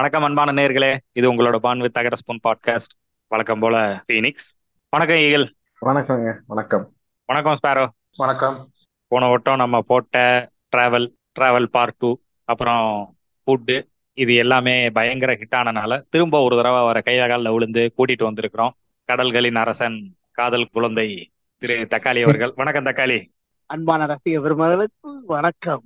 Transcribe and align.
வணக்கம் 0.00 0.22
அன்பான 0.22 0.52
நேர்களே 0.52 0.96
இது 1.12 1.32
உங்களோட 1.32 1.56
பான் 1.56 1.78
வித் 1.78 1.92
தகர 1.92 2.16
ஸ்பூன் 2.16 2.38
பாட்காஸ்ட். 2.48 2.92
வழக்கம் 3.26 3.58
போல 3.58 4.04
ஃபீனிக்ஸ் 4.08 4.48
வணக்கம் 4.88 5.16
ஈகிள் 5.16 5.54
வணக்கங்க. 5.86 6.38
வணக்கம். 6.46 6.92
வணக்கம் 7.24 7.52
ஸ்பேரோ 7.52 7.86
வணக்கம். 8.16 8.70
போன 9.06 9.28
வட்டம் 9.28 9.56
நம்ம 9.56 9.80
போட்ட 9.80 10.48
டிராவல் 10.76 11.12
டிராவல் 11.38 11.64
பார்ட் 11.64 11.96
டூ 11.98 12.16
அப்புறம் 12.44 13.16
ஃபுட்டு 13.46 13.82
இது 14.12 14.34
எல்லாமே 14.34 14.90
பயங்கர 14.90 15.34
ஹிட் 15.34 15.54
ஆனனால 15.54 16.02
திரும்ப 16.08 16.40
ஒரு 16.40 16.56
தடவை 16.56 16.84
வர 16.84 17.02
கையாகாலில் 17.04 17.52
விழுந்து 17.52 17.92
கூட்டிட்டு 17.98 18.22
வந்திருக்கிறோம். 18.22 18.70
கடல்களின் 19.04 19.56
அரசன் 19.56 20.16
காதல் 20.30 20.68
குழந்தை 20.72 21.30
திரு 21.58 21.86
தக்காளி 21.90 22.22
அவர்கள். 22.22 22.52
வணக்கம் 22.56 22.84
தக்காளி. 22.84 23.28
அன்பான 23.66 24.06
ரசிக 24.06 24.40
பெருமகளுக்கு 24.40 25.22
வணக்கம். 25.26 25.82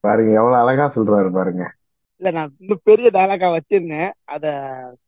பாருங்க 0.00 0.32
எவ்வளவு 0.32 0.62
அழகா 0.62 1.00
சொல்றாரு 1.00 1.32
பாருங்க. 1.32 1.78
இல்ல 2.20 2.30
நான் 2.30 2.54
இன்னும் 2.58 2.84
பெரிய 2.84 3.08
டயலாகா 3.12 3.48
வச்சிருந்தேன். 3.50 4.10
அத 4.26 4.46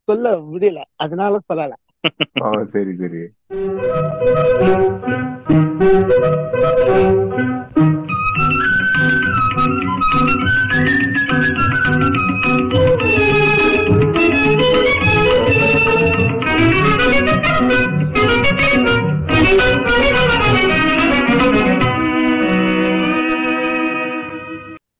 சொல்ல 0.04 0.34
முடியல 0.50 0.82
அதனால 0.96 1.40
சொல்லல. 1.48 1.74
ஓ 2.42 2.50
சரி 2.72 2.94
சரி. 2.96 3.22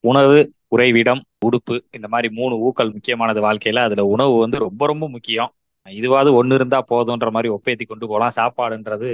உணவு 0.03 0.39
உறைவிடம் 0.73 1.21
உடுப்பு 1.45 1.75
இந்த 1.95 2.07
மாதிரி 2.07 2.27
மூணு 2.37 2.55
ஊக்கள் 2.67 2.93
முக்கியமானது 2.93 3.39
வாழ்க்கையில. 3.47 3.81
அதுல 3.87 4.05
உணவு 4.13 4.33
வந்து 4.43 4.57
ரொம்ப 4.57 4.85
ரொம்ப 4.91 5.05
முக்கியம். 5.09 5.51
இதுவாவது 5.89 6.31
ஒன்று 6.39 6.55
இருந்தா 6.55 6.79
போதுன்ற 6.91 7.29
மாதிரி 7.35 7.49
ஒப்பேத்தி 7.53 7.85
கொண்டு 7.87 8.05
போகலாம் 8.07 8.37
சாப்பாடுன்றது 8.39 9.09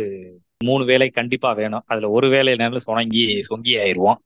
மூணு 0.63 0.83
வேலை 0.85 1.07
கண்டிப்பா 1.09 1.51
வேணும். 1.53 1.85
அதுல 1.85 2.09
ஒரு 2.09 2.27
வேலை 2.29 2.55
நேரம் 2.55 2.85
சுணங்கி 2.87 3.23
சொங்கி 3.49 3.73
ஆயிடுவோம் 3.83 4.19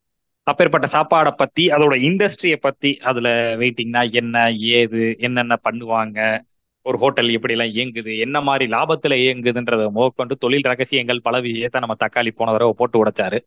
அப்பேற்பட்ட 0.47 0.87
சாப்பாடை 0.93 1.31
பத்தி 1.31 1.63
அதோட 1.75 1.93
இண்டஸ்ட்ரியை 2.07 2.55
பத்தி 2.55 2.89
அதுல 3.09 3.27
வெயிட்டிங்னா 3.57 4.01
என்ன 4.11 4.41
ஏது 4.77 5.03
என்னென்ன 5.19 5.55
பண்ணுவாங்க 5.67 6.19
ஒரு 6.85 6.97
ஹோட்டல் 6.97 7.29
எப்படி 7.31 7.53
எல்லாம் 7.55 7.73
இயங்குது 7.75 8.13
என்ன 8.19 8.37
மாதிரி 8.41 8.65
லாபத்துல 8.71 9.17
இயங்குதுன்றத 9.23 9.83
முதற்கொண்டு 9.89 10.35
தொழில் 10.35 10.69
ரகசியங்கள் 10.71 11.21
பல 11.21 11.41
விஷயத்த 11.41 11.81
நம்ம 11.83 11.95
தக்காளி 11.99 12.31
போன 12.35 12.51
தடவை 12.51 12.73
போட்டு 12.77 12.97
உடைச்சாரு. 13.03 13.39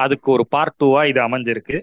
அதுக்கு 0.00 0.28
ஒரு 0.32 0.44
பார்ட் 0.54 0.78
டூவா 0.80 1.02
இது 1.06 1.20
அமைஞ்சிருக்கு. 1.22 1.76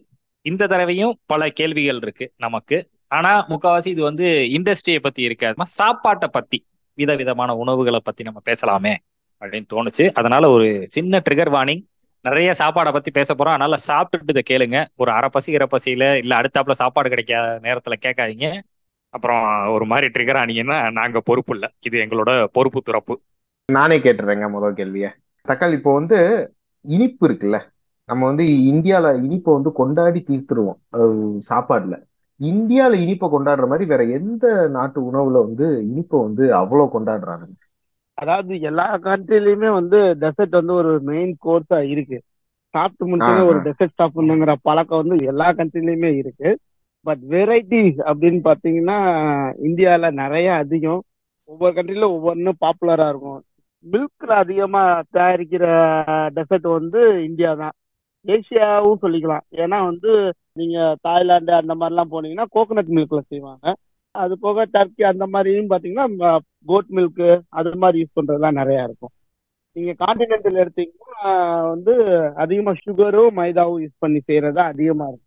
இந்த 0.48 0.68
தடவையும் 0.68 1.18
பல 1.26 1.50
கேள்விகள் 1.50 1.96
இருக்கு 1.96 2.32
நமக்கு. 2.38 2.78
ஆனா 3.08 3.48
முக்காவாசி 3.48 3.88
இது 3.88 4.04
வந்து 4.04 4.26
இண்டஸ்ட்ரியை 4.26 5.00
பத்தி 5.02 5.22
இருக்காது. 5.22 5.56
சாப்பாட்டை 5.66 6.30
பத்தி 6.32 6.66
விதவிதமான 6.94 7.56
உணவுகளை 7.56 8.00
பத்தி 8.04 8.24
நம்ம 8.24 8.42
பேசலாமே 8.50 8.96
அப்படின்னு 9.40 9.66
தோணுச்சு. 9.74 10.12
அதனால 10.14 10.50
ஒரு 10.50 10.88
சின்ன 10.90 11.22
ட்ரிகர் 11.30 11.54
வார்னிங் 11.56 11.84
நிறைய 12.22 12.54
சாப்பாடை 12.60 12.92
பத்தி 12.92 13.12
பேச 13.12 13.34
போறோம். 13.34 13.56
அதனால 13.56 13.76
சாப்பிட்டுட்டு 13.88 14.34
இதை 14.34 14.44
கேளுங்க. 14.50 14.88
ஒரு 14.96 15.12
அரை 15.12 15.30
பசி 15.32 15.52
இரை 15.52 15.68
பசியில 15.72 16.14
இல்ல 16.14 16.42
அடுத்தாப்புல 16.42 16.72
சாப்பாடு 16.72 17.10
கிடைக்காத 17.10 17.60
நேரத்துல 17.64 17.94
கேட்காதீங்க. 18.06 18.62
அப்புறம் 19.10 19.68
ஒரு 19.68 19.86
மாதிரி 19.86 20.08
ட்ரிகர் 20.08 20.42
ஆனீங்கன்னா 20.42 20.92
நாங்க 20.92 21.22
பொறுப்பு 21.22 21.54
இல்லை. 21.54 21.70
இது 21.80 21.98
எங்களோட 22.00 22.44
பொறுப்பு 22.44 22.82
துறப்பு. 22.82 23.22
நானே 23.72 23.98
கேட்டுறேங்க 24.00 24.50
முதல் 24.50 24.74
கேள்விய. 24.74 25.08
தக்காளி 25.48 25.74
இப்போ 25.74 25.94
வந்து 25.94 26.18
இனிப்பு 26.82 27.24
இருக்குல்ல? 27.30 27.58
நம்ம 28.10 28.26
வந்து 28.26 28.44
இந்தியால 28.72 29.08
இனிப்பை 29.24 29.54
வந்து 29.54 29.72
கொண்டாடி 29.72 30.20
தீர்த்துருவோம். 30.28 30.78
சாப்பாடுல. 31.50 31.96
இந்தியால 32.40 32.94
இனிப்பை 33.04 33.28
கொண்டாடுற 33.30 33.68
மாதிரி 33.68 33.86
வேற 33.86 34.04
எந்த 34.18 34.46
நாட்டு 34.68 35.00
உணவுல 35.02 35.40
வந்து 35.46 35.68
இனிப்பை 35.90 36.18
வந்து 36.22 36.56
அவ்வளவு 36.56 36.94
கொண்டாடுறாங்க? 36.94 37.46
அதாவது 38.18 38.60
எல்லா 38.60 38.98
கண்ட்ரிலயுமே 38.98 39.72
வந்து 39.72 39.98
டெசர்ட் 40.22 40.56
வந்து 40.60 40.74
ஒரு 40.74 41.02
மெயின் 41.02 41.34
கோர்ஸா 41.46 41.80
இருக்கு. 41.88 42.18
சாப்பிட்டு 42.74 43.06
முடிச்சது 43.06 43.42
ஆ, 43.42 43.44
ஒரு. 43.44 43.60
டெசர்ட் 43.60 44.00
சாப்பிடணுங்கிற 44.02 44.54
பழக்கம் 44.62 45.02
வந்து 45.04 45.26
எல்லா 45.26 45.52
கண்ட்ரிலயுமே 45.52 46.12
இருக்கு. 46.16 46.50
பட் 47.06 47.22
வெரைட்டிஸ் 47.30 48.00
அப்படின்னு 48.10 48.40
பாத்தீங்கன்னா 48.48 48.98
இந்தியால 49.68 50.12
நிறைய 50.14 50.54
அதிகம். 50.54 51.02
ஒவ்வொரு 51.50 51.74
கண்ட்ரில 51.76 52.08
ஒவ்வொன்றும் 52.10 52.62
பாப்புலரா 52.66 53.08
இருக்கும். 53.10 53.40
மில்க்ல 53.86 54.32
அதிகமா 54.44 54.82
தயாரிக்கிற 55.14 55.66
டெசர்ட் 56.36 56.68
வந்து 56.72 57.02
இந்தியா 57.24 57.52
தான் 57.56 57.76
ஏசியாவும் 58.34 59.02
சொல்லிக்கலாம். 59.04 59.46
ஏன்னா 59.64 59.78
வந்து 59.90 60.12
நீங்க 60.60 60.78
தாய்லாந்து 61.02 61.54
அந்த 61.62 61.74
மாதிரிலாம் 61.80 62.14
போனீங்கன்னா 62.14 62.48
கோகனட் 62.56 62.96
மில்க்ல 62.98 63.22
செய்வாங்க. 63.32 63.66
அது 64.24 64.34
போக 64.46 64.66
டர்க்கி 64.76 65.04
அந்த 65.12 65.26
மாதிரியும் 65.34 65.72
பாத்தீங்கன்னா 65.72 66.32
கோட் 66.72 66.92
மில்க் 66.98 67.26
அது 67.60 67.76
மாதிரி 67.84 68.02
யூஸ் 68.02 68.18
பண்றதுலாம் 68.20 68.60
நிறைய 68.62 68.88
இருக்கும். 68.88 69.14
நீங்க 69.76 69.92
கான்டினென்டல் 70.04 70.62
எடுத்தீங்கன்னா 70.64 71.34
வந்து 71.74 71.94
அதிகமா 72.44 72.72
சுகரும் 72.86 73.38
மைதாவும் 73.40 73.82
யூஸ் 73.84 74.02
பண்ணி 74.04 74.20
செய்யறது 74.20 74.62
அதிகமா 74.72 75.06
இருக்கும். 75.10 75.26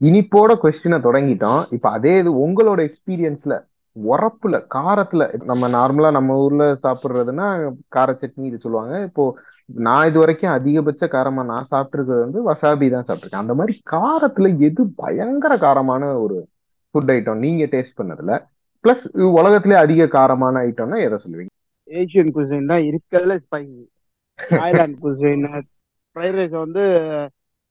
இனிப்போட 0.00 0.52
கொஸ்டினை 0.62 0.98
தொடங்கிட்டோம். 1.08 1.60
இப்ப 1.76 1.86
அதே 1.96 2.14
இது 2.22 2.30
உங்களோட 2.44 2.80
எக்ஸ்பீரியன்ஸ்ல 2.88 3.56
உரப்புல 3.96 4.56
காரத்துல 4.74 5.22
நம்ம 5.50 5.68
நார்மலா 5.76 6.10
நம்ம 6.16 6.36
ஊர்ல 6.44 6.64
சாப்பிடுறதுன்னா 6.84 7.46
கார 7.96 8.10
சட்னி 8.20 8.44
இது 8.50 8.58
சொல்லுவாங்க. 8.64 8.94
இப்போ 9.08 9.24
நான் 9.86 10.06
இது 10.08 10.18
வரைக்கும் 10.22 10.54
அதிகபட்ச 10.54 11.04
காரமா 11.14 11.42
நான் 11.50 11.68
சாப்பிட்டிருக்கிறது 11.72 12.24
வந்து 12.24 12.40
வசாபி 12.48 12.86
தான் 12.94 13.06
சாப்பிட்டிருக்கேன். 13.06 13.44
அந்த 13.44 13.54
மாதிரி 13.58 13.74
காரத்துல 13.92 14.48
எது 14.68 14.82
பயங்கர 15.02 15.52
காரமான 15.64 16.02
ஒரு 16.24 16.36
ஃபுட் 16.94 17.12
ஐட்டம் 17.14 17.42
நீங்க 17.44 17.64
டேஸ்ட் 17.74 17.98
பண்ணதுல? 18.00 18.32
பிளஸ் 18.84 19.04
உலகத்திலே 19.40 19.76
அதிக 19.84 20.08
காரமான 20.16 20.62
ஐட்டம்னா 20.68 20.98
எதை 21.06 21.18
சொல்லுவீங்க? 21.24 21.52
ஏசியன் 21.88 22.34
குசின் 22.36 22.70
தான் 22.72 22.84
இருக்கிறதுல 22.88 23.36
spicy 23.44 23.82
Thailand 24.38 24.98
cuisine 25.04 25.46
fried 26.16 26.38
rice 26.40 26.56
வந்து 26.64 26.82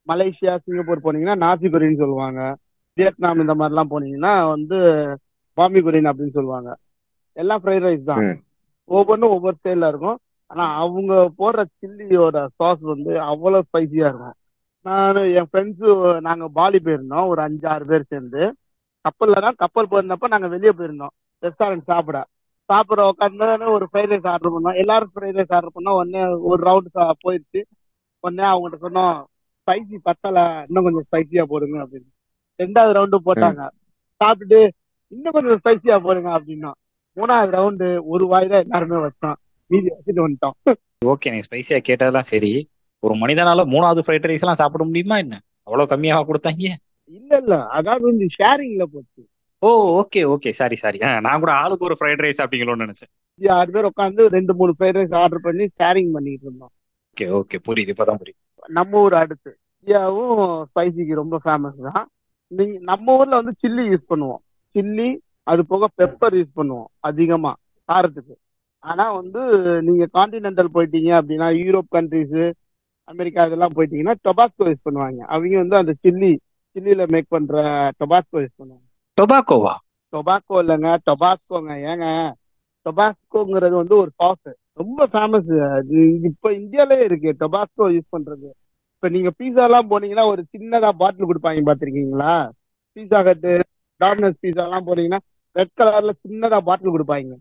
மலேசியா 0.06 0.52
சிங்கப்பூர் 0.64 1.04
போனீங்கன்னா 1.04 1.36
நாசி 1.44 1.66
கொரின்னு 1.74 2.02
சொல்லுவாங்க. 2.02 2.40
வியட்நாம் 2.96 3.42
இந்த 3.44 3.54
மாதிரிலாம் 3.60 3.92
போனீங்கன்னா 3.92 4.32
வந்து 4.54 4.78
பாமி 5.58 5.80
கொரின் 5.86 6.10
அப்படின்னு 6.10 6.36
சொல்லுவாங்க. 6.38 6.70
எல்லாம் 7.36 7.62
ஃப்ரைட் 7.62 7.86
ரைஸ் 7.88 8.10
தான். 8.10 8.24
ஒவ்வொன்றும் 8.90 9.34
ஒவ்வொரு 9.36 9.56
ஸ்டைல 9.58 9.88
இருக்கும். 9.92 10.18
ஆனா 10.52 10.64
அவங்க 10.84 11.12
போடுற 11.38 11.60
சில்லியோட 11.80 12.38
சாஸ் 12.58 12.82
வந்து 12.92 13.12
அவ்வளவு 13.20 13.68
ஸ்பைசியா 13.68 14.06
இருக்கும். 14.10 14.36
நான் 14.86 15.16
என் 15.38 15.48
ஃப்ரெண்ட்ஸு 15.50 16.20
நாங்க 16.20 16.48
பாலி 16.58 16.78
போயிருந்தோம். 16.78 17.26
ஒரு 17.32 17.40
அஞ்சு 17.42 17.66
ஆறு 17.68 17.84
பேர் 17.90 18.10
சேர்ந்து. 18.12 18.42
கப்பல்ல 19.04 19.40
தான் 19.44 19.58
கப்பல் 19.62 19.90
போயிருந்தப்ப 19.90 20.28
நாங்க 20.34 20.48
வெளியே 20.54 20.72
போயிருந்தோம். 20.78 21.14
ரெஸ்டாரண்ட் 21.42 21.84
சாப்பிட. 21.90 22.18
சாப்பிட 22.68 23.02
உட்காந்து 23.10 23.68
ஒரு 23.76 23.84
ஃப்ரைட் 23.88 24.12
ரைஸ் 24.14 24.28
ஆர்டர் 24.32 24.54
பண்ணோம். 24.56 24.78
எல்லாரும் 24.82 25.12
ஃப்ரைட் 25.14 25.38
ரைஸ் 25.38 25.54
ஆர்டர் 25.56 25.76
பண்ணோம். 25.76 25.98
உடனே 26.00 26.22
ஒரு 26.50 26.60
ரவுண்டு 26.68 27.06
போயிடுச்சு. 27.24 27.62
உடனே 28.24 28.44
அவங்ககிட்ட 28.50 28.78
சொன்னோம் 28.86 29.16
ஸ்பைசி 29.62 29.96
பத்தல. 30.08 30.38
இன்னும் 30.68 30.86
கொஞ்சம் 30.86 31.06
ஸ்பைசியா 31.08 31.44
போடுங்க 31.52 31.76
அப்படின்னு. 31.84 32.10
ரெண்டாவது 32.62 32.96
ரவுண்டு 32.98 33.18
போட்டாங்க. 33.28 33.62
சாப்பிட்டுட்டு 34.20 34.60
இன்னும் 35.12 35.34
கொஞ்சம் 35.36 35.60
ஸ்பைசியா 35.62 35.96
போடுங்க 36.06 36.30
அப்படின்னோம். 36.38 36.78
மூணாவது 37.16 37.50
ரவுண்டு 37.58 37.88
ஒரு 38.12 38.26
வாய் 38.26 38.52
தான் 38.52 38.64
எல்லாருமே 38.66 38.98
வச்சோம். 39.06 39.38
மீதி 39.72 39.88
வச்சுட்டு 39.94 40.24
வந்துட்டோம். 40.24 40.56
ஓகே 41.12 41.30
நீ 41.34 41.40
ஸ்பைசியா 41.46 41.78
கேட்டதெல்லாம் 41.88 42.30
சரி. 42.32 42.52
ஒரு 43.02 43.14
மனிதனால 43.14 43.60
மூணாவது 43.74 44.02
ஃப்ரைட் 44.06 44.28
ரைஸ் 44.30 44.44
எல்லாம் 44.44 44.60
சாப்பிட 44.62 44.84
முடியுமா 44.84 45.16
என்ன? 45.16 45.38
அவ்வளவு 45.62 45.90
கம்மியாக 45.92 46.26
கொடுத்தாங்க? 46.28 46.66
இல்ல 47.18 47.32
இல்ல. 47.36 47.54
அதாவது 47.78 48.04
வந்து 48.04 48.26
ஷேரிங்ல 48.38 48.84
போச்சு. 48.92 49.22
Oh 49.62 49.70
okay 50.00 50.20
okay 50.34 50.50
sorry 50.60 50.76
sorry. 50.82 50.98
நான் 50.98 51.42
கூட 51.42 51.52
ஆளுக்கு 51.52 51.84
ஒரு 51.84 51.96
ஃப்ரைட் 51.98 52.22
ரைஸ் 52.24 52.42
அப்படிங்களோன்னு 52.44 52.86
நினைச்சேன். 52.86 53.12
ஆறு 53.48 53.70
பேர் 53.74 53.90
உட்காந்து 53.90 54.22
ரெண்டு 54.36 54.52
மூணு 54.54 54.72
ஃப்ரைட் 54.78 54.96
ரைஸ் 54.98 55.14
ஆர்டர் 55.14 55.44
பண்ணி 55.46 55.64
ஷேரிங் 55.64 56.12
பண்ணிட்டு 56.16 56.46
இருந்தோம். 56.46 56.72
ஓகே 57.12 57.26
ஓகே 57.38 57.58
புரியுது. 57.68 57.92
இப்பதான் 57.94 58.20
புரியுது. 58.22 58.40
நம்ம 58.68 59.00
ஊர் 59.00 59.14
அடுத்து. 59.14 59.50
இந்தியாவும் 59.80 60.64
ஸ்பைசிக்கு 60.72 61.14
ரொம்ப 61.14 61.36
ஃபேமஸ் 61.44 61.80
தான். 61.92 62.06
நீங்க 62.46 62.76
நம்ம 62.80 63.16
ஊர்ல 63.16 63.38
வந்து 63.40 63.54
சில்லி 63.62 63.84
யூஸ் 63.92 64.10
பண்ணுவோம். 64.12 64.42
சில்லி 64.74 65.08
அது 65.42 65.62
போக 65.66 65.88
பெப்பர் 65.98 66.36
யூஸ் 66.38 66.56
பண்ணுவோம். 66.56 66.90
அதிகமா. 67.00 67.52
காரத்துக்கு. 67.88 68.34
ஆனா 68.84 69.04
வந்து 69.12 69.40
நீங்க 69.80 70.04
கான்டினென்டல் 70.12 70.74
போயிட்டீங்க 70.74 71.10
அப்படின்னா 71.18 71.48
யூரோப் 71.60 71.88
கண்ட்ரிஸ் 71.90 72.38
அமெரிக்கா 73.08 73.46
இதெல்லாம் 73.46 73.74
போயிட்டீங்கன்னா 73.76 74.14
டொபாஸ்கோ 74.26 74.66
யூஸ் 74.68 74.86
பண்ணுவாங்க. 74.88 75.20
அவங்க 75.26 75.56
வந்து 75.58 75.76
அந்த 75.76 75.92
சில்லி 76.02 76.32
சில்லியில 76.76 77.04
மேக் 77.08 77.28
பண்ற 77.28 77.54
டொபாஸ்கோ 78.00 78.38
யூஸ் 78.40 78.58
பண்ணுவாங்க. 78.58 78.86
டொபாக்கோவா 79.18 79.74
டொபாக்கோ 80.12 80.56
இல்லைங்க. 80.62 80.88
டொபாஸ்கோங்க 81.06 81.72
ஏங்க? 81.90 82.06
டொபாஸ்கோங்கிறது 82.86 83.74
வந்து 83.74 83.96
ஒரு 83.96 84.10
சாஸ் 84.16 84.48
ரொம்ப 84.72 85.06
ஃபேமஸ் 85.06 85.50
இப்ப 86.30 86.52
இந்தியாலயே 86.52 87.04
இருக்கு. 87.04 87.30
டொபாஸ்கோ 87.40 87.86
யூஸ் 87.94 88.12
பண்றது. 88.16 88.48
இப்ப 88.96 89.08
நீங்க 89.08 89.30
பீஸா 89.38 89.62
எல்லாம் 89.62 89.90
போனீங்கன்னா 89.90 90.26
ஒரு 90.26 90.42
சின்னதா 90.52 90.90
பாட்டில் 90.92 91.28
கொடுப்பாங்க. 91.30 91.62
பாத்திருக்கீங்களா 91.68 92.34
பீஸா 92.96 93.24
கட்டு 93.24 93.52
டாமினஸ் 94.00 94.40
பீஸா 94.42 94.64
எல்லாம் 94.64 94.86
போனீங்கன்னா 94.86 95.20
ரெட் 95.56 95.74
கலர்ல 95.80 96.12
சின்னதா 96.22 96.58
பாட்டில் 96.68 96.94
கொடுப்பாங்க. 96.94 97.32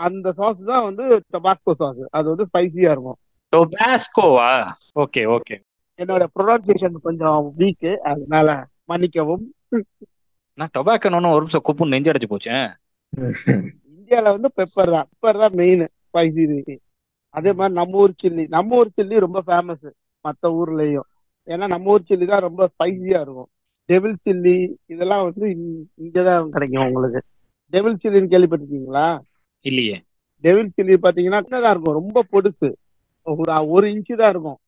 அந்த 0.00 0.32
சாஸ் 0.32 0.64
தான் 0.66 0.82
வந்து 0.82 1.22
டொபாஸ்கோ 1.32 1.72
சாஸ் 1.76 2.06
அது 2.10 2.28
வந்து 2.28 2.46
ஸ்பைசியா 2.52 2.90
இருக்கும். 2.90 3.16
டொபாஸ்கோவா 3.56 4.68
ஓகே 5.00 5.36
ஓகே 5.36 5.60
என்னோட 5.98 6.26
ப்ரொனன்சியேஷன் 6.38 6.92
கொஞ்சம் 7.02 7.52
வீக்கு 7.58 7.96
அதனால 7.96 8.66
மன்னிக்கவும். 8.84 9.54
நான் 10.54 10.70
டொபாக்கோன்னு 10.78 11.32
ஒரு 11.32 11.46
நிமிஷம் 11.46 11.62
குப்புன்னு 11.64 11.94
நெஞ்சடைச்சு 11.94 12.30
போச்சேன் 12.30 12.68
இந்தியால 13.96 14.22
வந்து 14.22 14.50
பெப்பர் 14.56 14.90
தான். 14.90 15.08
பெப்பர் 15.10 15.38
தான் 15.38 15.54
மெயின் 15.54 15.88
ஸ்பைசி 16.12 16.76
அதே 17.30 17.52
மாதிரி 17.52 17.74
நம்ம 17.74 17.98
ஊர் 17.98 18.12
சில்லி 18.22 18.48
நம்ம 18.48 18.76
ஊர் 18.76 18.90
சில்லி 18.96 19.18
ரொம்ப 19.18 19.42
ஃபேமஸ் 19.46 19.90
மற்ற 20.20 20.48
ஊர்லயும். 20.50 21.08
ஏன்னா 21.46 21.66
நம்ம 21.66 21.90
ஊர் 21.90 22.02
சில்லி 22.08 22.26
தான் 22.26 22.40
ரொம்ப 22.40 22.70
ஸ்பைசியா 22.78 23.20
இருக்கும். 23.20 23.46
டெவில் 23.84 24.16
சில்லி 24.24 24.74
இதெல்லாம் 24.86 25.22
வந்து 25.22 25.50
இங்க- 25.50 26.22
இங்கதான் 26.22 26.48
கிடைக்கும் 26.48 26.86
உங்களுக்கு. 26.86 27.22
டெவில் 27.70 27.98
சில்லின்னு 28.02 28.32
கேள்விப்பட்டிருக்கீங்களா? 28.32 29.20
இல்லையே. 29.60 30.02
டெவில் 30.42 30.70
சில்லி 30.76 30.96
பாத்தீங்கன்னா 31.02 31.40
சின்னதா 31.48 31.70
இருக்கும் 31.70 31.98
ரொம்ப 32.00 32.24
பொடுசு. 32.32 32.72
ஒரு 33.22 33.68
ஒரு 33.68 33.88
இன்ச்சு 33.88 34.16
தான் 34.16 34.30
இருக்கும். 34.30 34.58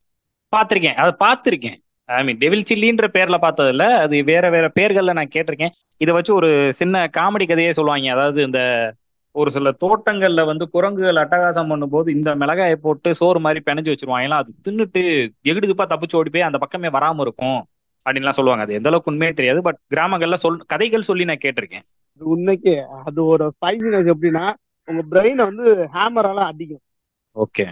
பார்த்திருக்கேன். 0.56 0.94
அதை 0.94 1.12
பார்த்திருக்கேன். 1.24 1.76
ஐ 2.04 2.24
மீன் 2.24 2.38
டெவில் 2.38 2.62
சில்லின்ற 2.74 3.06
பேர்ல 3.12 3.36
பார்த்ததில்ல. 3.40 3.82
அது 3.82 4.24
வேற 4.24 4.50
வேற 4.50 4.70
பேர்கள்ல 4.80 5.12
நான் 5.12 5.32
கேட்டிருக்கேன். 5.34 5.72
இதை 5.96 6.14
வச்சு 6.14 6.34
ஒரு 6.34 6.72
சின்ன 6.72 7.10
காமெடி 7.16 7.48
கதையே 7.48 7.72
சொல்லுவாங்க. 7.72 8.10
அதாவது 8.10 8.42
இந்த 8.42 8.60
ஒரு 9.30 9.50
சில 9.50 9.72
தோட்டங்கள்ல 9.84 10.44
வந்து 10.44 10.70
குரங்குகள் 10.70 11.14
அட்டகாசம் 11.14 11.70
பண்ணும்போது 11.72 12.08
இந்த 12.08 12.34
மிளகாயை 12.34 12.74
போட்டு 12.74 13.14
சோறு 13.14 13.40
மாதிரி 13.40 13.62
பிணைஞ்சு 13.66 13.94
வச்சிருவாங்க. 13.94 14.28
அது 14.28 14.54
தின்னுட்டு 14.68 15.28
எகிடுதுப்பா 15.44 15.84
தப்பிச்சு 15.84 16.16
ஓடி 16.16 16.30
போய் 16.30 16.42
அந்த 16.42 16.58
பக்கமே 16.58 16.88
வராம 16.88 17.20
இருக்கும். 17.20 17.64
அப்படின்லாம் 18.10 18.38
சொல்லுவாங்க. 18.38 18.64
அது 18.64 18.74
எந்த 18.74 18.88
அளவுக்கு 18.88 19.10
உண்மையே 19.10 19.32
தெரியாது. 19.32 19.62
பட் 19.62 19.78
கிராமங்கள்ல 19.94 20.34
சொல் 20.34 20.62
கதைகள் 20.66 21.02
சொல்லி 21.02 21.24
நான் 21.24 21.42
கேட்டிருக்கேன். 21.44 21.84
அது 22.14 22.28
உண்மைக்கு. 22.28 22.84
அதோட 23.06 23.48
ஸ்பைசினஸ் 23.60 24.12
எப்படின்னா 24.14 24.54
உங்க 24.92 25.02
பிரெயினை 25.12 25.42
வந்து 25.50 25.66
ஹேமரால 25.94 26.40
அடிக்கும். 26.50 26.82
ஓகே 27.36 27.64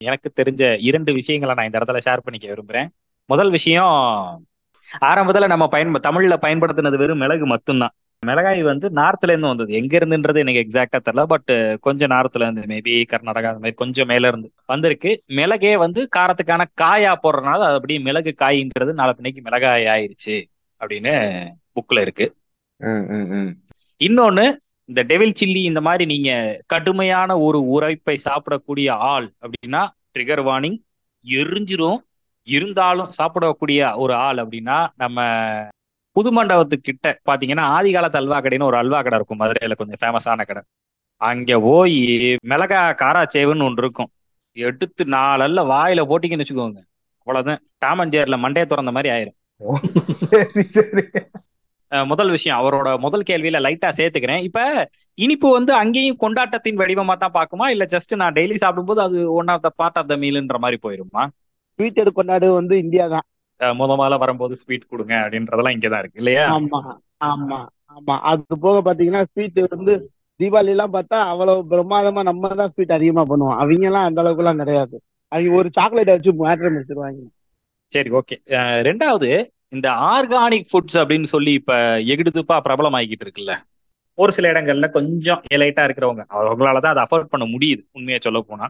எனக்கு 0.00 0.28
தெரிஞ்ச 0.40 0.62
இரண்டு 0.88 1.10
விஷயங்களை 1.18 1.52
நான் 1.54 1.68
இந்த 1.68 1.78
இடத்துல 1.80 2.00
ஷேர் 2.06 2.24
பண்ணிக்க 2.24 2.46
விரும்புறேன். 2.52 2.88
முதல் 3.28 3.50
விஷயம் 3.50 3.94
ஆரம்பத்துல 5.08 5.46
நம்ம 5.52 5.64
பயன் 5.68 5.94
தமிழ்ல 6.08 6.34
பயன்படுத்தினது 6.42 6.98
வெறும் 7.02 7.22
மிளகு 7.22 7.46
மட்டும்தான். 7.46 7.94
மிளகாய் 8.22 8.60
வந்து 8.68 8.86
நார்த்ல 8.98 9.32
இருந்து 9.32 9.50
வந்தது. 9.50 9.70
எங்க 9.78 9.92
இருந்துன்றது 9.98 10.42
எனக்கு 10.42 10.62
எக்ஸாக்டா 10.64 10.98
தெரியல 11.06 11.22
பட் 11.32 11.52
கொஞ்சம் 11.86 12.10
நார்த்ல 12.10 12.44
இருந்து 12.44 12.62
மேபி 12.72 12.94
கர்நாடகா 13.12 13.50
அந்த 13.52 13.62
மாதிரி 13.62 13.78
கொஞ்சம் 13.82 14.08
மேல 14.12 14.30
இருந்து 14.30 14.48
வந்திருக்கு. 14.72 15.10
மிளகே 15.38 15.72
வந்து 15.84 16.02
காரத்துக்கான 16.16 16.66
காயா 16.82 17.12
போடுறதுனால 17.22 17.60
அது 17.68 17.78
அப்படியே 17.78 18.00
மிளகு 18.08 18.32
காயின்றது 18.42 18.94
நாளை 19.00 19.14
பின்னைக்கு 19.18 19.42
மிளகாய் 19.48 19.86
ஆயிருச்சு 19.94 20.36
அப்படின்னு 20.80 21.14
புக்ல 21.76 22.04
இருக்கு. 22.06 22.28
இன்னொன்னு 24.00 24.46
இந்த 24.88 25.02
டெவில் 25.02 25.32
சில்லி 25.40 25.64
இந்த 25.64 25.80
மாதிரி 25.80 26.04
நீங்க 26.04 26.62
கடுமையான 26.66 27.38
ஒரு 27.38 27.60
உரைப்பை 27.68 28.16
சாப்பிடக்கூடிய 28.24 28.90
ஆள் 28.90 29.32
அப்படின்னா 29.40 29.88
ட்ரிகர் 30.14 30.42
வார்னிங் 30.48 30.78
எரிஞ்சிரும். 31.24 31.98
இருந்தாலும் 32.42 33.10
சாப்பிடக்கூடிய 33.18 33.96
ஒரு 33.96 34.14
ஆள் 34.14 34.36
அப்படின்னா 34.36 34.88
நம்ம 34.96 35.24
புது 36.10 36.44
மண்டபத்துக்கிட்ட 36.44 37.14
பாத்தீங்கன்னா 37.30 37.60
ஆதி 37.60 37.92
காலத்து 37.92 38.18
அல்வா 38.18 38.40
கடைன்னு 38.40 38.62
ஒரு 38.62 38.76
அல்வா 38.76 39.02
கடை 39.02 39.18
இருக்கும். 39.18 39.40
மதுரையில 39.40 39.76
கொஞ்சம் 39.76 40.00
ஃபேமஸான 40.02 40.46
கடை. 40.46 40.62
அங்க 41.16 41.60
போய் 41.60 41.98
மிளகா 42.48 42.82
காராச்சேவுன்னு 43.02 43.62
ஒன்று 43.62 43.82
இருக்கும். 43.84 44.10
எடுத்து 44.52 45.04
நாலல்ல 45.04 45.60
வாயில 45.72 46.00
போட்டிங்கன்னு 46.10 46.44
வச்சுக்கோங்க. 46.44 46.78
அவ்வளவுதான். 47.18 47.60
டாமஞ்சேர்ல 47.84 48.36
மண்டையை 48.36 48.66
திறந்த 48.66 48.92
மாதிரி 48.92 49.14
ஆயிரும். 49.14 49.36
முதல் 52.10 52.30
விஷயம் 52.30 52.58
அவரோட 52.60 52.88
முதல் 53.04 53.26
கேள்வியில 53.30 53.58
லைட்டா 53.66 53.88
சேர்த்துக்கிறேன். 53.98 54.42
இப்ப 54.48 54.60
இனிப்பு 55.18 55.48
வந்து 55.56 55.72
அங்கேயும் 55.82 56.20
கொண்டாட்டத்தின் 56.24 56.80
வடிவமா 56.82 57.14
தான் 57.22 57.36
பார்க்குமா? 57.36 57.66
இல்ல 57.74 57.84
ஜஸ்ட் 57.94 58.12
நான் 58.22 58.36
டெய்லி 58.38 58.56
சாப்பிடும்போது 58.62 59.00
அது 59.06 59.18
one 59.38 59.50
of 59.54 59.64
the 59.66 59.70
part 59.80 59.98
of 60.00 60.10
the 60.12 60.16
மீல்ன்ற 60.22 60.58
மாதிரி 60.64 60.78
போயிருமா? 60.84 61.24
ஸ்வீட் 61.78 62.00
எடு 62.02 62.12
கொண்டாடு 62.18 62.46
வந்து 62.58 62.74
இந்தியா 62.84 63.06
தான். 63.14 63.26
முத 63.60 63.90
முதல்ல 64.00 64.16
வரும்போது 64.22 64.54
ஸ்வீட் 64.60 64.90
கொடுங்க 64.92 65.14
அப்படின்றதெல்லாம் 65.22 65.76
இங்கதான் 65.76 66.02
இருக்கு 66.02 66.20
இல்லையா? 66.22 66.44
ஆமா 66.56 66.80
ஆமா 67.30 67.58
ஆமா. 67.96 68.14
அது 68.30 68.56
போக 68.64 68.78
பாத்தீங்கன்னா 68.88 69.22
ஸ்வீட் 69.30 69.60
வந்து 69.74 69.92
தீபாவளி 70.40 70.72
எல்லாம் 70.74 70.94
பார்த்தா 70.94 71.18
அவ்வளவு 71.32 71.60
பிரமாதமா 71.70 72.22
நம்ம 72.28 72.48
தான் 72.60 72.72
ஸ்வீட் 72.74 72.96
அதிகமா 72.96 73.22
பண்ணுவோம். 73.30 73.58
அவங்க 73.62 73.84
எல்லாம் 73.90 74.08
அந்த 74.08 74.20
அளவுக்கு 74.22 74.42
எல்லாம் 74.44 74.60
கிடையாது. 74.62 74.96
அவங்க 75.32 75.54
ஒரு 75.60 75.68
சாக்லேட் 75.78 76.14
வச்சு 76.14 76.32
மேட்ரம் 76.42 76.76
வச்சிருவாங்க 76.78 77.22
சரி 77.92 78.10
ஓகே 78.18 78.36
ரெண்டாவது 78.88 79.28
இந்த 79.72 79.88
ஆர்கானிக் 80.08 80.68
ஃபுட்ஸ் 80.70 80.98
அப்படின்னு 81.00 81.28
சொல்லி 81.34 81.52
இப்ப 81.60 81.72
எகிடுதுப்பா 82.12 82.56
பிரபலம் 82.66 82.96
ஆகிக்கிட்டு 82.98 83.24
இருக்குல்ல. 83.26 83.54
ஒரு 84.18 84.30
சில 84.32 84.50
இடங்கள்ல 84.52 84.86
கொஞ்சம் 84.90 85.40
எலைட்டா 85.56 85.82
இருக்கிறவங்க 85.86 86.22
அவங்களால 86.36 86.80
தான் 86.80 86.94
அதை 86.94 87.02
அஃபோர்ட் 87.04 87.32
பண்ண 87.32 87.44
முடியுது 87.46 87.82
உண்மையை 87.92 88.18
சொல்ல 88.26 88.40
போனா. 88.42 88.66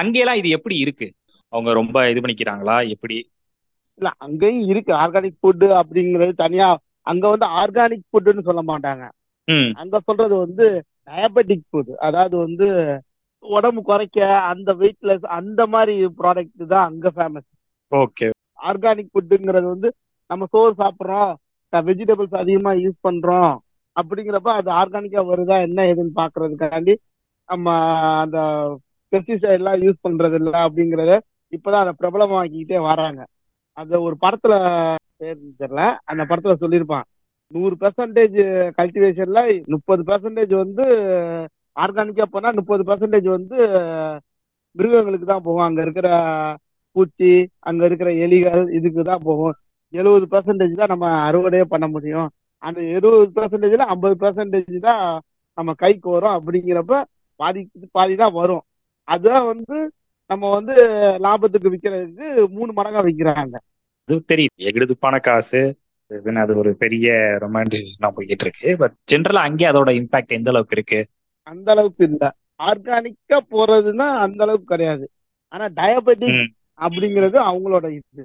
அங்கெல்லாம் 0.00 0.40
இது 0.40 0.48
எப்படி 0.58 0.76
இருக்கு? 0.84 1.06
அவங்க 1.52 1.70
ரொம்ப 1.72 1.96
இது 2.10 2.20
பண்ணிக்கிறாங்களா? 2.20 2.76
எப்படி? 2.94 3.16
இல்ல 4.00 4.10
அங்கேயும் 4.18 4.66
இருக்கு. 4.72 4.92
ஆர்கானிக் 5.02 5.38
ஃபுட் 5.40 5.64
அப்படிங்கிறது 5.80 6.34
தனியா 6.36 6.68
அங்க 7.06 7.24
வந்து 7.28 7.46
ஆர்கானிக் 7.60 8.04
ஃபுட்னு 8.10 8.46
சொல்ல 8.48 8.62
மாட்டாங்க. 8.70 9.04
அங்க 9.82 9.96
சொல்றது 10.06 10.34
வந்து 10.36 10.64
டயபெட்டிக் 11.08 11.64
ஃபுட் 11.68 11.92
அதாவது 12.06 12.36
வந்து 12.36 12.66
உடம்பு 13.44 13.80
குறைக்க 13.82 14.18
அந்த 14.50 14.70
வெயிட்லெஸ் 14.80 15.24
அந்த 15.38 15.60
மாதிரி 15.66 15.94
ப்ராடக்ட் 16.18 16.62
தான் 16.72 16.86
அங்க 16.90 17.08
ஃபேமஸ் 17.16 17.48
ஓகே 17.92 18.26
ஆர்கானிக் 18.68 19.12
ஃபுட்டுங்கிறது 19.12 19.66
வந்து 19.74 19.88
நம்ம 20.30 20.46
சோறு 20.52 20.72
சாப்பிட்றோம் 20.80 21.30
வெஜிடபிள்ஸ் 21.72 22.36
அதிகமா 22.42 22.72
யூஸ் 22.84 22.98
பண்றோம் 23.06 23.52
அப்படிங்கிறப்ப 23.96 24.50
அது 24.58 24.70
ஆர்கானிக்கா 24.80 25.22
வருதா 25.30 25.56
என்ன 25.66 25.84
ஏதுன்னு 25.90 26.18
பாக்குறதுக்காண்டி 26.20 26.94
நம்ம 27.48 27.68
அந்த 28.22 28.38
பெஸ்டிசைட் 29.12 29.58
எல்லாம் 29.58 29.82
யூஸ் 29.84 30.04
பண்றது 30.06 30.36
இல்ல 30.40 30.54
அப்படிங்கறத 30.66 31.14
இப்பதான் 31.52 31.82
அதை 31.84 31.92
பிரபலமாக்கிக்கிட்டே 32.00 32.78
வராங்க. 32.90 33.20
அந்த 33.76 33.94
ஒரு 34.06 34.16
படத்துல 34.24 34.54
தெரியல. 35.22 35.80
அந்த 36.10 36.22
படத்துல 36.30 36.54
சொல்லியிருப்பான். 36.62 37.06
நூறு 37.52 37.74
பெர்சன்டேஜ் 37.82 38.38
கல்டிவேஷன்ல 38.78 39.40
முப்பது 39.74 40.02
பெர்சன்டேஜ் 40.10 40.54
வந்து 40.62 40.84
ஆர்கானிக்கா 41.76 42.26
போனா 42.34 42.50
முப்பது 42.60 42.82
பெர்சன்டேஜ் 42.90 43.28
வந்து 43.36 43.56
மிருகங்களுக்கு 44.76 45.26
தான் 45.26 45.44
போகும். 45.46 45.66
அங்க 45.68 45.80
இருக்கிற 45.86 46.08
பூச்சி 46.96 47.32
அங்க 47.70 47.82
இருக்கிற 47.90 48.10
எலிகள் 48.26 48.62
இதுக்கு 48.78 49.02
தான் 49.10 49.26
போகும். 49.28 49.56
எழுபது 49.92 50.26
பெர்சன்டேஜ் 50.32 50.74
தான் 50.74 50.92
நம்ம 50.94 51.06
அறுவடையே 51.28 51.64
பண்ண 51.64 51.86
முடியும். 51.88 52.28
அந்த 52.62 52.80
எழுபது 52.96 53.30
பெர்சன்டேஜ்ல 53.36 53.86
ஐம்பது 53.94 54.16
பெர்சன்டேஜ் 54.24 54.78
தான் 54.80 55.02
நம்ம 55.58 55.70
கைக்கு 55.74 56.08
வரும் 56.10 56.36
அப்படிங்கிறப்ப 56.38 56.96
பாதி 57.40 57.60
பாதி 57.90 58.14
தான் 58.14 58.32
வரும். 58.32 58.64
அதான் 59.08 59.46
வந்து 59.46 59.76
நம்ம 60.30 60.50
வந்து 60.50 60.74
லாபத்துக்கு 61.24 61.72
விற்கிறதுக்கு 61.72 62.26
மூணு 62.56 62.70
மடங்கா 62.72 63.00
விற்கிறாங்க 63.06 63.56
அது 64.08 64.18
தெரியுது. 64.32 64.56
எகிடுதுப்பான 64.68 65.16
காசு 65.20 65.60
இதுன்னு 66.10 66.42
அது 66.42 66.52
ஒரு 66.56 66.70
பெரிய 66.74 67.08
ரொமான்டிசேஷனா 67.42 68.08
போய்கிட்டு 68.16 68.44
இருக்கு 68.46 68.68
பட் 68.76 68.94
ஜென்ரலா 69.12 69.42
அங்கே 69.48 69.66
அதோட 69.70 69.90
இம்பாக்ட் 70.00 70.36
எந்த 70.38 70.50
அளவுக்கு 70.50 70.76
இருக்கு? 70.76 71.00
அந்த 71.46 71.68
அளவுக்கு 71.70 72.02
இல்ல. 72.10 72.24
ஆர்கானிக்கா 72.60 73.38
போறதுன்னா 73.52 74.06
அந்த 74.24 74.40
அளவுக்கு 74.42 74.72
கிடையாது. 74.74 75.04
ஆனா 75.52 75.66
டயபெட்டிக். 75.78 76.40
அப்படிங்கிறது 76.80 77.38
அவங்களோட 77.50 77.86
இது. 77.90 78.22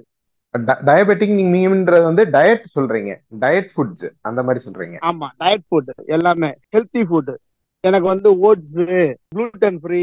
டயபெட்டிக் 0.88 1.34
நீங்கன்றது 1.54 2.02
வந்து 2.02 2.24
டயட் 2.36 2.64
சொல்றீங்க. 2.76 3.12
டயட் 3.40 3.70
ஃபுட்ஸ் 3.74 4.06
அந்த 4.20 4.42
மாதிரி 4.42 4.64
சொல்றீங்க. 4.66 4.96
ஆமா 5.10 5.28
டயட் 5.42 5.66
ஃபுட் 5.68 5.90
எல்லாமே. 6.06 6.50
ஹெல்த்தி 6.76 7.02
ஃபுட் 7.08 7.32
எனக்கு 7.80 8.06
வந்து 8.06 8.28
ஓட்ஸ் 8.48 8.78
குளூட்டன் 9.34 9.78
ஃப்ரீ 9.82 10.02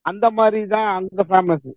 அந்த 0.00 0.26
மாதிரி 0.30 0.66
தான் 0.66 0.88
அங்க 0.98 1.24
ஃபேமஸ் 1.30 1.70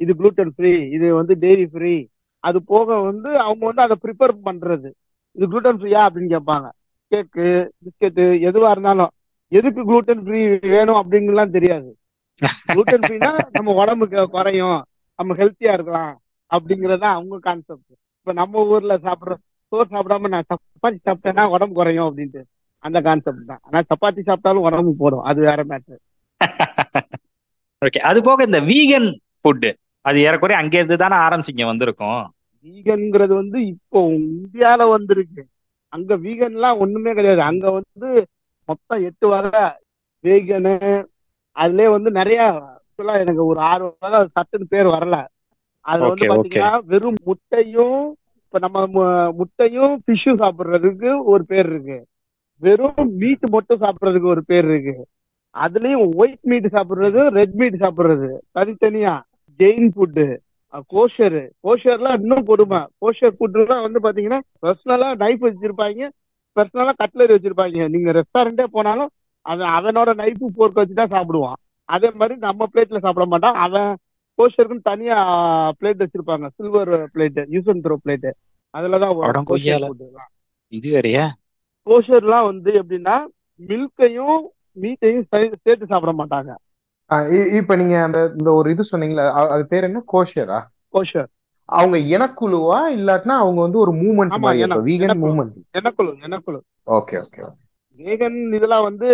இது 0.00 0.12
க்ளூட்டன் 0.12 0.52
ஃப்ரீ 0.56 0.72
இது 0.96 1.14
வந்து 1.14 1.34
டெய்ரி 1.34 1.66
ஃப்ரீ 1.72 1.94
அது 2.40 2.58
போக 2.62 2.96
வந்து 3.00 3.30
அவங்க 3.38 3.62
வந்து 3.66 3.82
அதை 3.82 3.96
ப்ரிப்பேர் 4.04 4.34
பண்றது. 4.48 4.88
இது 5.36 5.44
க்ளூட்டன் 5.46 5.78
ஃப்ரீயா 5.80 6.00
அப்படின்னு 6.06 6.32
கேட்பாங்க. 6.34 6.66
கேக்கு 7.12 7.46
பிஸ்கெட்டு 7.84 8.24
எதுவா 8.48 8.70
இருந்தாலும் 8.70 9.12
எதுக்கு 9.52 9.80
க்ளூட்டன் 9.88 10.22
ஃப்ரீ 10.26 10.40
வேணும் 10.74 11.00
அப்படிங்கலாம் 11.00 11.54
தெரியாது. 11.56 11.90
க்ளூட்டன் 12.72 13.04
ஃப்ரீனா 13.06 13.32
நம்ம 13.56 13.74
உடம்புக்கு 13.82 14.24
குறையும். 14.36 14.80
நம்ம 15.18 15.34
ஹெல்த்தியா 15.34 15.72
இருக்கலாம். 15.76 16.14
அப்படிங்கறது 16.50 17.06
அவங்க 17.12 17.36
கான்செப்ட் 17.46 17.92
இப்ப 18.18 18.34
நம்ம 18.38 18.64
ஊர்ல 18.70 18.94
சாப்பிடுற 19.04 19.34
சோறு 19.72 19.86
சாப்பிடாம 19.92 20.30
நான் 20.34 20.48
சப்பாத்தி 20.50 20.98
சாப்பிட்டேன்னா 21.00 21.44
உடம்பு 21.54 21.74
குறையும் 21.74 22.06
அப்படின்ட்டு 22.08 22.42
அந்த 22.84 22.98
கான்செப்ட் 23.06 23.50
தான். 23.50 23.62
ஆனா 23.66 23.78
சப்பாத்தி 23.90 24.22
சாப்பிட்டாலும் 24.22 24.66
உடம்பு 24.68 24.92
போடும். 24.96 25.24
அது 25.28 25.40
வேற 25.48 25.60
மேட்ரு 25.70 25.96
ஓகே 27.82 28.00
அது 28.08 28.18
போக 28.26 28.44
இந்த 28.44 28.58
வீகன் 28.68 29.08
ஃபுட் 29.40 29.66
அது 30.04 30.18
ஏறக்குறைய 30.26 30.58
அங்கே 30.60 30.78
இருந்து 30.80 30.96
தானே 30.98 31.16
ஆரம்பிச்சிங்க 31.24 31.64
வந்திருக்கும். 31.68 32.20
வீகன்ங்கிறது 32.66 33.34
வந்து 33.34 33.58
இப்போ 33.72 34.00
இந்தியால 34.20 34.82
வந்திருக்கு. 34.92 35.42
அங்க 35.92 36.14
வீகன்லாம் 36.24 36.80
ஒண்ணுமே 36.84 37.12
கிடையாது. 37.14 37.42
அங்க 37.50 37.66
வந்து 37.78 38.08
மொத்தம் 38.68 39.04
எட்டு 39.08 39.26
வகை 39.32 39.64
வீகனு 40.24 40.74
அதுலயே 41.56 41.88
வந்து 41.94 42.10
நிறைய 42.18 42.40
எனக்கு 43.22 43.42
ஒரு 43.46 43.60
ஆறு 43.70 43.86
வகை 43.96 44.20
சட்டுன்னு 44.36 44.72
பேர் 44.72 44.88
வரல. 44.88 45.16
அதுல 45.90 46.08
வந்து. 46.08 46.28
பாத்தீங்கன்னா 46.32 46.70
வெறும் 46.92 47.18
முட்டையும் 47.28 48.00
இப்ப 48.44 48.58
நம்ம 48.64 48.86
முட்டையும் 49.38 49.94
ஃபிஷ்ஷும் 50.04 50.40
சாப்பிடுறதுக்கு 50.42 51.10
ஒரு 51.32 51.44
பேர் 51.50 51.68
இருக்கு. 51.72 51.98
வெறும் 52.62 53.10
மீட் 53.20 53.46
மட்டும் 53.54 53.82
சாப்பிடுறதுக்கு 53.84 54.28
ஒரு 54.34 54.42
பேர் 54.50 54.66
இருக்கு. 54.70 54.96
அதுலயும் 55.54 56.04
ஒயிட் 56.20 56.46
மீட் 56.50 56.68
சாப்பிடுறது 56.76 57.20
ரெட் 57.38 57.56
மீட் 57.60 57.82
சாப்பிடுறது. 57.84 58.30
தனித்தனியா. 58.58 59.14
ஜெயின் 59.60 59.88
ஃபுட்டு 59.94 60.26
கோஷர் 60.92 61.36
கோஷர்லாம் 61.66 62.18
இன்னும் 62.20 62.48
கொடுமை. 62.50 62.80
கோஷர் 63.02 63.36
ஃபுட்டுலாம் 63.36 63.84
வந்து 63.86 64.00
பாத்தீங்கன்னா 64.06 64.40
பர்சனலா 64.64 65.08
நைஃப் 65.22 65.44
வச்சிருப்பாங்க. 65.46 66.08
பர்சனலா 66.56 66.92
கட்லரி 67.02 67.32
வச்சிருப்பாங்க. 67.34 67.88
நீங்க 67.94 68.10
ரெஸ்டாரண்டே 68.18 68.66
போனாலும் 68.76 69.10
அவன் 69.46 69.70
அவனோட 69.78 70.10
நைஃபு 70.22 70.46
போர்க்க 70.58 70.82
வச்சு 70.82 71.00
தான் 71.00 71.14
சாப்பிடுவான். 71.14 71.58
அதே 71.88 72.08
மாதிரி 72.20 72.36
நம்ம 72.46 72.66
பிளேட்ல 72.74 73.00
சாப்பிட 73.04 73.26
மாட்டான். 73.32 73.58
அவன் 73.66 73.90
கோஷருக்குன்னு 74.38 74.88
தனியா 74.90 75.16
பிளேட் 75.78 76.02
வச்சிருப்பாங்க. 76.02 76.46
Silver 76.56 76.92
plate 77.14 77.38
use 77.54 77.70
and 77.72 77.84
throw 77.86 77.96
plate 78.04 78.28
அதுலதான். 78.74 80.28
இது 80.72 80.88
வேறயா? 80.96 81.24
கோஷர்லாம் 81.86 82.48
வந்து 82.50 82.70
எப்படின்னா 82.82 83.16
மில்கையும் 83.60 84.38
மீட்டையும் 84.82 85.26
சேர்த்து 85.64 85.90
சாப்பிட 85.92 86.12
மாட்டாங்க. 86.20 86.52
இப்ப 87.58 87.76
நீங்க 87.76 87.96
அந்த 88.02 88.18
இந்த 88.38 88.50
ஒரு 88.52 88.68
இது 88.70 88.84
சொன்னீங்களா 88.92 89.24
அது 89.54 89.64
பேர் 89.66 89.86
என்ன? 89.88 90.00
கோஷரா? 90.12 90.58
கோஷர். 90.94 91.28
அவங்க 91.68 91.96
இனக்குழுவா? 92.14 92.78
இல்லாட்டினா 92.96 93.34
அவங்க 93.42 93.60
வந்து 93.60 93.78
ஒரு 93.78 93.92
மூமெண்ட் 93.92 94.34
ஆமா, 94.36 94.44
மாதிரி 94.46 94.80
வீகன். 94.88 95.22
மூமெண்ட் 95.24 95.54
எனக்குழு 95.78 96.10
எனக்குழு 96.26 96.58
ஓகே 96.86 97.16
ஓகே 97.24 97.44
வேகன் 98.00 98.38
இதெல்லாம் 98.54 98.86
வந்து 98.88 99.08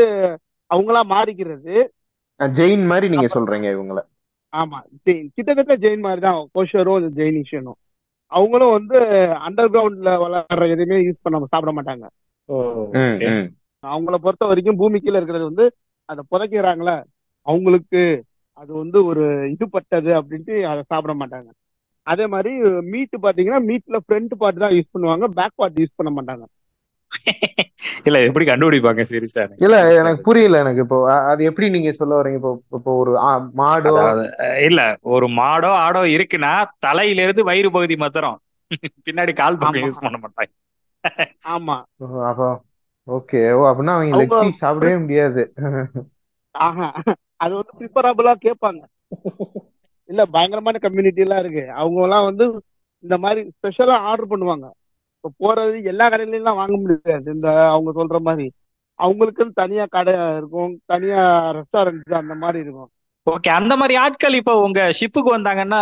அவங்களா 0.70 1.02
மாறிக்கிறது. 1.14 1.74
ஜெயின் 2.40 2.84
மாதிரி 2.86 3.06
நீங்க 3.12 3.28
சொல்றீங்க 3.34 3.68
இவங்கள. 3.76 4.00
ஆமா. 4.52 4.78
ஜெயின் 5.06 5.28
கிட்டத்தட்ட 5.36 5.74
ஜெயின் 5.84 6.04
மாதிரி 6.06 6.22
தான் 6.26 6.38
கோஷரும் 6.56 7.06
ஜெயினிஷனும் 7.18 7.78
அவங்களும் 8.32 8.74
வந்து 8.76 8.98
அண்டர் 9.46 9.72
கிரவுண்ட்ல 9.72 10.10
வளர்ற 10.24 10.66
எதுவுமே 10.74 10.98
யூஸ் 11.06 11.24
பண்ண 11.24 11.46
சாப்பிட 11.54 11.72
மாட்டாங்க. 11.78 12.04
அவங்கள 13.84 14.16
பொறுத்த 14.24 14.44
வரைக்கும் 14.50 14.78
பூமி 14.82 14.98
கீழ 15.04 15.14
இருக்கிறது 15.20 15.44
வந்து 15.50 15.64
அதை 16.08 16.22
புதைக்கிறாங்களே 16.32 16.96
அவங்களுக்கு 17.46 18.02
அது 18.60 18.70
வந்து 18.82 18.98
ஒரு 19.10 19.24
இது 19.54 19.64
பட்டது 19.74 20.10
அப்படின்ட்டு 20.18 20.54
அதை 20.70 20.82
சாப்பிட 20.92 21.12
மாட்டாங்க. 21.20 21.48
அதே 22.06 22.24
மாதிரி 22.34 22.52
மீட் 22.92 23.16
பாத்தீங்கன்னா 23.24 23.60
மீட்ல 23.68 23.98
ஃப்ரண்ட் 24.04 24.34
பார்ட் 24.42 24.62
தான் 24.64 24.74
யூஸ் 24.76 24.92
பண்ணுவாங்க 24.94 25.26
பேக் 25.38 25.58
பார்ட் 25.60 25.80
யூஸ் 25.82 25.98
பண்ண 25.98 26.10
மாட்டாங்க. 26.18 26.44
இல்ல 28.04 28.18
எப்படி 28.20 28.44
கண்டுபிடிப்பாங்க 28.46 29.02
சீரியஸா 29.02 29.42
இல்ல 29.58 29.76
எனக்கு 29.94 30.22
புரியல 30.22 30.58
எனக்கு 30.58 30.80
இப்போ. 30.80 30.98
அது 31.30 31.44
எப்படி 31.44 31.68
நீங்க 31.70 31.92
சொல்ல 31.92 32.12
வரீங்க? 32.20 32.38
இப்போ 32.40 32.52
இப்போ 32.72 32.92
ஒரு 32.96 33.12
மாடோ? 33.54 33.94
இல்ல 34.68 34.80
ஒரு 35.14 35.28
மாடோ 35.28 35.70
ஆடோ 35.84 36.02
இருக்குன்னா 36.16 36.52
தலையில 36.78 37.22
இருந்து 37.22 37.44
வயிறு 37.44 37.70
பகுதி 37.70 37.96
மாத்திரம் 37.96 38.38
பின்னாடி 39.08 39.32
கால் 39.32 39.58
பக்கம். 39.58 39.86
யூஸ் 39.86 40.04
பண்ண 40.04 40.18
மாட்டாங்க. 40.18 40.52
ஆமா. 41.54 41.76
ஓ, 41.98 42.06
அப்போ 42.22 42.48
ஓகே. 43.08 43.40
ஓ 43.52 43.62
அப்படின்னா 43.70 43.94
அவங்க 43.94 44.18
லெக் 44.20 44.60
சாப்பிடவே 44.62 44.96
முடியாது. 45.00 45.42
ஆஹா. 46.54 46.88
அது 47.36 47.52
வந்து 47.54 47.72
ப்ரிப்பரபிளா 47.78 48.34
கேட்பாங்க. 48.46 48.82
இல்ல 50.08 50.22
பயங்கரமான 50.26 50.78
கம்யூனிட்டி 50.78 51.20
எல்லாம் 51.20 51.38
இருக்கு. 51.38 51.64
அவங்க 51.72 52.02
எல்லாம் 52.02 52.24
வந்து 52.24 52.44
இந்த 53.04 53.16
மாதிரி 53.18 53.40
ஸ்பெஷலா 53.56 53.96
ஆர்டர் 54.10 54.30
பண்ணுவாங்க. 54.30 54.66
இப்போ 55.24 55.30
போறது 55.42 55.76
எல்லா 55.90 56.04
கடையிலயும் 56.08 56.40
எல்லாம் 56.42 56.60
வாங்க 56.60 56.76
முடியாது. 56.76 57.26
இந்த 57.34 57.48
அவங்க 57.74 57.90
சொல்ற 57.98 58.18
மாதிரி. 58.20 58.46
அவங்களுக்குன்னு 58.98 59.60
தனியா 59.60 59.84
கடை 59.86 60.14
இருக்கும். 60.38 60.72
தனியா 60.86 61.20
ரெஸ்டாரண்ட் 61.58 62.14
அந்த 62.20 62.34
மாதிரி 62.34 62.58
இருக்கும். 62.64 62.90
ஓகே 63.26 63.50
அந்த 63.50 63.74
மாதிரி 63.76 63.94
ஆட்கள் 63.96 64.36
இப்போ 64.38 64.54
உங்க 64.66 64.80
ஷிப்புக்கு 64.98 65.30
வந்தாங்கன்னா 65.36 65.80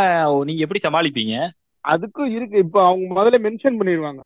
நீங்க 0.48 0.62
எப்படி 0.66 0.82
சமாளிப்பீங்க? 0.86 1.34
அதுக்கும் 1.84 2.32
இருக்கு. 2.36 2.56
இப்போ 2.58 2.80
அவங்க 2.86 3.06
முதல்ல 3.18 3.38
மென்ஷன் 3.46 3.78
பண்ணிடுவாங்க 3.80 4.22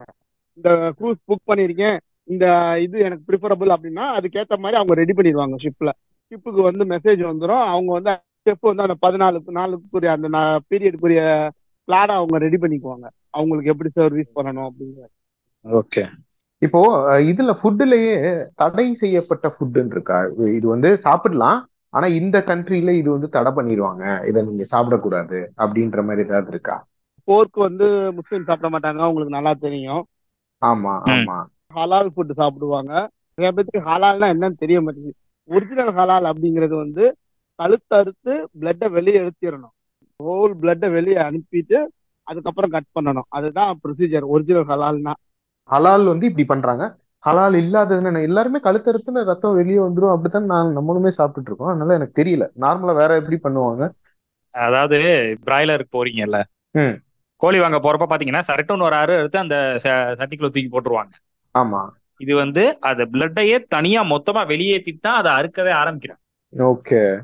இந்த 0.58 0.70
க்ரூஸ் 0.98 1.20
புக் 1.28 1.48
பண்ணியிருக்கேன் 1.50 1.96
இந்த 2.28 2.46
இது 2.82 2.96
எனக்கு 3.06 3.26
ப்ரிஃபரபிள் 3.28 3.74
அப்படின்னா 3.76 4.04
அதுக்கேற்ற 4.16 4.56
மாதிரி 4.58 4.78
அவங்க 4.80 4.94
ரெடி 4.94 5.14
பண்ணிடுவாங்க 5.16 5.56
ஷிப்ல 5.64 5.90
ஷிப்புக்கு 6.32 6.60
வந்து 6.62 6.84
மெசேஜ் 6.94 7.22
வந்துடும் 7.30 7.64
அவங்க 7.72 7.90
வந்து 7.92 8.12
ஷெஃப் 8.46 8.70
வந்து 8.70 8.86
அந்த 8.86 8.96
பதினாலு 9.04 9.40
நாளுக்குரிய 9.58 10.12
அந்த 10.16 10.28
பீரியடுக்குரிய 10.70 11.20
பிளானை 11.88 12.14
அவங்க 12.14 12.38
ரெடி 12.38 12.58
பண்ணிக்குவாங்க. 12.62 13.06
அவங்களுக்கு 13.34 13.72
எப்படி 13.72 13.90
சர்வீஸ் 13.98 14.36
பண்ணணும் 14.36 14.68
அப்படிங்கிற 14.68 15.06
ஓகே 15.64 16.04
இப்போ 16.62 16.80
இதுல 17.30 17.52
ஃபுட்டுலயே 17.58 18.12
தடை 18.54 18.86
செய்யப்பட்ட 19.00 19.46
ஃபுட்டுன்னு 19.54 19.94
இருக்கா 19.96 20.18
இது 20.56 20.66
வந்து 20.68 20.90
சாப்பிடலாம் 21.04 21.60
ஆனா 21.94 22.06
இந்த 22.18 22.36
கண்ட்ரில 22.48 22.92
இது 23.00 23.08
வந்து 23.10 23.28
தடை 23.30 23.50
பண்ணிடுவாங்க 23.56 24.04
இதை 24.28 24.40
நீங்க 24.46 24.64
சாப்பிடக்கூடாது 24.70 25.38
அப்படின்ற 25.58 26.02
மாதிரி 26.02 26.24
ஏதாவது 26.26 26.50
இருக்கா? 26.50 26.76
போர்க்கு 27.28 27.60
வந்து 27.60 27.86
முஸ்லீம் 28.16 28.46
சாப்பிட 28.48 28.68
மாட்டாங்க 28.70 29.08
உங்களுக்கு 29.10 29.36
நல்லா 29.36 29.52
தெரியும். 29.62 30.02
ஆமா. 30.62 30.94
ஆமா. 31.12 31.36
ஹலால் 31.74 32.10
ஃபுட் 32.14 32.32
சாப்பிடுவாங்க. 32.40 32.92
நிறைய 33.38 33.50
பேருக்கு 33.52 33.80
ஹலால்னா 33.86 34.26
என்னன்னு 34.34 34.62
தெரிய 34.62 34.78
மாட்டேங்குது. 34.80 35.16
ஒரிஜினல் 35.48 35.92
ஹலால் 35.96 36.26
அப்படிங்கிறது 36.30 36.74
வந்து 36.76 37.04
கழுத்தறுத்து 37.58 38.32
பிளட்டை 38.60 38.88
வெளியே 38.92 39.18
எடுத்திடணும் 39.22 39.74
ஹோல் 40.20 40.54
பிளட்டை 40.60 40.88
வெளியே 40.92 41.18
அனுப்பிட்டு 41.26 41.78
அதுக்கப்புறம் 42.24 42.70
கட் 42.70 42.84
பண்ணணும். 43.00 43.22
அதுதான் 43.28 43.80
ப்ரொசீஜர் 43.84 44.22
ஒரிஜினல் 44.22 44.66
ஹலால்னா. 44.66 45.12
ஹலால் 45.70 46.06
வந்து 46.06 46.26
இப்படி 46.26 46.44
பண்றாங்க. 46.46 46.96
ஹலால் 47.26 47.56
இல்லாததுன்னு 47.58 48.22
எல்லாருமே 48.22 48.60
கழுத்தறுத்துல 48.60 49.24
ரத்தம் 49.24 49.54
வெளியே 49.54 49.76
வந்துரும் 49.76 50.10
அப்படித்தான் 50.10 50.44
நான் 50.44 50.78
நம்மளுமே 50.78 51.12
சாப்பிட்டுட்டு 51.18 51.46
இருக்கோம். 51.46 51.68
அதனால 51.68 51.94
எனக்கு 51.94 52.22
தெரியல. 52.22 52.48
நார்மலா 52.60 52.96
வேற 52.96 53.14
எப்படி 53.14 53.38
பண்ணுவாங்க? 53.42 53.90
அதாவது 54.50 54.96
பிராய்லருக்கு 55.46 55.94
போறீங்கல்ல. 55.96 56.42
கோழி 57.36 57.60
வாங்க 57.60 57.76
போறப்ப 57.76 58.10
பாத்தீங்கன்னா 58.10 58.40
சரட்டுன்னு 58.48 58.82
ஒரு 58.82 58.94
அறு 58.94 59.18
எடுத்து 59.18 59.38
அந்த 59.38 59.78
ச- 59.82 60.14
சட்டிக்குள்ள 60.18 60.50
தூக்கி 60.50 60.68
போட்டுருவாங்க. 60.68 61.10
ஆமா. 61.58 61.88
இது 62.18 62.34
வந்து 62.34 62.80
அது 62.80 63.04
பிளட்டையே 63.04 63.64
தனியா 63.68 64.02
மொத்தமா 64.02 64.46
வெளியேற்றிட்டு 64.46 64.98
தான் 65.00 65.22
அதை 65.22 65.32
அறுக்கவே 65.32 65.68
ஆரம்பிக்கிறாங்க. 65.68 66.22
ஓகே. 66.58 67.20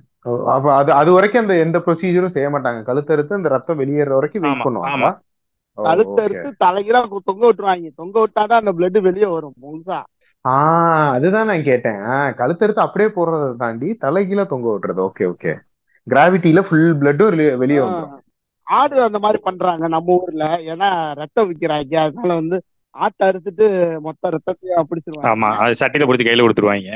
அப்ப 0.55 0.67
அது 0.75 0.91
அது 0.93 1.11
வரைக்கும் 1.13 1.43
அந்த 1.43 1.55
எந்த 1.57 1.79
ப்ரொசீஜரும் 1.79 2.35
செய்ய 2.35 2.49
மாட்டாங்க. 2.51 2.81
கழுத்தறுத்து 2.89 3.39
அந்த 3.39 3.49
ரத்தம் 3.49 3.81
வெளியேற 3.83 4.15
வரைக்கும் 4.15 4.43
வெயிட் 4.45 4.57
ஆமா, 4.57 4.67
பண்ணுவாங்களா 4.67 5.11
ஓ, 5.79 5.83
கழுத்தறுத்து. 5.85 6.49
தலைகீழா 6.65 7.01
தொங்க 7.29 7.45
விட்டுருவாங்க. 7.47 7.91
தொங்க 7.97 8.17
விட்டாதான் 8.21 8.61
அந்த 8.63 8.73
பிளட் 8.79 8.99
வெளியே 9.09 9.29
வரும் 9.35 9.57
முழுசா. 9.65 9.99
ஆ 10.45 10.55
அதுதான் 11.15 11.49
நான் 11.51 11.69
கேட்டேன். 11.69 12.03
கழுத்தறுத்து 12.39 12.85
அப்படியே 12.85 13.11
போடுறதை 13.17 13.49
தாண்டி 13.63 13.89
தலைகீழ 14.05 14.45
தொங்க 14.53 14.67
விட்டுறது. 14.73 15.01
ஓகே 15.09 15.25
ஓகே 15.33 15.53
கிராவிட்டியில 16.07 16.61
ஃபுல் 16.67 16.91
பிளட்டும் 17.01 17.33
வெளியே 17.63 17.81
வந்துரும். 17.81 18.17
ஆடு 18.67 18.97
அந்த 19.07 19.19
மாதிரி 19.19 19.39
பண்றாங்க 19.43 19.85
நம்ம 19.89 20.17
ஊர்ல. 20.21 20.45
ஏன்னா 20.73 20.89
ரத்தம் 21.21 21.49
விக்கிறாங்க 21.51 21.97
அதனால 22.05 22.35
வந்து 22.41 22.59
ஆட்டை 22.95 23.25
அறுத்துட்டு 23.29 23.67
மொத்த 24.07 24.31
ரத்தத்தையும் 24.35 24.77
ஆமா 24.77 24.87
பிடிச்சிருவாங்க 24.91 25.61
அது 25.65 25.81
சட்டியில 25.81 26.07
பிடிச்சி 26.07 26.27
கையில 26.27 26.45
கொடுத்துருவாங்க. 26.47 26.91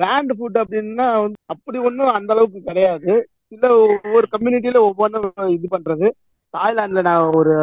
பிராண்ட் 0.00 0.32
ஃபுட் 0.38 0.58
அப்படின்னா 0.62 1.06
வந்து 1.24 1.38
அப்படி 1.54 1.78
ஒன்றும் 1.88 2.14
அந்த 2.16 2.30
அளவுக்கு 2.34 2.60
கிடையாது. 2.68 3.12
இல்ல 3.54 3.66
ஒவ்வொரு 3.84 4.26
கம்யூனிட்டியில 4.34 4.80
ஒவ்வொன்றும் 4.88 5.50
இது 5.56 5.68
பண்றது. 5.74 6.06
தாய்லாந்துல 6.54 7.02
நான் 7.08 7.34
ஒரு 7.38 7.54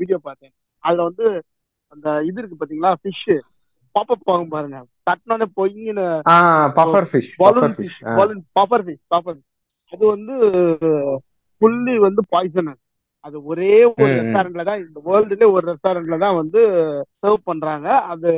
வீடியோ 0.00 0.18
பார்த்தேன். 0.26 0.54
அதுல 0.84 1.06
வந்து 1.08 1.26
அந்த 1.92 2.08
இது 2.28 2.38
இருக்கு 2.40 2.58
பாத்தீங்களா? 2.60 2.92
ஃபிஷ் 3.02 3.28
பாப்பப் 3.94 4.30
ஆகும் 4.32 4.52
பாருங்க. 4.54 4.78
தட்டினோட 5.08 5.44
பொய்ன்னு 5.58 6.04
ஆ 6.32 6.34
puffer 6.78 7.08
fish 7.12 7.30
balloon 7.42 7.62
puffer 7.62 7.76
fish 7.78 8.00
balloon 8.18 8.42
popper 8.58 8.84
fish 8.86 9.04
popper 9.14 9.38
அது 9.92 10.04
வந்து 10.14 10.34
ஃபுல்லி 11.60 11.94
வந்து 12.06 12.22
பாய்சனஸ் 12.34 12.82
அது 13.24 13.36
ஒரே 13.50 13.70
ஒரு. 13.90 14.10
ரெஸ்டாரண்ட்ல 14.18 14.64
தான் 14.68 14.82
இந்த 14.82 14.98
வேர்ல்டுல 15.06 15.46
ஒரு 15.54 15.64
ரெஸ்டாரண்ட்ல 15.70 16.18
தான் 16.24 16.36
வந்து 16.40 16.60
சர்வ் 17.22 17.48
பண்றாங்க. 17.50 17.88
அது 18.12 18.28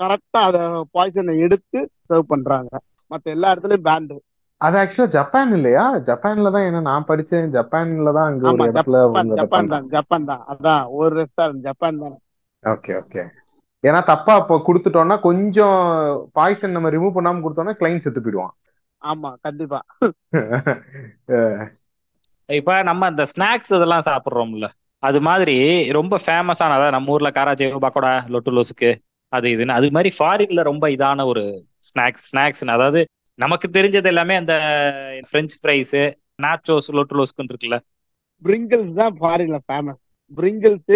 கரெக்டா 0.00 0.40
அத 0.48 0.58
பாய்சனை 0.96 1.34
எடுத்து 1.46 1.78
சர்வ் 2.08 2.30
பண்றாங்க. 2.32 2.70
மத்த 3.10 3.34
எல்லா 3.36 3.50
இடத்துலயும் 3.52 3.86
பேண்டு 3.88 4.16
அது 4.60 4.76
ஆக்சுவலா 4.80 5.12
ஜப்பான் 5.14 5.52
இல்லையா? 5.58 5.84
ஜப்பான்ல 6.08 6.50
தான் 6.54 6.64
ஏன்னா 6.68 6.80
நான் 6.88 7.06
படிச்சேன். 7.10 7.46
ஜப்பான்ல 7.56 8.10
தான் 8.16 8.28
அங்க 8.30 8.44
ஒரு 8.54 8.66
இடத்துல 8.72 8.98
ஜப்பான் 9.40 9.70
தான் 9.74 9.86
ஜப்பான் 9.94 10.26
தான். 10.30 10.42
அதான் 10.52 10.82
ஒரு 10.98 11.12
ரெஸ்டாரண்ட் 11.20 11.64
ஜப்பான் 11.68 12.00
தான். 12.04 12.16
ஓகே 12.62 12.92
ஓகே 13.02 13.22
ஏன்னா 13.84 14.00
தப்பா 14.10 14.32
இப்போ 14.40 14.56
கொடுத்துட்டோம்னா 14.66 15.16
கொஞ்சம் 15.28 15.78
பாய்சன் 16.38 16.74
நம்ம 16.76 16.90
ரிமூவ் 16.96 17.16
பண்ணாம 17.16 17.42
கொடுத்தோம்னா 17.44 17.74
கிளைண்ட் 17.80 18.04
செத்து 18.06 18.22
போயிடுவான். 18.24 18.54
ஆமா 19.02 19.30
கண்டிப்பா. 19.46 19.80
இப்ப 22.48 22.70
நம்ம 22.88 23.08
இந்த 23.12 23.24
ஸ்நாக்ஸ் 23.32 23.72
இதெல்லாம் 23.76 24.06
சாப்பிடுறோம்ல. 24.08 24.66
அது 25.02 25.18
மாதிரி 25.28 25.54
ரொம்ப 25.98 26.14
ஃபேமஸான 26.24 26.74
அதாவது 26.76 26.94
நம்ம 26.96 27.12
ஊர்ல 27.14 27.30
காராச்சே 27.36 27.68
பக்கோடா 27.84 28.10
லொட்டு 28.34 28.52
லொசுக்கு 28.56 28.90
அது 29.32 29.46
இதுன்னு. 29.54 29.76
அது 29.78 29.88
மாதிரி 29.96 30.10
ஃபாரின்ல 30.18 30.62
ரொம்ப 30.70 30.84
இதான 30.94 31.26
ஒரு 31.32 31.42
ஸ்நாக்ஸ் 31.88 32.24
ஸ்நாக்ஸ் 32.30 32.64
அதாவது 32.76 33.00
நமக்கு 33.38 33.66
தெரிஞ்சது 33.76 34.08
எல்லாமே 34.12 34.34
அந்த 34.40 34.54
ஃப்ரெஞ்ச் 35.28 35.54
ஃப்ரைஸ் 35.60 35.94
நாச்சோஸ் 36.44 36.88
லொட்டு 36.98 37.16
லொசுக்குன்னு 37.18 37.52
இருக்குல்ல. 37.52 37.78
பிரிங்கிள்ஸ் 38.42 38.92
தான் 39.00 39.14
ஃபாரின்ல 39.20 39.58
ஃபேமஸ் 39.68 40.00
பிரிங்கிள்ஸ் 40.38 40.92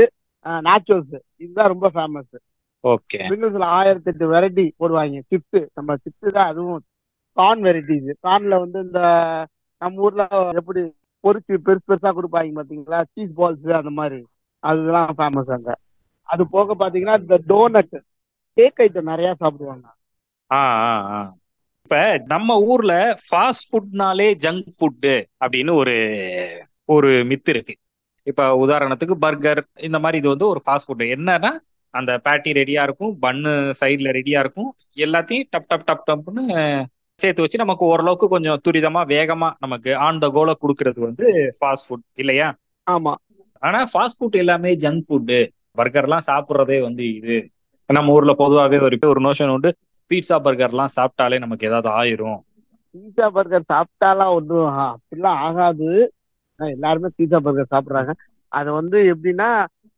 நாச்சோஸ் 0.68 1.14
இதுதான் 1.42 1.72
ரொம்ப 1.74 1.88
ஃபேமஸ் 1.94 2.34
ஓகே 2.84 3.18
பிரிங்கிள்ஸ்ல 3.28 3.66
ஆயிரத்தி 3.78 4.10
எட்டு 4.12 4.26
வெரைட்டி 4.34 4.64
போடுவாங்க. 4.80 5.20
சிப்ஸ் 5.30 5.60
நம்ம 5.78 5.96
சிப்ஸ் 6.04 6.34
தான் 6.36 6.50
அதுவும் 6.52 6.80
கார்ன் 7.36 7.62
வெரைட்டிஸ் 7.66 8.10
கார்ன்ல 8.26 8.56
வந்து 8.64 8.78
இந்த 8.86 9.00
நம்ம 9.82 10.02
ஊர்ல 10.06 10.24
எப்படி 10.60 10.82
பொரிச்சு 11.24 11.54
பெருசு 11.66 11.86
பெருசா 11.90 12.10
கொடுப்பாங்க 12.16 12.58
பாத்தீங்களா? 12.58 12.98
சீஸ் 13.14 13.32
பால்ஸ் 13.38 13.78
அந்த 13.80 13.92
மாதிரி. 14.00 14.18
அதுதான் 14.62 15.14
ஃபேமஸ் 15.18 15.52
அங்க. 15.56 15.70
அது 16.28 16.42
போக 16.56 16.74
பாத்தீங்கன்னா 16.82 17.16
இந்த 17.22 17.36
டோனட் 17.50 17.96
கேக் 18.56 18.80
ஐட்டம் 18.84 19.10
நிறைய 19.12 19.34
சாப்பிடுவாங்க. 19.34 19.86
இப்ப 21.84 21.96
நம்ம 22.26 22.56
ஊர்ல 22.62 22.92
ஃபாஸ்ட் 23.26 23.66
ஃபுட்னாலே 23.70 24.28
ஜங்க் 24.44 24.68
ஃபுட்டு 24.78 25.14
அப்படின்னு 25.44 25.72
ஒரு 25.74 25.94
ஒரு 26.84 27.10
மித்து 27.30 27.50
இருக்கு. 27.54 27.74
இப்ப 28.22 28.66
உதாரணத்துக்கு 28.66 29.14
பர்கர் 29.24 29.60
இந்த 29.80 29.98
மாதிரி 29.98 30.18
இது 30.18 30.28
வந்து 30.28 30.46
ஒரு 30.48 30.60
ஃபாஸ்ட் 30.66 30.86
ஃபுட் 30.88 31.04
என்னன்னா 31.16 31.50
அந்த 31.94 32.18
பேட்டி 32.18 32.52
ரெடியா 32.52 32.82
இருக்கும் 32.82 33.12
பன்னு 33.22 33.50
சைட்ல 33.80 34.08
ரெடியா 34.18 34.38
இருக்கும். 34.44 34.70
எல்லாத்தையும் 34.96 35.48
டப் 35.56 35.68
டப் 35.70 35.86
டப் 35.90 36.04
டப்னு 36.10 36.44
சேர்த்து 37.18 37.42
வச்சு 37.42 37.58
நமக்கு 37.58 37.84
ஓரளவுக்கு 37.84 38.28
கொஞ்சம் 38.28 38.60
துரிதமா 38.68 39.02
வேகமா 39.14 39.48
நமக்கு 39.58 39.90
ஆன் 39.96 40.18
த 40.18 40.28
கோல 40.28 40.52
கொடுக்கறது 40.62 41.00
வந்து 41.00 41.26
ஃபாஸ்ட் 41.58 41.86
ஃபுட் 41.88 42.04
இல்லையா? 42.14 42.48
ஆமா. 42.90 43.12
ஆனா 43.62 43.80
ஃபாஸ்ட் 43.92 44.18
ஃபுட் 44.20 44.40
எல்லாமே 44.42 44.72
ஜங்க் 44.76 45.04
ஃபுட்டு 45.08 45.38
பர்கர்லாம் 45.78 46.26
சாப்பிட்றதே 46.26 46.80
வந்து 46.80 47.04
இது. 47.14 47.36
நம்ம 47.88 48.12
ஊர்ல 48.12 48.32
பொதுவாகவே 48.32 48.78
ஒரு 48.78 48.98
ஒரு 49.06 49.20
நோஷன் 49.20 49.48
உண்டு. 49.48 49.70
பீட்சா 50.10 50.36
பர்கர்லாம் 50.44 50.94
சாப்பிட்டாலே 50.96 51.38
நமக்கு 51.38 51.66
ஏதாவது 51.66 51.88
ஆயிரும். 52.00 52.38
பீஸா 52.94 53.26
பர்கர் 53.36 53.70
சாப்பிட்டாலாம் 53.72 54.32
ஒன்றும் 54.32 54.68
அப்படிலாம் 54.80 55.40
ஆகாது. 55.46 55.88
எல்லாருமே 56.60 57.08
பீஸா 57.18 57.38
பர்கர் 57.46 57.72
சாப்பிட்றாங்க. 57.74 58.12
அது 58.52 58.72
வந்து 58.72 58.98
எப்படின்னா 59.12 59.48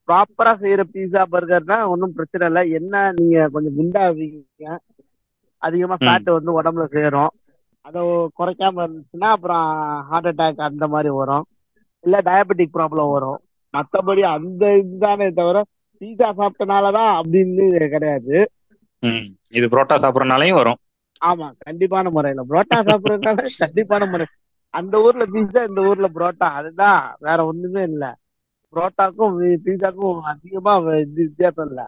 ப்ராப்பரா 0.08 0.52
செய்யற 0.62 0.82
பீஸா 0.94 1.22
பர்கர்னா 1.32 1.86
ஒன்றும் 1.86 2.12
பிரச்சனை 2.12 2.46
இல்லை. 2.46 2.62
என்ன 2.78 3.12
நீங்க 3.16 3.48
கொஞ்சம் 3.54 3.76
குண்டாவீங்க 3.78 4.76
அதிகமா. 5.62 5.96
ஃபேட் 5.98 6.30
வந்து 6.36 6.50
உடம்புல 6.58 6.84
சேரும். 6.96 7.32
அதை 7.84 8.00
குறைக்காம 8.38 8.82
இருந்துச்சுன்னா 8.84 9.28
அப்புறம் 9.36 9.66
ஹார்ட் 10.08 10.28
அட்டாக் 10.30 10.66
அந்த 10.68 10.84
மாதிரி 10.94 11.10
வரும். 11.20 11.44
இல்ல 12.04 12.16
டயபெட்டிக் 12.28 12.74
ப்ராப்ளம் 12.76 13.12
வரும். 13.12 13.38
மற்றபடி 13.74 14.22
அந்த 14.34 14.64
இதுதானே 14.78 15.26
தவிர 15.38 15.58
பீஸா 16.00 16.28
சாப்பிட்டனாலதான் 16.38 17.12
அப்படின்னு 17.18 17.64
கிடையாது. 17.94 18.36
இது 19.50 19.66
புரோட்டா 19.66 19.96
சாப்பிட்றனாலையும் 20.02 20.58
வரும். 20.60 20.78
ஆமா 21.20 21.46
கண்டிப்பான 21.58 22.10
முறையில. 22.10 22.42
புரோட்டா 22.50 22.78
சாப்பிடுறதுனால 22.88 23.36
கண்டிப்பான 23.64 24.06
முறை. 24.06 24.26
அந்த 24.74 24.94
ஊர்ல 25.00 25.24
பீஸா 25.34 25.68
இந்த 25.68 25.80
ஊர்ல 25.82 26.08
புரோட்டா. 26.16 26.48
அதுதான் 26.58 26.98
வேற 27.18 27.38
ஒண்ணுமே 27.46 27.82
இல்ல. 27.82 28.04
புரோட்டாக்கும் 28.72 29.34
பீஸாக்கும் 29.66 30.18
அதிகமா 30.32 30.72
வித்தியாசம் 31.18 31.68
இல்ல. 31.68 31.82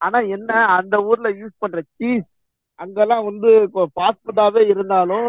ஆனா 0.00 0.18
என்ன 0.36 0.50
அந்த 0.76 0.96
ஊர்ல 1.02 1.28
யூஸ் 1.40 1.54
பண்ற 1.58 1.80
சீஸ் 1.92 2.28
அங்கெல்லாம் 2.78 3.24
வந்து 3.24 3.50
ஃபாஸ்ட் 3.96 4.22
ஃபுட்டாவே 4.24 4.62
இருந்தாலும் 4.68 5.28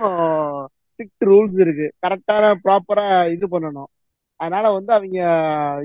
ஸ்ட்ரிக்ட் 0.86 1.25
ரூல்ஸ் 1.29 1.60
இருக்கு. 1.60 1.88
கரெக்டான 2.03 2.53
ப்ராப்பரா 2.63 3.05
இது 3.36 3.45
பண்ணணும். 3.48 3.89
அதனால 4.39 4.71
வந்து 4.71 4.91
அவங்க 4.93 5.19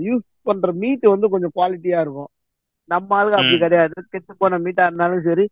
யூஸ் 0.08 0.26
பண்ற 0.42 0.72
மீட் 0.82 1.04
வந்து 1.14 1.28
கொஞ்சம் 1.28 1.54
குவாலிட்டியா 1.56 1.98
இருக்கும். 2.04 2.30
நம்ம 2.90 3.08
ஆளுங்க 3.18 3.38
அப்படி. 3.40 3.58
கிடையாது. 3.58 3.94
கெட்டு 4.10 4.32
போன 4.38 4.58
மீட்டா 4.58 4.84
இருந்தாலும் 4.88 5.26
சரி 5.28 5.44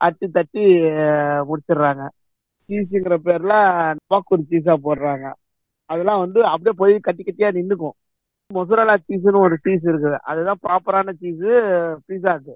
அட்டி 0.00 0.26
தட்டி 0.36 0.64
முடிச்சிடுறாங்க. 1.48 2.02
சீஸுங்கிற 2.68 3.16
பேர்ல 3.26 3.52
பாக்கூர் 4.12 4.48
சீஸா 4.50 4.74
போடுறாங்க. 4.86 5.26
அதெல்லாம் 5.90 6.22
வந்து 6.24 6.40
அப்படியே 6.52 6.74
போய் 6.82 6.94
கட்டி 7.06 7.22
கட்டியா 7.22 7.50
நின்னுக்கும். 7.58 7.96
மொசரலா 8.50 8.94
சீஸ்னு 9.08 9.44
ஒரு 9.46 9.56
சீஸ் 9.64 9.84
இருக்குது. 9.92 10.18
அதுதான் 10.30 10.60
ப்ராப்பரான 10.66 11.12
சீஸ் 11.22 11.44
பீஸாக்கு 12.08 12.54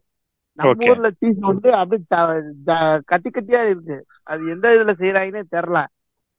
நம்ம. 0.59 0.71
ஊர்ல 0.91 1.09
சீஸ் 1.21 1.39
வந்து 1.51 1.69
அப்படியே 1.81 2.79
கட்டி 3.13 3.31
கட்டியா 3.31 3.61
இருக்கு. 3.73 3.97
அது 4.31 4.43
எந்த 4.55 4.67
இதுல 4.77 4.95
செய்யறாங்கன்னே 5.03 5.43
தெரியல. 5.57 5.81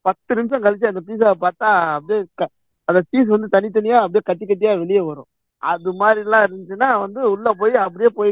பத்து 0.05 0.35
நிமிஷம் 0.35 0.63
கழிச்சு 0.63 0.91
அந்த 0.91 1.01
பீஸாவை 1.07 1.35
பார்த்தா 1.45 1.69
அப்படியே 1.97 2.21
அந்த 2.87 2.99
சீஸ் 3.09 3.29
வந்து 3.35 3.47
தனித்தனியா 3.55 3.97
அப்படியே 4.03 4.23
கட்டி 4.29 4.45
கட்டியா 4.45 4.73
வெளியே 4.83 5.01
வரும். 5.09 5.29
அது 5.63 5.89
மாதிரிலாம் 6.01 6.45
இருந்துச்சுன்னா 6.45 6.89
வந்து 7.03 7.19
உள்ள 7.33 7.47
போய் 7.59 7.75
அப்படியே 7.85 8.09
போய் 8.17 8.31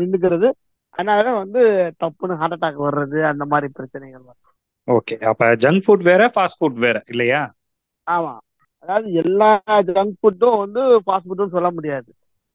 நின்னுக்கிறது. 0.00 0.48
அதனால 0.94 1.32
வந்து 1.42 1.60
டப்புன்னு 2.00 2.38
ஹார்ட் 2.40 2.54
அட்டாக் 2.56 2.84
வர்றது 2.86 3.18
அந்த 3.30 3.44
மாதிரி 3.52 3.68
பிரச்சனைகள் 3.78 4.24
வரும். 4.28 4.44
ஓகே 4.88 5.16
அப்ப 5.30 5.48
ஜங்க் 5.64 5.82
ஃபுட் 5.86 6.04
வேற 6.10 6.22
ஃபாஸ்ட் 6.34 6.58
ஃபுட் 6.60 6.78
வேற 6.84 6.98
இல்லையா? 7.12 7.40
ஆமா. 8.06 8.34
அதாவது 8.84 9.08
எல்லா 9.22 9.50
ஜங்க் 9.90 10.14
ஃபுட்டும் 10.20 10.60
வந்து 10.62 10.82
ஃபாஸ்ட் 11.04 11.28
ஃபுட்னு 11.28 11.54
சொல்ல 11.56 11.70
முடியாது. 11.78 12.08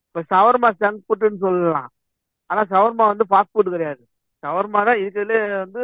இப்ப 0.07 0.23
ஷவர்மா 0.31 0.69
ஜங்க் 0.83 1.03
ஃபுட்னு 1.07 1.43
சொல்லலாம். 1.45 1.89
ஆனா 2.49 2.61
ஷவர்மா 2.73 3.05
வந்து 3.11 3.25
ஃபாஸ்ட் 3.29 3.53
ஃபுட் 3.53 3.73
கிடையாது. 3.75 4.01
ஷவர்மா 4.43 4.79
தான் 4.89 5.01
இருக்கிறதுலே 5.03 5.39
வந்து 5.63 5.83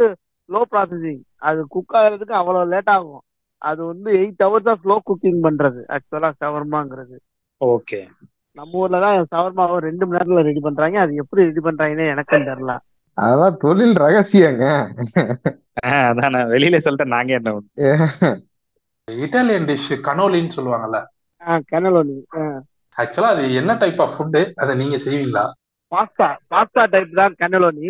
லோ 0.49 0.61
ப்ராசஸிங் 0.71 1.21
அது 1.49 1.59
குக் 1.75 1.95
ஆகிறதுக்கு 1.99 2.35
அவ்வளோ 2.41 2.61
லேட் 2.73 2.91
ஆகும். 2.95 3.23
அது 3.61 3.81
வந்து 3.91 4.09
எயிட் 4.19 4.43
ஹவர்ஸ் 4.45 4.67
தான் 4.67 4.81
ஸ்லோ 4.83 4.95
குக்கிங் 5.07 5.41
பண்றது. 5.45 5.79
ஆக்சுவலா 5.95 6.29
ஷவர்மாங்கிறது 6.41 7.15
ஓகே 7.61 7.99
நம்ம 8.57 8.79
ஊர்ல 8.81 8.99
தான் 9.03 9.27
ஷவர்மாவை 9.33 9.77
ரெண்டு 9.87 10.03
மணி 10.05 10.17
நேரத்துல 10.17 10.43
ரெடி 10.47 10.61
பண்றாங்க. 10.67 10.97
அது 11.03 11.21
எப்படி 11.23 11.47
ரெடி 11.49 11.61
பண்றாங்கன்னே 11.67 12.07
எனக்கும் 12.13 12.47
தெரியல. 12.49 12.73
அதான் 13.17 13.59
தொழில் 13.63 13.95
ரகசியங்க. 14.03 14.65
அதான். 16.01 16.33
நான் 16.35 16.51
வெளியில 16.53 16.79
சொல்லிட்டேன் 16.85 17.15
நாங்க 17.15 17.33
என்ன. 17.39 17.53
இட்டாலியன் 19.07 19.67
டிஷ் 19.69 19.89
கனோலின்னு 20.07 20.55
சொல்லுவாங்கல்ல. 20.57 20.99
கனலோனி 21.71 22.15
ஆக்சுவலா 22.97 23.31
அது 23.33 23.43
என்ன 23.59 23.71
டைப் 23.81 24.01
ஆஃப் 24.03 24.15
ஃபுட்டு 24.15 24.41
அதை 24.61 24.71
நீங்க 24.81 24.95
செய்வீங்களா? 25.03 25.43
பாஸ்தா 25.91 26.27
பாஸ்தா 26.51 26.81
டைப் 26.93 27.13
தான் 27.19 27.35
கனலோனி 27.41 27.89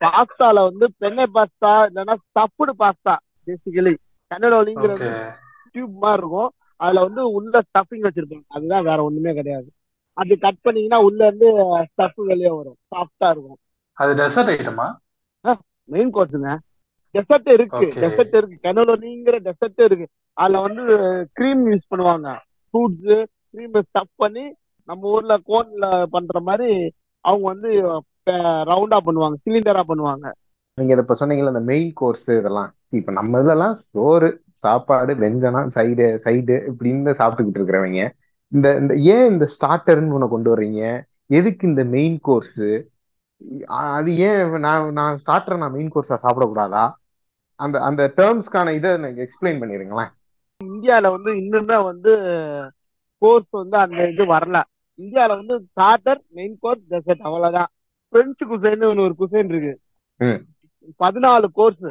பாஸ்தால 0.00 0.62
வந்து 0.68 0.86
பெண்ணை 1.02 1.24
பாஸ்தா 1.36 1.72
இல்லைன்னா 1.88 2.14
ஸ்டஃப்டு 2.22 2.72
பாஸ்தா 2.82 3.14
பேசிக்கலி 3.46 3.92
கனலோனிங்கிறது 4.34 5.08
ஓகே. 5.08 5.32
டியூப் 5.72 5.94
மாதிரி 6.04 6.20
இருக்கும். 6.22 6.50
அதுல 6.76 7.02
வந்து 7.06 7.22
உள்ள 7.30 7.60
ஸ்டஃபிங் 7.60 8.06
வச்சிருப்பாங்க. 8.06 8.46
அதுதான் 8.48 8.84
வேற 8.84 9.02
ஒண்ணுமே 9.02 9.34
கிடையாது. 9.34 9.68
அது 10.16 10.38
கட் 10.38 10.60
பண்ணீங்கன்னா 10.60 10.98
உள்ள 11.06 11.26
இருந்து 11.26 11.48
ஸ்டஃப் 11.90 12.26
வெளியே 12.30 12.50
வரும். 12.56 12.76
சாஃப்டா 12.94 13.30
இருக்கும். 13.30 13.58
அது 13.92 14.14
டெசர்ட் 14.14 14.52
ஐட்டமா 14.56 14.88
மெயின் 15.88 16.14
கோர்ஸுங்க 16.14 16.50
டெசர்ட் 17.14 17.50
இருக்கு. 17.52 17.88
டெசர்ட் 18.02 18.36
இருக்கு. 18.40 18.56
கனலோனிங்கிற 18.62 19.36
டெசர்ட் 19.48 19.82
இருக்கு. 19.84 20.06
அதுல 20.32 20.60
வந்து 20.60 20.82
க்ரீம் 21.38 21.62
யூஸ் 21.72 21.90
பண்ணுவாங்க. 21.94 22.30
ஃப்ரூட்ஸ் 22.70 23.24
க்ரீம் 23.52 23.76
ஸ்டஃப் 23.90 24.14
பண்ணி 24.16 24.44
நம்ம 24.88 25.08
ஊர்ல 25.10 25.36
கோன்ல 25.50 25.86
பண்ற 26.10 26.40
மாதிரி 26.40 26.92
அவங்க 27.20 27.46
வந்து 27.52 27.70
ரவுண்டா 28.70 28.98
பண்ணுவாங்க. 29.06 29.36
சிலிண்டரா 29.44 29.82
பண்ணுவாங்க. 29.90 30.26
நீங்க 30.78 30.92
இதை 30.92 31.04
இப்ப 31.04 31.16
சொன்னீங்கல்ல 31.20 31.54
இந்த 31.54 31.64
மெயின் 31.72 31.92
கோர்ஸ் 31.94 32.28
இதெல்லாம். 32.30 32.70
இப்ப 32.88 33.12
நம்ம 33.12 33.40
இதெல்லாம் 33.40 33.74
சோறு 33.92 34.28
சாப்பாடு 34.62 35.12
வெஞ்சனம் 35.14 35.70
சைடு 35.76 36.06
சைடு 36.24 36.54
இப்படின்னு 36.70 37.12
சாப்பிட்டுக்கிட்டு 37.20 37.60
இருக்கிறவங்க 37.60 38.04
இந்த 38.52 38.68
இந்த 38.80 38.94
ஏன் 39.14 39.30
இந்த 39.32 39.44
ஸ்டார்டர்னு 39.54 40.14
ஒண்ணு 40.16 40.28
கொண்டு 40.28 40.50
வர்றீங்க? 40.50 40.82
எதுக்கு 41.26 41.64
இந்த 41.68 41.84
மெயின் 41.84 42.18
கோர்ஸ் 42.20 42.60
அது 43.96 44.10
ஏன் 44.16 44.50
நான் 44.66 44.92
நான் 44.92 45.18
ஸ்டார்டர் 45.22 45.60
நான் 45.62 45.72
மெயின் 45.72 45.90
கோர்ஸா 45.94 46.16
சாப்பிடக்கூடாதா? 46.24 46.84
அந்த 47.60 47.76
அந்த 47.80 48.02
டேர்ம்ஸ்க்கான 48.16 48.74
இதை 48.74 48.90
எனக்கு 48.92 49.24
எக்ஸ்பிளைன் 49.26 49.60
பண்ணிருங்களேன். 49.60 50.12
இந்தியால 50.60 51.10
வந்து 51.10 51.30
இன்னுமே 51.32 51.78
வந்து 51.84 52.12
கோர்ஸ் 53.22 53.50
வந்து 53.50 53.76
அந்த 53.76 54.08
இது 54.12 54.24
வரல. 54.34 54.60
இந்தியால 54.98 55.32
வந்து 55.40 55.56
ஸ்டார்டர் 55.70 56.20
மெயின் 56.28 56.56
கோர்ஸ் 56.60 56.84
டெசர்ட் 56.90 57.24
அவ்வளவுதான். 57.28 57.70
பிரெஞ்சு 58.12 58.44
குசைன்னு 58.50 58.90
ஒரு 59.06 59.14
குசைன் 59.22 59.50
இருக்கு. 59.52 59.74
பதினாலு 61.00 61.48
கோர்ஸ் 61.52 61.86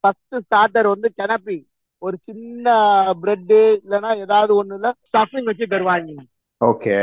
ஃபர்ஸ்ட் 0.00 0.36
ஸ்டார்டர் 0.46 0.88
வந்து 0.92 1.08
கெனப்பி 1.20 1.58
ஒரு 2.02 2.16
சின்ன 2.24 2.74
பிரெட் 3.20 3.54
இல்லைன்னா 3.82 4.10
ஏதாவது 4.18 4.52
ஒண்ணுல 4.60 4.90
ஸ்டஃபிங் 5.08 5.48
வச்சு 5.50 5.66
தருவாங்க. 5.66 6.14
ஓகே 6.60 6.96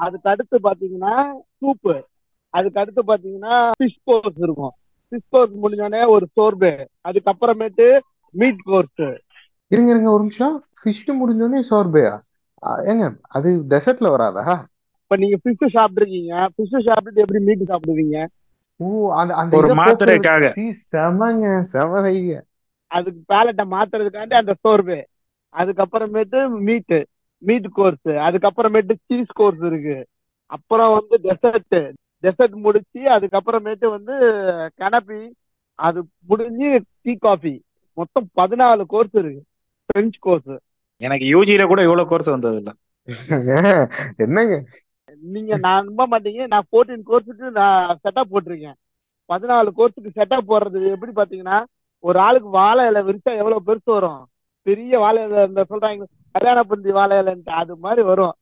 அதுக்கு 0.00 0.30
அடுத்து 0.30 0.58
பாத்தீங்கன்னா 0.68 1.14
சூப்பு 1.60 1.94
அதுக்கு 2.54 2.80
அடுத்து 2.80 3.02
பாத்தீங்கன்னா 3.10 3.56
ஃபிஷ் 3.78 4.00
கோர்ஸ் 4.04 4.40
இருக்கும். 4.46 4.74
ஃபிஷ் 5.12 5.28
கோர்ஸ் 5.30 5.54
முடிஞ்சோடனே 5.62 6.02
ஒரு 6.14 6.26
சோர்பு 6.36 6.72
அதுக்கப்புறமேட்டு 7.08 7.86
மீட் 8.34 8.66
கோர்ஸ் 8.70 9.04
இருங்க 9.70 9.90
இருங்க 9.92 10.10
ஒரு 10.10 10.22
நிமிஷம். 10.22 10.56
ஃபிஷ் 10.80 11.06
முடிஞ்சோடனே 11.20 11.60
சோர்பேயா 11.70 12.14
ஏங்க 12.90 13.04
அது 13.36 13.48
டெசர்ட்ல 13.72 14.08
வராதா? 14.14 14.44
இப்ப 15.02 15.16
நீங்க 15.16 15.36
ஃபிஷ் 15.42 15.76
சாப்பிட்டுருக்கீங்க. 15.76 16.32
ஃபிஷ் 16.54 16.86
சாப்பிட்டுட்டு 16.88 17.24
எப்படி 17.24 17.40
மீட் 17.44 17.70
சாப்பிடுவீங்க? 17.70 18.18
ஓ 18.84 18.88
அந்த 19.20 19.32
அந்த 19.40 19.56
ஒரு 19.56 19.68
மாத்திரைக்காக. 19.80 20.50
செமங்க 20.92 21.46
செம 21.72 22.02
அதுக்கு 22.90 23.20
பேலட்டை 23.32 23.64
மாத்துறதுக்காண்டி 23.74 24.34
அந்த 24.42 24.54
சோர்வு. 24.60 24.98
அதுக்கப்புறமேட்டு 25.54 26.40
மீட் 26.68 26.94
மீட் 27.42 27.68
கோர்ஸ் 27.78 28.08
அதுக்கப்புறமேட்டு 28.26 28.94
சீஸ் 29.06 29.36
கோர்ஸ் 29.40 29.62
இருக்கு. 29.70 29.98
அப்புறம் 30.50 30.92
வந்து 30.98 31.16
டெசர்ட் 31.26 31.76
டெசர்ட் 32.22 32.56
முடிச்சு 32.64 33.00
அதுக்கப்புறமேட்டு 33.16 33.86
வந்து 33.96 34.16
கனப்பி 34.76 35.20
அது 35.78 36.00
முடிஞ்சு 36.26 36.70
டீ 37.02 37.12
காஃபி 37.26 37.54
மொத்தம் 37.98 38.28
பதினாலு 38.40 38.82
கோர்ஸ் 38.86 39.14
இருக்கு. 39.22 39.42
பிரெஞ்சு 39.88 40.18
கோர்ஸ் 40.20 40.52
எனக்கு 41.00 41.26
யூஜில 41.34 41.66
கூட 41.66 41.80
இவ்வளவு 41.82 42.08
கோர்ஸ் 42.08 42.34
வந்தது 42.34 42.56
இல்ல 42.56 42.70
என்னங்க? 44.16 44.56
நீங்க 45.22 45.56
நான் 45.56 45.84
நம்ப 45.84 46.04
மாட்டீங்க. 46.06 46.46
நான் 46.46 46.66
ஃபோர்டீன் 46.70 47.06
கோர்ஸுக்கு 47.08 47.46
நான் 47.50 47.98
செட்டப் 48.04 48.32
போட்டிருக்கேன். 48.32 48.78
பதினாலு 49.30 49.70
கோர்ஸுக்கு 49.76 50.10
செட்டப் 50.18 50.48
போடுறது 50.48 50.80
எப்படி 50.94 51.12
பாத்தீங்கன்னா 51.12 51.58
ஒரு 52.04 52.18
ஆளுக்கு 52.18 52.48
வாழை 52.50 52.86
இலை 52.86 53.00
விரிச்சா 53.02 53.32
எவ்வளவு 53.36 53.66
பெருசு 53.66 53.90
வரும்? 53.92 54.22
பெரிய 54.66 54.98
வாழை 54.98 55.20
இலை 55.24 55.42
இந்த 55.44 55.62
சொல்றாங்க 55.68 56.06
கல்யாண 56.34 56.58
பந்தி 56.62 56.90
வாழை 56.92 57.18
இலைன்ட்டு 57.18 57.52
அது 57.52 57.76
மாதிரி 57.76 58.02
வரும். 58.02 58.34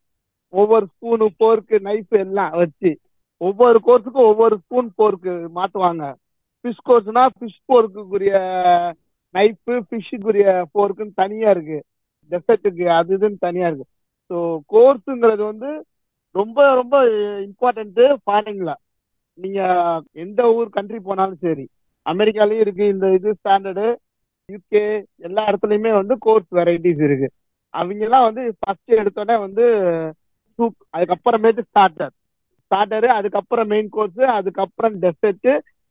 ஒவ்வொரு 0.52 0.84
ஸ்பூனு 0.92 1.26
போர்க்கு 1.38 1.76
நைஃப் 1.80 2.14
எல்லாம் 2.16 2.52
வச்சு 2.52 2.90
ஒவ்வொரு 3.40 3.78
கோர்ஸுக்கும் 3.86 4.28
ஒவ்வொரு 4.30 4.54
ஸ்பூன் 4.56 4.88
போர்க்கு 4.96 5.32
மாத்துவாங்க. 5.58 6.04
ஃபிஷ் 6.64 6.84
கோர்ஸ்னா 6.84 7.24
ஃபிஷ் 7.36 7.60
போர்க்குரிய 7.66 8.34
நைஃபு 9.34 9.74
ஃபிஷ்ஷுக்குரிய 9.88 10.46
போர்க்குன்னு 10.74 11.14
தனியா 11.14 11.50
இருக்கு. 11.50 11.78
டெசர்ட்டுக்கு 12.30 12.86
அது 12.86 13.16
இதுன்னு 13.18 13.38
தனியா 13.40 13.66
இருக்கு. 13.66 13.86
ஸோ 14.30 14.36
கோர்ஸுங்கிறது 14.68 15.42
வந்து 15.44 15.70
ரொம்ப 16.34 16.58
ரொம்ப 16.74 16.96
இம்பார்ட்டன்ட் 17.46 18.00
ஃபாரின்ல 18.22 18.72
நீங்க 19.38 19.60
எந்த 20.22 20.40
ஊர் 20.54 20.68
கண்ட்ரி 20.70 20.98
போனாலும் 21.00 21.42
சரி 21.44 21.64
அமெரிக்காலயும் 22.06 22.62
இருக்கு 22.64 22.84
இந்த 22.88 23.06
இது 23.16 23.30
ஸ்டாண்டர்டு 23.38 23.86
யூகே 24.48 24.82
எல்லா 25.22 25.42
இடத்துலயுமே 25.48 25.90
வந்து 25.94 26.14
கோர்ஸ் 26.18 26.50
வெரைட்டிஸ் 26.50 27.02
இருக்கு. 27.06 27.28
அவங்க 27.74 28.04
எல்லாம் 28.04 28.26
வந்து 28.28 28.42
ஃபர்ஸ்ட் 28.60 28.92
எடுத்தோடனே 29.00 29.36
வந்து 29.40 29.64
சூப் 30.58 30.78
அதுக்கப்புறமேட்டு 30.94 31.62
ஸ்டார்டர் 31.66 32.12
ஸ்டார்டரு 32.70 33.08
அதுக்கப்புறம் 33.16 33.68
மெயின் 33.68 33.90
கோர்ஸ் 33.90 34.22
அதுக்கப்புறம் 34.36 34.94
டெசர்ட் 35.02 35.50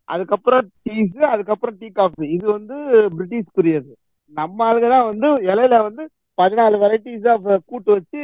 அதுக்கப்புறம் 0.10 0.66
டீஸ் 0.86 1.22
அதுக்கப்புறம் 1.32 1.78
டீ 1.80 1.88
காஃபி 1.92 2.26
இது 2.36 2.46
வந்து 2.52 2.76
பிரிட்டிஷ்குரியது 3.16 3.92
நம்ம 4.34 4.66
ஆளுங்க 4.68 4.90
தான் 4.90 5.08
வந்து 5.12 5.28
இலையில 5.50 5.78
வந்து 5.88 6.04
பதினாலு 6.38 6.78
வெரைட்டிஸ் 6.84 7.28
ஆஃப் 7.34 7.48
கூட்டு 7.70 7.90
வச்சு 7.92 8.22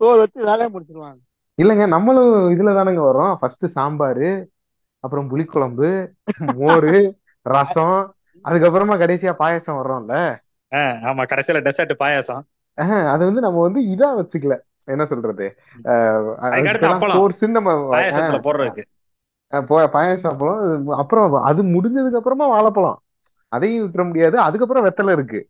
சோறு 0.00 0.18
வச்சு 0.18 0.38
வேலையை 0.48 0.68
முடிச்சிருவாங்க. 0.74 1.18
இல்லைங்க 1.58 1.84
நம்மளும் 1.94 2.34
இதுல 2.54 2.74
தானங்க 2.78 3.02
வரோம் 3.06 3.32
ஃபர்ஸ்ட் 3.40 3.66
சாம்பார் 3.76 4.26
அப்புறம் 5.04 5.26
புளிக்குழம்பு 5.30 5.88
மோர் 6.60 6.90
ரசம் 7.46 7.98
அதுக்கப்புறமா 8.44 8.94
கடைசியா 9.02 9.32
பாயசம் 9.42 9.78
வர்றோம்ல. 9.78 10.14
ஆமா 11.08 11.22
கடைசியில 11.32 11.60
டெசர்ட் 11.66 11.94
பாயாசம். 12.02 12.42
அது 13.12 13.22
வந்து 13.28 13.44
நம்ம 13.46 13.62
வந்து 13.66 13.80
இதா 13.94 14.08
வச்சுக்கல. 14.18 14.56
என்ன 14.92 15.04
சொல்றது? 15.06 15.46
நம்ம 17.56 17.70
போடுறதுக்கு. 18.46 18.84
பாயாசம் 19.94 20.32
அப்பளம் 20.32 20.96
அப்புறம் 21.02 21.36
அது 21.50 21.60
முடிஞ்சதுக்கு 21.74 22.20
அப்புறமா 22.20 22.46
வாழைப்பழம். 22.54 22.98
அதையும் 23.52 23.84
விட்டுற 23.84 24.02
முடியாது. 24.06 24.36
அதுக்கப்புறம் 24.46 24.86
வெத்தலை 24.86 25.12
இருக்கு. 25.18 25.40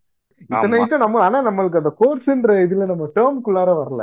இத்தனை 0.40 0.80
நம்ம 1.04 1.22
ஆனா 1.26 1.38
நம்மளுக்கு 1.48 1.80
அந்த 1.82 1.92
கோர்ஸ்ன்ற 2.00 2.54
இதுல 2.66 2.86
நம்ம 2.92 3.06
டேர்ம்குள்ளார 3.16 3.70
வரல. 3.80 4.02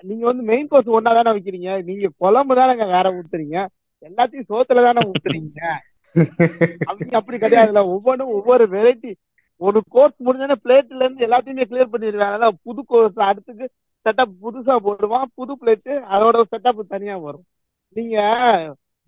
நீங்க 0.00 0.24
வந்து 0.26 0.42
மெயின் 0.42 0.66
கோர்ஸ் 0.66 0.88
ஒன்னா 0.88 1.22
தானே 1.22 1.30
வைக்கிறீங்க? 1.30 1.82
நீங்க 1.82 2.08
குழம்பு 2.16 2.54
தானேங்க 2.54 2.86
வேற 2.94 3.06
ஊத்துறீங்க. 3.12 3.56
எல்லாத்தையும் 4.02 4.46
சோத்துல 4.48 4.84
தானே 4.86 5.02
ஊத்துறீங்க. 5.10 5.60
அவங்க 6.84 7.16
அப்படி 7.16 7.38
கிடையாதுல்ல 7.38 7.84
ஒவ்வொன்றும் 7.84 8.28
ஒவ்வொரு 8.28 8.64
வெரைட்டி 8.68 9.12
ஒரு 9.56 9.82
கோர்ஸ் 9.88 10.22
முடிஞ்சோடனே 10.24 10.54
பிளேட்ல 10.64 10.94
இருந்து 10.94 11.26
எல்லாத்தையுமே 11.26 11.64
கிளியர் 11.70 11.92
பண்ணிடுவாங்க 11.92 12.48
புது 12.62 12.84
கோர்ஸ் 12.84 13.18
அடுத்துக்கு 13.18 13.66
செட்டப் 14.06 14.34
புதுசா 14.42 14.76
போடுவான். 14.86 15.28
புது 15.34 15.52
பிளேட் 15.60 15.92
அதோட 16.14 16.42
செட்டப் 16.50 16.88
தனியா 16.88 17.16
வரும். 17.16 17.44
நீங்க 17.96 18.16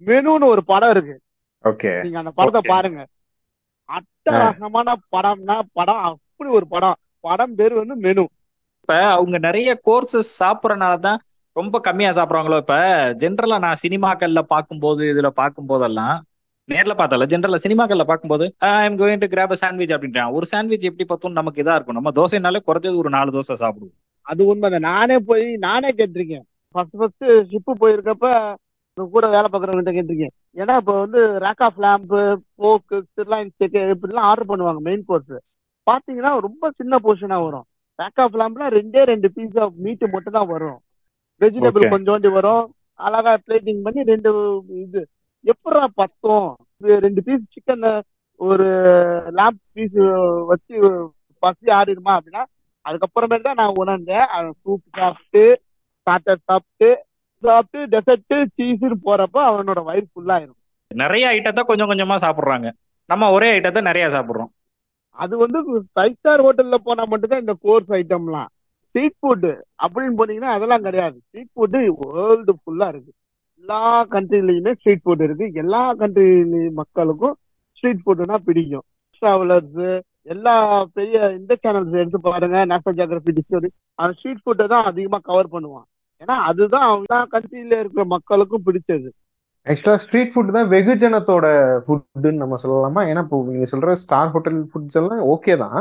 மெனுன்னு 0.04 0.44
ஒரு 0.44 0.64
படம் 0.64 0.90
இருக்கு. 0.90 1.16
ஓகே 1.64 2.02
நீங்க 2.02 2.18
அந்த 2.18 2.31
படத்தை. 2.31 2.61
பாருங்க. 2.66 3.07
அட்டகாசமான 3.88 4.94
படம்னா 5.16 5.57
படம் 5.72 6.02
அப்படி 6.09 6.50
ஒரு 6.50 6.66
படம். 6.68 6.96
படம் 7.20 7.54
பேர் 7.54 7.74
வந்து 7.74 7.96
மெனு 7.96 8.24
இப்ப 8.88 9.01
அவங்க 9.07 9.38
நிறைய 9.38 9.70
கோர்சஸ் 9.87 10.29
சாப்பிடறனால 10.38 10.92
தான் 10.98 11.18
ரொம்ப 11.57 11.77
கம்மியா 11.87 12.11
சாப்பிடுறாங்களோ 12.11 12.59
இப்ப? 12.62 12.77
ஜென்ரலா 13.22 13.57
நான் 13.64 13.81
சினிமாக்கள்ல 13.83 14.40
பார்க்கும்போது 14.53 15.03
இதுல 15.12 15.29
பார்க்கும்போதெல்லாம் 15.40 16.14
நேர்ல 16.68 16.94
பார்த்தல 17.01 17.27
ஜென்ரலா 17.33 17.59
சினிமாக்கள்ல 17.64 18.05
பார்க்கும்போது 18.11 18.46
I 18.68 18.70
am 18.85 18.96
going 19.01 19.20
to 19.24 19.29
grab 19.35 19.53
sandwich 19.62 19.92
அப்படின்றான் 19.96 20.33
ஒரு 20.37 20.48
சாண்ட்விச் 20.53 20.88
எப்படி 20.90 21.07
பார்த்தோம் 21.11 21.38
நமக்கு 21.40 21.62
இதா 21.64 21.77
இருக்கும். 21.79 21.98
நம்ம 21.98 22.12
தோசைனாலே 22.20 22.62
குறைஞ்சது 22.68 23.01
ஒரு 23.03 23.12
நாலு 23.16 23.37
தோசை 23.37 23.57
சாப்பிடுவோம். 23.64 23.94
அது 24.27 24.42
உண்மைதான். 24.53 24.87
நானே 24.90 25.18
போய் 25.31 25.46
நானே 25.66 25.92
கேட்டிருக்கேன். 26.01 26.44
ஃபர்ஸ்ட் 26.74 26.98
ஃபர்ஸ்ட் 27.01 27.29
ஷிப்பு 27.53 27.74
போயிருக்கப்ப 27.83 28.33
கூட 29.16 29.27
வேலை 29.37 29.48
பார்க்குறவங்க 29.53 29.96
கேட்டிருக்கேன். 29.98 30.35
ஏன்னா 30.62 30.77
இப்போ 30.83 30.94
வந்து 31.05 31.20
ரேக் 31.46 31.64
ஆஃப் 31.68 31.81
லேம்பு 31.87 32.20
போக்கு 32.62 32.98
சிர்லாயின் 33.16 33.53
இப்படிலாம் 33.94 34.29
ஆர்டர் 34.33 34.51
பண்ணுவாங்க 34.53 34.83
மெயின் 34.90 35.09
கோர்ஸ் 35.11 35.35
பார்த்தீங்கன்னா 35.87 36.33
ரொம்ப 36.48 36.70
சின்ன 36.81 36.96
போர்ஷனாக 37.07 37.44
வரும். 37.48 37.67
ரேக் 37.98 38.20
ஆஃப் 38.24 38.37
லேம்ப்லாம் 38.40 38.74
ரெண்டே 38.78 39.02
ரெண்டு 39.12 39.28
பீஸ் 39.37 39.56
ஆஃப் 39.64 39.76
மீட் 39.84 40.04
மட்டும் 40.14 40.37
தான் 40.38 40.50
வரும். 40.52 40.78
வெஜிடபிள். 41.40 41.92
கொஞ்சோண்டி 41.94 42.30
வரும். 42.37 42.64
அழகா 43.06 43.32
பிளேட்டிங் 43.46 43.82
பண்ணி 43.87 44.00
ரெண்டு 44.12 44.30
இது 44.84 45.00
எப்படா 45.44 45.82
பத்தும்? 46.00 46.48
ரெண்டு 47.04 47.20
பீஸ் 47.26 47.44
சிக்கன் 47.54 47.87
ஒரு 48.40 48.68
லேம்ப் 49.38 49.61
பீஸ் 49.76 49.98
வச்சு 50.50 50.76
பசி 51.42 51.66
ஆடிடுமா 51.78 52.12
அப்படின்னா 52.18 52.42
அதுக்கப்புறமேட்டு 52.84 53.46
தான் 53.48 53.61
நான் 53.61 53.78
உணர்ந்தேன். 53.82 54.26
சூப் 54.62 54.84
சாப்பிட்டு 54.98 55.44
ஸ்டார்டர் 56.00 56.44
சாப்பிட்டு 56.50 56.90
சாப்பிட்டு 57.42 57.80
டெசர்ட் 57.94 58.37
சீஸ்னு 58.58 58.96
போறப்ப 59.08 59.38
அவனோட 59.48 59.80
வயிறு 59.88 60.06
ஃபுல்லாயிரும் 60.12 60.58
நிறைய 60.90 61.24
ஐட்டத்தை 61.37 61.62
கொஞ்சம் 61.70 61.90
கொஞ்சமா 61.90 62.16
சாப்பிடுறாங்க. 62.22 62.68
நம்ம 63.11 63.30
ஒரே 63.37 63.48
ஐட்டத்தை 63.58 63.80
நிறைய 63.88 64.06
சாப்பிடுறோம். 64.14 64.50
அது 65.22 65.35
வந்து 65.42 65.59
ஃபைவ் 65.94 66.16
ஸ்டார் 66.18 66.44
ஹோட்டல்ல 66.46 66.76
போனா 66.87 67.04
மட்டும்தான் 67.12 67.44
இந்த 67.44 67.54
கோர்ஸ் 67.66 67.90
ஐட்டம்லாம் 67.98 68.50
ஸ்ட்ரீட் 68.88 69.16
ஃபுட்டு 69.20 69.50
அப்படின்னு 69.85 70.18
போனீங்கன்னா 70.20 70.52
அதெல்லாம் 70.57 70.85
கிடையாது. 70.87 71.16
ஸ்ட்ரீட் 71.26 71.52
ஃபுட்டு 71.54 71.81
வேர்ல்டு 72.02 72.52
ஃபுல்லா 72.61 72.87
இருக்கு. 72.92 73.12
எல்லா 73.61 73.81
கண்ட்ரிலையுமே 74.14 74.72
ஸ்ட்ரீட் 74.78 75.04
ஃபுட் 75.04 75.24
இருக்கு. 75.26 75.46
எல்லா 75.62 75.83
கண்ட்ரி 76.02 76.28
மக்களுக்கும் 76.81 77.35
ஸ்ட்ரீட் 77.78 78.04
ஃபுட்டுனா 78.04 78.38
பிடிக்கும். 78.48 78.87
டிராவலர்ஸ் 79.22 79.83
எல்லா 80.33 80.54
பெரிய 80.96 81.18
இந்த 81.38 81.52
சேனல்ஸ் 81.64 81.98
எடுத்து 82.00 82.18
பாருங்க. 82.28 82.59
நேஷனல் 82.72 82.96
ஜியாகிரபி 82.98 83.33
டிஸ்கவரி 83.38 83.70
அந்த 84.00 84.12
ஸ்ட்ரீட் 84.18 84.42
ஃபுட்டை 84.44 84.66
தான் 84.74 84.88
அதிகமாக 84.90 85.26
கவர் 85.31 85.52
பண்ணுவான். 85.54 85.87
ஏன்னா 86.22 86.37
அதுதான் 86.50 86.88
எல்லா 86.98 87.20
கண்ட்ரியில 87.35 87.78
இருக்கிற 87.83 88.04
மக்களுக்கும் 88.14 88.66
பிடிச்சது. 88.66 89.09
ஆக்சுவலா 89.68 90.00
ஸ்ட்ரீட் 90.02 90.33
ஃபுட் 90.33 90.57
தான் 90.57 90.68
வெகுஜனத்தோட 90.74 91.46
ஃபுட்டுன்னு 91.85 92.42
நம்ம 92.42 92.59
சொல்லலாமா? 92.62 93.02
ஏன்னா 93.11 93.22
இப்போ 93.26 93.38
நீங்க 93.48 93.66
சொல்ற 93.72 93.94
ஸ்டார் 94.02 94.33
ஹோட்டல் 94.35 94.61
ஃபுட்ஸ் 94.70 94.98
எல்லாம் 95.00 95.22
ஓகே 95.35 95.54
தான். 95.64 95.81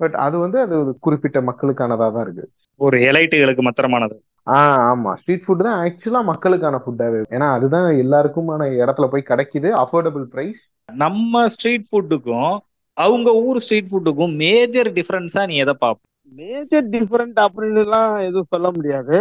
பட் 0.00 0.16
அது 0.24 0.36
வந்து 0.44 0.58
அது 0.64 0.74
ஒரு 0.82 0.92
குறிப்பிட்ட 1.06 1.40
மக்களுக்கானதா 1.48 2.06
தான் 2.16 2.24
இருக்கு. 2.26 2.44
ஒரு 2.80 2.96
எலைட்டுகளுக்கு 3.10 3.62
மாத்திரமானது. 3.66 4.16
ஆ 4.46 4.58
ஆமா. 4.90 5.10
ஸ்ட்ரீட் 5.20 5.44
ஃபுட் 5.44 5.66
தான் 5.66 5.78
ஆக்சுவலா 5.84 6.22
மக்களுக்கான 6.30 6.80
ஃபுட்டாவே 6.84 7.20
ஏன்னா 7.36 7.48
அதுதான் 7.56 7.88
எல்லாருக்குமான 8.04 8.66
இடத்துல 8.82 9.08
போய் 9.12 9.28
கிடைக்குது. 9.30 9.70
அஃபோர்டபுள் 9.82 10.26
பிரைஸ் 10.34 10.60
நம்ம 10.88 11.44
ஸ்ட்ரீட் 11.54 11.86
ஃபுட்டுக்கும் 11.90 12.52
அவங்க 12.96 13.28
ஊர் 13.46 13.62
ஸ்ட்ரீட் 13.64 13.90
ஃபுட்டுக்கும் 13.90 14.34
மேஜர் 14.42 14.90
டிஃபரன்ஸா 14.98 15.44
நீ 15.50 15.56
எதை 15.64 15.74
பார்ப்ப 15.84 16.02
மேஜர் 16.32 16.86
டிஃபரெண்ட் 16.94 17.38
அப்படின்னுலாம் 17.46 18.12
எதுவும் 18.28 18.52
சொல்ல 18.54 18.68
முடியாது. 18.76 19.16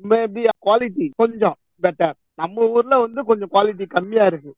மேபி 0.00 0.42
குவாலிட்டி 0.66 1.06
கொஞ்சம் 1.22 1.56
பெட்டர் 1.84 2.16
நம்ம 2.38 2.66
ஊர்ல 2.74 2.94
வந்து 3.04 3.20
கொஞ்சம் 3.30 3.52
குவாலிட்டி 3.54 3.86
கம்மியா 3.96 4.24
இருக்கு. 4.30 4.52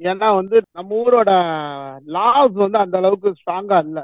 ஏன்னா 0.00 0.28
வந்து 0.40 0.56
நம்ம 0.78 0.96
ஊரோட 1.02 1.30
லாஸ் 2.16 2.54
வந்து 2.64 2.78
அந்த 2.84 2.96
அளவுக்கு 3.00 3.28
ஸ்ட்ராங்கா 3.40 3.78
இல்ல. 3.86 3.98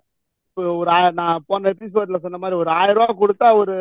இப்போ 0.49 0.63
ஒரு 0.81 0.93
நான் 1.21 1.45
போன 1.51 1.71
எபிசோட்ல 1.75 2.19
சொன்ன 2.25 2.41
மாதிரி 2.43 2.57
ஒரு 2.63 2.71
ஆயிரம் 2.79 2.97
ரூபா 2.99 3.15
கொடுத்தா 3.23 3.49
ஒரு 3.63 3.75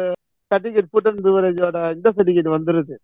சர்டிஃபிகேட் 0.52 0.92
ஃபுட் 0.92 1.10
அண்ட் 1.10 1.24
பிவரேஜோட 1.28 1.78
இந்த 1.96 2.08
சர்டிஃபிகேட் 2.18 2.56
வந்துருது. 2.58 2.96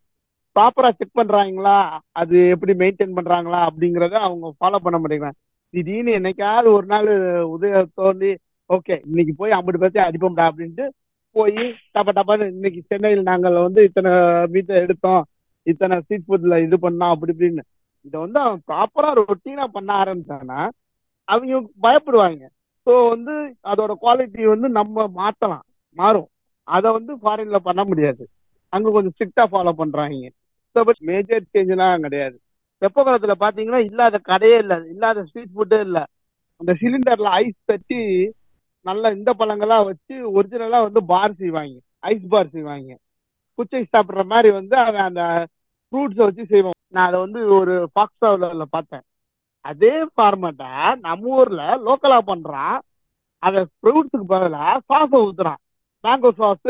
ப்ராப்பரா 0.56 0.90
செக் 1.00 1.18
பண்றாங்களா? 1.20 1.78
அது 2.12 2.38
எப்படி 2.54 2.74
மெயின்டைன் 2.84 3.18
பண்றாங்களா? 3.18 3.60
அப்படிங்கறத 3.70 4.16
அவங்க 4.28 4.48
ஃபாலோ 4.60 4.80
பண்ண 4.86 4.98
மாட்டேங்கிறாங்க. 5.00 5.38
திடீர்னு 5.74 6.12
என்னைக்காவது 6.20 6.68
ஒரு 6.78 6.86
நாள் 6.86 7.10
உதய 7.56 7.84
தோண்டி 8.00 8.30
ஓகே 8.70 8.96
இன்னைக்கு 9.10 9.34
போய் 9.38 9.56
ஐம்பது 9.58 9.78
பேர்த்தையும் 9.82 10.08
அடிப்போம்டா 10.10 10.46
அப்படின்ட்டு 10.52 10.86
போய் 11.36 11.60
டப்ப 11.96 12.10
டப்பான்னு 12.18 12.46
இன்னைக்கு 12.56 12.80
சென்னையில் 12.92 13.30
நாங்கள் 13.32 13.58
வந்து 13.66 13.82
இத்தனை 13.84 14.12
வீட்டை 14.54 14.76
எடுத்தோம். 14.86 15.24
இத்தனை 15.68 15.96
ஸ்ட்ரீட் 16.02 16.28
ஃபுட்ல 16.28 16.56
இது 16.64 16.78
பண்ணா 16.80 17.06
அப்படி 17.10 17.34
இப்படின்னு. 17.36 17.64
இதை 18.06 18.18
வந்து 18.20 18.40
அவன் 18.40 18.62
ப்ராப்பரா 18.68 19.10
ரொட்டீனா 19.20 19.66
பண்ண 19.68 19.90
ஆரம்பிச்சாங்கன்னா 20.04 20.60
அவங்க 21.28 21.56
பயப்படுவாங்க. 21.86 22.44
ஸோ 22.88 22.94
வந்து 23.10 23.34
அதோட 23.64 23.94
குவாலிட்டி 24.02 24.44
வந்து 24.48 24.68
நம்ம 24.70 25.08
மாத்தலாம். 25.18 25.66
மாறும். 25.98 26.30
அதை 26.68 26.90
வந்து 26.92 27.14
ஃபாரின்ல 27.22 27.58
பண்ண 27.60 27.82
முடியாது. 27.84 28.24
அங்க 28.74 28.92
கொஞ்சம் 28.92 29.14
ஸ்ட்ரிக்டா 29.16 29.46
ஃபாலோ 29.52 29.74
பண்றாங்க. 29.74 30.26
மேஜர் 31.10 31.52
சேஞ்ச்லாம் 31.54 32.04
கிடையாது. 32.06 32.36
வெப்ப 32.82 33.04
காலத்துல 33.04 33.34
பாத்தீங்கன்னா 33.40 33.82
இல்லாத 33.90 34.18
கடையே 34.24 34.58
இல்ல. 34.58 34.74
இல்லாத 34.94 35.24
ஸ்ட்ரீட் 35.28 35.54
ஃபுட்டே 35.56 35.80
இல்ல. 35.80 36.00
அந்த 36.62 36.72
சிலிண்டர்ல 36.82 37.30
ஐஸ் 37.40 37.58
தட்டி 37.66 38.00
நல்ல 38.86 39.12
இந்த 39.12 39.32
பழங்களா 39.40 39.78
வச்சு 39.86 40.16
ஒரிஜினலா 40.34 40.80
வந்து 40.88 41.02
பார் 41.06 41.34
செய்வாங்க. 41.34 41.76
ஐஸ் 42.04 42.26
பார் 42.28 42.54
செய்வாங்க. 42.56 42.90
குச்சை 43.60 43.82
சாப்பிடுற 43.86 44.24
மாதிரி 44.26 44.50
வந்து 44.52 44.76
அவன் 44.78 45.08
அந்த 45.10 45.22
ஃப்ரூட்ஸை 45.92 46.24
வச்சு 46.24 46.46
செய்வான் 46.46 46.72
நான் 46.88 47.08
அதை 47.08 47.20
வந்து 47.20 47.48
ஒரு 47.48 47.90
ஃபாக்ஸாவில் 47.96 48.62
பார்த்தேன். 48.70 49.02
அதே 49.62 50.06
ஃபார்மேட்டை 50.06 50.96
நம்ம 50.96 51.28
ஊர்ல 51.28 51.62
லோக்கலா 51.86 52.20
பண்றான். 52.28 52.78
அதை 53.40 53.62
ஃப்ரூட்ஸுக்கு 53.62 54.26
பதிலா 54.30 54.78
சாஸை 54.94 55.18
ஊத்துறான். 55.26 55.62
மேங்கோ 56.04 56.30
சாஸ் 56.32 56.68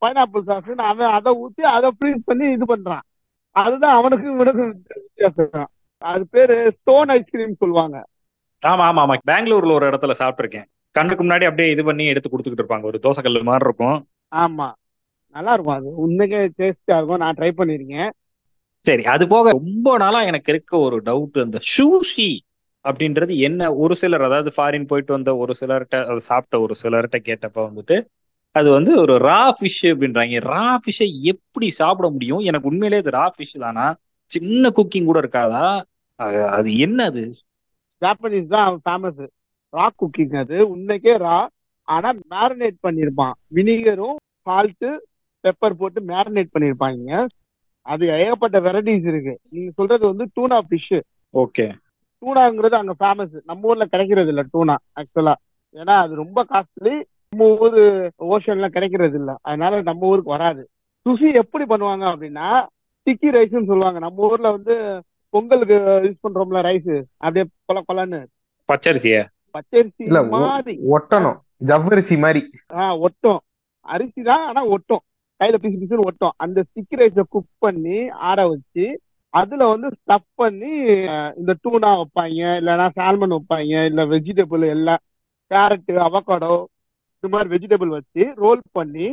பைனாப்பிள் 0.00 0.42
சாஸ்ன்னு 0.46 0.82
அவன் 0.90 1.10
அதை 1.10 1.32
ஊத்தி 1.42 1.60
அதை 1.60 1.90
ஃப்ரீஸ் 1.98 2.22
பண்ணி 2.24 2.50
இது 2.50 2.76
பண்றான். 2.76 3.04
அதுதான் 3.50 3.96
அவனுக்கு 3.96 4.30
இவனுக்கு 4.30 4.82
வித்தியாசம். 4.94 5.66
அது 5.98 6.26
பேரு 6.30 6.72
ஸ்டோன் 6.80 7.08
ஐஸ்கிரீம் 7.08 7.54
சொல்லுவாங்க. 7.58 8.04
ஆமா 8.66 8.84
ஆமா 8.88 9.02
ஆமா. 9.04 9.18
பெங்களூர்ல 9.26 9.72
ஒரு 9.72 9.86
இடத்துல 9.86 10.14
சாப்பிட்டிருக்கேன். 10.18 10.64
கண்ணுக்கு 10.90 11.24
முன்னாடி 11.24 11.44
அப்படியே 11.44 11.70
இது 11.70 11.84
பண்ணி 11.84 12.06
எடுத்து 12.06 12.30
கொடுத்துக்கிட்டு 12.30 12.64
இருப்பாங்க. 12.64 12.82
ஒரு 12.82 13.00
தோசைக்கல் 13.02 13.42
மாதிரி 13.42 13.64
இருக்கும். 13.64 14.08
ஆமா. 14.36 14.72
நல்லா 15.32 15.52
இருக்கும். 15.52 15.74
அது 15.74 16.08
உண்மைக்கே 16.08 16.40
டேஸ்டா 16.58 16.96
இருக்கும். 16.96 17.16
நான் 17.16 17.34
ட்ரை 17.34 17.50
பண்ணிருக்கேன் 17.56 18.10
சரி 18.86 19.04
அது 19.14 19.24
போக 19.28 19.52
ரொம்ப 19.58 19.96
நாளா 19.98 20.20
எனக்கு 20.22 20.50
இருக்க 20.52 20.72
ஒரு 20.78 20.96
டவுட் 21.02 21.38
அந்த 21.44 21.58
ஷூஷி 21.72 22.30
அப்படின்றது 22.84 23.32
என்ன? 23.38 23.60
ஒரு 23.74 23.94
சிலர் 23.96 24.22
அதாவது 24.22 24.50
ஃபாரின் 24.56 24.88
போயிட்டு 24.90 25.12
வந்த 25.12 25.30
ஒரு 25.36 25.52
சிலர்கிட்ட 25.60 25.96
அது 26.10 26.20
சாப்பிட்ட 26.28 26.56
ஒரு 26.60 26.74
சிலர்கிட்ட 26.82 27.18
கேட்டப்ப 27.28 27.58
வந்துட்டு 27.68 27.96
அது 28.54 28.68
வந்து 28.70 28.92
ஒரு 29.00 29.14
ரா 29.28 29.40
ஃபிஷ் 29.56 29.82
அப்படின்றாங்க. 29.92 30.36
ரா 30.52 30.66
ஃபிஷ்ஷை 30.82 31.08
எப்படி 31.32 31.68
சாப்பிட 31.80 32.06
முடியும்? 32.10 32.40
எனக்கு 32.40 32.68
உண்மையிலே 32.68 33.00
அது 33.02 33.10
ரா 33.10 33.24
ஃபிஷ் 33.34 33.56
தானா? 33.58 33.86
சின்ன 34.30 34.70
குக்கிங் 34.76 35.08
கூட 35.10 35.18
இருக்காதா? 35.24 35.64
அது 36.58 36.70
என்ன 36.78 36.98
அது? 37.04 37.24
ஜாப்பனீஸ் 38.02 38.54
தான் 38.54 38.78
ஃபேமஸ் 38.84 39.20
ரா 39.72 39.86
குக்கிங் 40.00 40.36
அது. 40.42 40.56
உண்மைக்கே 40.74 41.14
ரா 41.26 41.38
ஆனா 41.88 42.10
மேரினேட் 42.32 42.78
பண்ணியிருப்பான் 42.82 43.34
வினிகரும் 43.56 44.16
சால்ட்டு 44.46 44.90
பெப்பர் 45.44 45.78
போட்டு 45.80 46.00
மேரினேட் 46.12 46.54
பண்ணியிருப்பாங்க 46.54 47.10
அது 47.86 48.06
ஏகப்பட்ட 48.08 48.60
வெரைட்டிஸ் 48.60 49.06
இருக்கு. 49.06 49.38
நீங்க 49.50 49.70
சொல்றது 49.70 50.06
வந்து 50.06 50.24
டூனா 50.36 50.58
ஃபிஷ் 50.68 50.96
ஓகே 51.34 51.66
டூனாங்கிறது 52.22 52.74
அங்க 52.74 52.94
ஃபேமஸ் 53.00 53.34
நம்ம 53.44 53.68
ஊர்ல 53.68 53.84
கிடைக்கிறது 53.84 54.28
இல்ல 54.28 54.42
டூனா 54.54 54.76
ஆக்சுவலா 54.96 55.34
ஏன்னா 55.74 55.94
அது 55.96 56.14
ரொம்ப 56.14 56.44
காஸ்ட்லி 56.44 56.94
நம்ம 57.32 57.48
ஊர் 57.60 57.76
ஓஷன்ல 58.28 58.68
கிடைக்கிறது 58.68 59.18
இல்ல 59.18 59.36
அதனால 59.42 59.82
நம்ம 59.82 60.06
ஊருக்கு 60.06 60.30
வராது. 60.30 60.62
சுஷி 61.06 61.34
எப்படி 61.34 61.64
பண்ணுவாங்க 61.64 62.04
அப்படின்னா 62.12 62.46
ஸ்டிக்கி 63.00 63.28
ரைஸ்னு 63.30 63.66
சொல்லுவாங்க. 63.66 63.98
நம்ம 63.98 64.22
ஊர்ல 64.22 64.50
வந்து 64.50 64.74
பொங்கலுக்கு 65.34 65.74
யூஸ் 66.04 66.22
பண்றோம்ல 66.22 66.60
ரைஸ் 66.68 66.92
அப்படியே 67.16 67.44
கொல 67.66 67.80
கொலன்னு. 67.88 68.20
பச்சரிசிய? 68.68 69.16
பச்சரிசி 69.50 70.04
மாதிரி. 70.28 70.74
ஒட்டணும். 70.94 71.38
ஜவ்வரிசி 71.66 72.18
மாதிரி. 72.18 72.40
ஆஹ் 72.72 72.98
ஒட்டும். 72.98 73.40
அரிசி 73.86 74.22
தான் 74.22 74.46
ஆனா 74.46 74.64
ஒட்டும். 74.66 75.02
கையில 75.40 75.56
பிசு 75.62 75.76
பிசுன்னு 75.80 76.06
ஒட்டும். 76.08 76.34
அந்த 76.44 76.58
ஸ்டிக்கி 76.66 76.96
ரைஸ 77.00 77.24
குக் 77.26 77.50
பண்ணி 77.64 77.98
ஆற 78.28 78.38
வச்சு 78.52 78.84
அதுல 79.34 79.62
வந்து 79.72 79.88
ஸ்டஃப் 79.96 80.28
பண்ணி 80.38 80.70
இந்த 81.40 81.52
டூனா 81.62 81.90
வைப்பாங்க 81.98 82.40
இல்லைன்னா 82.60 82.86
சால்மன் 82.98 83.34
வைப்பாங்க 83.36 83.82
இல்ல 83.90 84.02
வெஜிடபிள் 84.12 84.64
எல்லாம் 84.74 85.02
கேரட் 85.50 85.90
அவகாடோ 86.06 86.54
இந்த 87.16 87.30
மாதிரி 87.34 87.48
வெஜிடபிள் 87.54 87.90
வச்சு 87.96 88.22
ரோல் 88.44 88.62
பண்ணி 88.78 89.08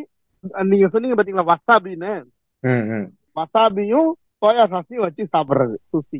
நீங்க 0.69 0.87
சொன்னீங்க 0.93 1.17
பாத்தீங்களா 1.17 1.49
வசாபின்னு 1.51 2.13
வசாபியும் 3.37 4.09
சோயா 4.41 4.65
சாஸையும் 4.71 5.05
வச்சு 5.05 5.23
சாப்பிடுறது 5.33 5.75
சுசி 5.91 6.19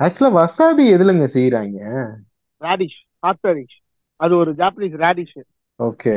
ஆக்சுவலா 0.00 0.32
வசாபி 0.38 0.84
எதுலங்க 0.96 1.26
செய்யறாங்க 1.34 1.78
ராடிஷ் 2.62 2.98
ஹாட் 3.22 3.42
ராடிஷ் 3.44 3.76
அது 4.20 4.32
ஒரு 4.36 4.50
ஜாப்பனீஸ் 4.60 4.96
ராடிஷ் 5.02 5.36
ஓகே 5.80 6.14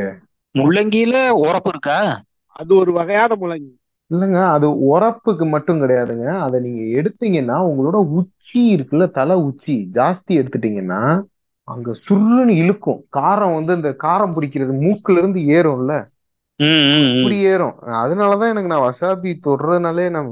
முள்ளங்கியில 0.56 1.16
உரப்பு 1.42 1.70
இருக்கா? 1.74 1.98
அது 2.52 2.76
ஒரு 2.76 2.92
வகையான 2.92 3.36
முள்ளங்கி 3.36 3.72
இல்லைங்க 4.12 4.52
அது 4.52 4.68
உரப்புக்கு 4.88 5.50
மட்டும் 5.50 5.82
கிடையாதுங்க. 5.82 6.38
அதை 6.38 6.62
நீங்க 6.62 6.82
எடுத்தீங்கன்னா 7.00 7.58
உங்களோட 7.70 7.96
உச்சி 8.20 8.76
இருக்குல்ல 8.76 9.12
தலை 9.12 9.36
உச்சி 9.36 9.90
ஜாஸ்தி 9.94 10.32
எடுத்துட்டீங்கன்னா 10.32 11.22
அங்க 11.64 11.92
சுருன்னு 12.10 12.50
இழுக்கும். 12.50 13.04
காரம் 13.18 13.54
வந்து 13.54 13.76
இந்த 13.76 13.96
காரம் 14.04 14.34
பிடிக்கிறது 14.36 14.74
மூக்குல 14.86 15.18
இருந்து 15.18 15.40
ஏறும்ல. 15.40 15.94
அப்படி 17.18 17.38
ஏறும். 17.44 17.76
அதனாலதான் 17.80 18.50
எனக்கு 18.50 18.70
நான் 18.70 18.82
வசாபி 18.82 19.40
தொடுறதுனாலே 19.46 20.10
நான் 20.10 20.28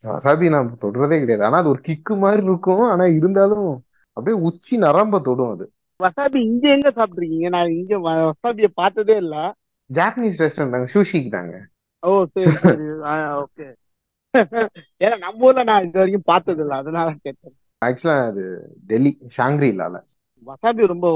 வசாபி 0.00 0.48
நான் 0.48 0.78
தொடுறதே 0.80 1.18
கிடையாது. 1.18 1.44
ஆனா 1.44 1.58
அது 1.58 1.68
ஒரு 1.68 1.80
கிக்கு 1.88 2.18
மாதிரி 2.18 2.42
இருக்கும். 2.42 2.80
ஆனா 2.80 3.06
இருந்தாலும் 3.06 3.82
அப்படியே 4.16 4.42
உச்சி 4.42 4.76
நரம்ப 4.76 5.18
தொடும் 5.18 5.50
அது. 5.50 5.70
வசாபி 6.00 6.40
இங்க 6.42 6.68
எங்க 6.68 6.88
சாப்பிட்டுருக்கீங்க? 6.88 7.48
நான் 7.48 7.70
இங்க 7.70 7.98
வசாபிய 7.98 8.68
பார்த்ததே 8.74 9.16
இல்ல. 9.16 9.54
ஜாப்பனீஸ் 9.90 10.40
ரெஸ்டாரண்ட் 10.42 10.74
தாங்க 10.74 10.88
சூஷிக்கு 10.94 11.30
தாங்க. 11.30 11.54
ஓ 12.02 12.10
சரி 12.32 12.56
சரி. 12.56 12.86
ஓகே. 13.42 13.66
ஏன்னா 15.04 15.16
நம்ம 15.18 15.46
ஊர்ல 15.46 15.62
நான் 15.62 15.86
இது 15.86 15.98
வரைக்கும் 15.98 16.28
பார்த்தது 16.32 16.62
இல்ல 16.62 16.74
அதனால 16.82 17.14
கேட்டேன். 17.22 17.54
ஆக்சுவலா 17.84 18.16
அது 18.30 18.44
டெல்லி 18.86 19.12
ஷாங்க்ரிலால. 19.36 19.96
வசாபி 20.46 20.86
ரொம்ப 20.92 21.08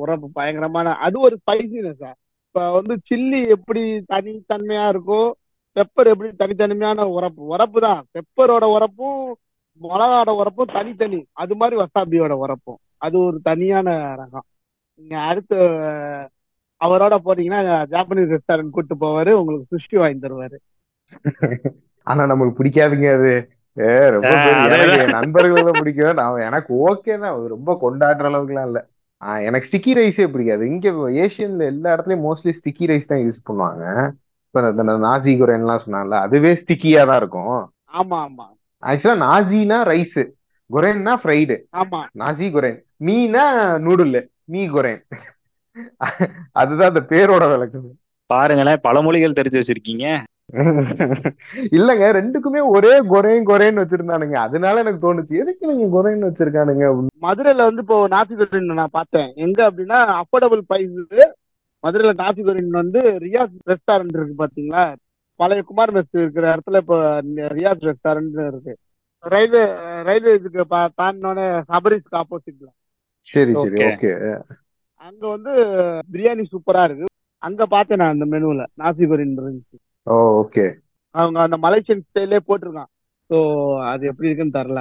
உரப்பு 0.00 0.28
பயங்கரமான 0.38 0.94
அது 1.06 1.16
ஒரு 1.20 1.36
ஸ்பைசினஸ் 1.42 2.04
இப்ப 2.46 2.62
வந்து 2.76 2.94
சில்லி 3.08 3.40
எப்படி 3.56 3.82
தனித்தன்மையா 4.12 4.86
இருக்கோ 4.94 5.20
பெப்பர் 5.76 6.08
எப்படி 6.12 6.30
தனித்தன்மையான 6.38 7.04
உரப்பு. 7.16 7.42
உரப்பு 7.54 7.80
தான். 7.80 8.00
பெப்பரோட 8.14 8.64
உரப்பும் 8.76 9.20
மிளகாவோட 9.80 10.30
உரப்பும் 10.40 10.72
தனித்தனி. 10.76 11.20
அது 11.42 11.54
மாதிரி 11.60 11.76
வசாபியோட 11.82 12.32
உரப்பும். 12.44 12.80
அது 13.04 13.16
ஒரு 13.26 13.38
தனியான 13.48 13.90
ரகம். 14.20 14.48
நீங்க 14.98 15.16
அடுத்து 15.30 15.56
அவரோட 16.80 17.14
போனீங்கன்னா 17.24 17.60
ஜாப்பனீஸ் 17.92 18.34
ரெஸ்டாரண்ட் 18.34 18.70
கூட்டு 18.70 18.94
போவாரு 18.96 19.32
உங்களுக்கு 19.40 19.72
சுஷி 19.74 19.96
வாங்கி 19.98 20.20
தருவாரு. 20.20 20.58
ஆனா 22.06 22.22
நமக்கு 22.26 22.52
பிடிக்காதுங்க 22.58 23.08
அது. 23.14 23.32
ரொம்ப 24.14 24.30
நண்பர்களும் 25.16 25.78
பிடிக்கும். 25.80 26.14
நான் 26.14 26.46
எனக்கு 26.46 26.72
ஓகே 26.88 27.14
தான். 27.18 27.36
ரொம்ப 27.48 27.76
கொண்டாடுற 27.82 28.28
அளவுக்குலாம் 28.30 28.68
இல்ல. 28.70 28.80
ஆ, 29.22 29.38
எனக்கு 29.40 29.68
ஸ்டிக்கி 29.68 29.92
ரைஸே 29.94 30.26
பிடிக்காது. 30.26 30.64
இங்க 30.66 30.88
ஏஷியன்ல 31.24 31.64
எல்லா 31.72 31.88
இடத்துலயும் 31.94 32.26
மோஸ்ட்லி 32.26 32.52
ஸ்டிக்கி 32.52 32.84
ரைஸ் 32.86 33.10
தான் 33.12 33.24
யூஸ் 33.24 33.46
பண்ணுவாங்க. 33.48 33.84
இப்ப 34.46 34.70
இந்த 34.70 34.94
நாசி 35.06 35.32
குரேன்லாம் 35.40 35.82
சொன்னால 35.84 36.20
அதுவே 36.20 36.52
ஸ்டிக்கியா 36.62 37.02
தான் 37.06 37.16
இருக்கும். 37.16 37.58
ஆமா 37.92 38.18
ஆமா. 38.26 38.46
ஆக்சுவலா 38.82 39.16
நாசினா 39.26 39.78
ரைஸ் 39.84 40.20
குரேன்னா 40.70 41.14
ஃப்ரைடு 41.22 41.56
ஆமா. 41.82 42.00
நாசி 42.18 42.46
குரேன் 42.50 42.78
மீனா 43.04 43.44
நூடுல் 43.78 44.18
மீ 44.44 44.62
குரேன் 44.68 45.00
அதுதான் 46.60 46.90
அந்த 46.92 47.02
பேரோட 47.12 47.44
விளக்கம். 47.52 47.88
பாருங்களேன் 48.30 48.84
பல 48.86 48.96
மொழிகள் 49.04 49.38
தெரிஞ்சு 49.38 49.60
வச்சிருக்கீங்க. 49.60 50.06
இல்லங்க 51.76 52.04
ரெண்டுக்குமே 52.18 52.60
ஒரே 52.76 52.94
கொரேன் 53.12 53.44
கொரேன்னு 53.50 53.82
வச்சிருந்தானுங்க. 53.82 54.36
அதனால 54.46 54.80
எனக்கு 54.82 55.04
தோணுச்சு 55.04 55.40
எதுக்கு 55.42 55.70
நீங்க 55.70 55.86
கொரேன்னு 55.96 56.28
வச்சிருக்கானுங்க. 56.28 56.86
மதுரையில 57.26 57.66
வந்து 57.68 57.84
இப்போ 57.84 57.98
நாசிகரின் 58.14 58.72
நான் 58.80 58.96
பார்த்தேன். 58.98 59.30
எங்க 59.44 59.58
அப்படின்னா 59.68 59.98
அஃபோர்டபுள் 60.22 60.62
பிரைஸ் 60.70 60.96
மதுரையில 61.84 62.14
நாசிகரின் 62.22 62.72
வந்து 62.80 63.00
ரியாஸ் 63.26 63.54
ரெஸ்டாரண்ட் 63.72 64.16
இருக்கு 64.18 64.34
பாத்தீங்களா 64.42 64.84
பழைய 65.40 65.62
குமார் 65.68 65.92
மெஸ் 65.96 66.16
இருக்கிற 66.22 66.46
இடத்துல 66.54 66.80
இப்போ 66.82 66.96
ரியாஸ் 67.58 67.86
ரெஸ்டாரண்ட் 67.90 68.40
இருக்கு. 68.50 68.74
ரயில்வே 69.24 69.62
ரயில்வே 70.08 70.32
இதுக்கு 70.38 70.64
தாண்டினோடனே 71.00 71.46
சபரிஸ்க்கு 71.70 72.18
ஆப்போசிட்ல 72.22 72.68
சரி 73.32 73.52
சரி. 73.64 73.78
ஓகே 73.88 74.10
அங்க 75.00 75.22
வந்து 75.34 75.52
பிரியாணி 76.12 76.42
சூப்பரா 76.52 76.82
இருக்கு 76.88 77.06
அங்க 77.42 77.66
பார்த்தேன் 77.66 78.00
நான் 78.00 78.14
அந்த 78.14 78.26
மெனுல 78.32 78.64
நாசிகரின் 78.80 79.36
இருந்துச்சு. 79.40 79.76
ஓ 80.06 80.14
ஓகே 80.40 80.64
அவங்க 81.14 81.38
அந்த 81.46 81.56
மலேசியன் 81.66 82.02
ஸ்டைலே 82.06 82.40
போட்டிருக்கான். 82.48 82.90
ஸோ 83.30 83.36
அது 83.92 84.02
எப்படி 84.10 84.28
இருக்குன்னு 84.28 84.58
தெரில 84.58 84.80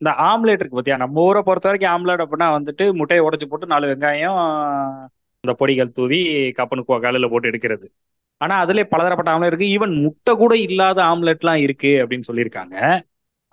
இந்த 0.00 0.10
ஆம்லேட் 0.30 0.60
இருக்கு 0.60 0.78
பாத்தியா? 0.78 0.98
நம்ம 1.02 1.22
ஊரை 1.28 1.40
பொறுத்த 1.46 1.68
வரைக்கும் 1.68 1.92
ஆம்லேட் 1.94 2.22
அப்படின்னா 2.24 2.48
வந்துட்டு 2.56 2.84
முட்டையை 2.98 3.22
உடைச்சு 3.26 3.46
போட்டு 3.50 3.72
நாலு 3.72 3.86
வெங்காயம் 3.90 4.38
இந்த 5.44 5.52
பொடிகள் 5.60 5.96
தூவி 5.98 6.20
கப்பனு 6.58 6.84
கல்லில் 7.04 7.30
போட்டு 7.32 7.50
எடுக்கிறது. 7.50 7.86
ஆனா 8.40 8.54
அதுலயே 8.64 8.86
பலதரப்பட்ட 8.92 9.30
ஆம்லேட் 9.34 9.52
இருக்கு. 9.52 9.72
ஈவன் 9.76 9.94
முட்டை 10.04 10.32
கூட 10.42 10.52
இல்லாத 10.66 10.98
ஆம்லெட்லாம் 11.12 11.60
இருக்கு 11.66 11.92
அப்படின்னு 12.02 12.28
சொல்லியிருக்காங்க. 12.30 12.76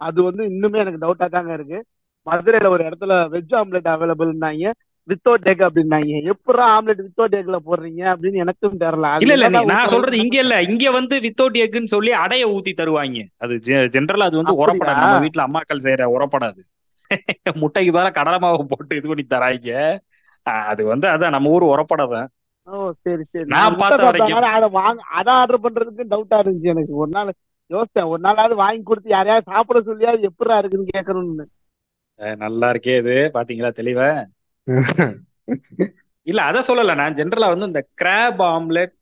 அது 0.01 0.19
வந்து 0.23 0.43
இன்னுமே 0.51 0.81
எனக்கு 0.83 1.03
டவுட்டா 1.05 1.27
தாங்க 1.35 1.53
இருக்கு. 1.57 1.79
மதுரையில 2.27 2.69
ஒரு 2.75 2.83
இடத்துல 2.89 3.13
வெஜ் 3.33 3.55
ஆம்லெட் 3.61 3.89
அவைலபிள்னாங்க 3.93 4.71
வித்தவுட் 5.07 5.47
எக் 5.51 5.63
அப்படின்னாங்க. 5.65 6.11
எப்படா 6.31 6.65
ஆம்லெட் 6.75 7.01
வித்தவுட் 7.05 7.35
எக்ல 7.39 7.57
போடுறீங்க 7.65 8.03
அப்படின்னு 8.11 8.41
எனக்கும் 8.43 8.79
தெரியல. 8.79 9.09
இல்ல 9.23 9.33
இல்ல 9.39 9.49
நான் 9.71 9.91
சொல்றது 9.93 10.17
இங்க 10.23 10.37
இல்ல. 10.39 10.55
இங்க 10.67 10.91
வந்து 10.91 11.15
வித்தவுட் 11.25 11.57
எக்குன்னு 11.63 11.93
சொல்லி 11.93 12.13
அடைய 12.23 12.45
ஊத்தி 12.49 12.73
தருவாங்க. 12.73 13.19
அது 13.37 13.55
ஜென்ரலா 13.95 14.27
அது 14.29 14.41
வந்து? 14.41 14.55
உரப்படாது. 14.63 15.01
நம்ம 15.01 15.19
வீட்ல 15.25 15.45
அம்மாக்கள் 15.47 15.85
செய்யற 15.85 16.07
உரப்படாது. 16.15 16.61
முட்டைக்கு 17.61 17.91
பதிலா 17.91 18.11
கடலை 18.11 18.37
மாவு 18.39 18.63
போட்டு 18.67 18.93
இது 18.95 19.07
பண்ணி 19.07 19.25
தராங்க. 19.27 19.71
அது 20.67 20.81
வந்து 20.85 21.07
அதான் 21.09 21.35
நம்ம 21.35 21.49
ஊர் 21.49 21.71
உரப்படாதான் 21.71 22.27
ஓ 22.67 22.75
சரி 23.03 23.23
சரி. 23.25 23.45
நான் 23.47 23.75
பார்த்த 23.75 24.05
வரைக்கும். 24.05 24.29
சாப்பிட்டனால 24.29 24.57
அதை 24.57 24.69
வாங்க 24.75 25.01
அதை 25.15 25.31
ஆர்டர் 25.33 25.63
பண்றதுக்கு 25.63 26.03
டவுட்டா 26.13 26.37
இருந்துச்சு 26.41 26.71
எனக்கு. 26.73 26.93
ஒரு 26.95 27.11
நாள் 27.11 27.29
யோசிச்சேன் 27.71 28.09
ஒரு 28.09 28.21
நாளாவது 28.21 28.55
வாங்கி 28.55 28.83
கொடுத்து 28.83 29.09
யாரையாவது 29.09 29.49
சாப்பிட 29.51 29.79
சொல்லியாவது 29.81 30.29
எப்படா 30.29 30.57
இருக்குன்னு 30.57 30.93
கேட்கணும்னு. 30.95 31.45
நல்லா 32.37 32.67
இருக்கே 32.73 32.95
இது. 32.97 33.15
பாத்தீங்களா 33.33 33.71
தெளிவா? 33.75 34.09
இல்ல 36.27 36.39
அத 36.49 36.63
சொல்லல. 36.67 36.95
நான் 37.01 37.17
ஜென்ரலா 37.19 37.47
வந்து 37.53 37.69
இந்த 37.71 37.81
கிராப் 38.01 38.41
ஆம்லெட் 38.53 38.93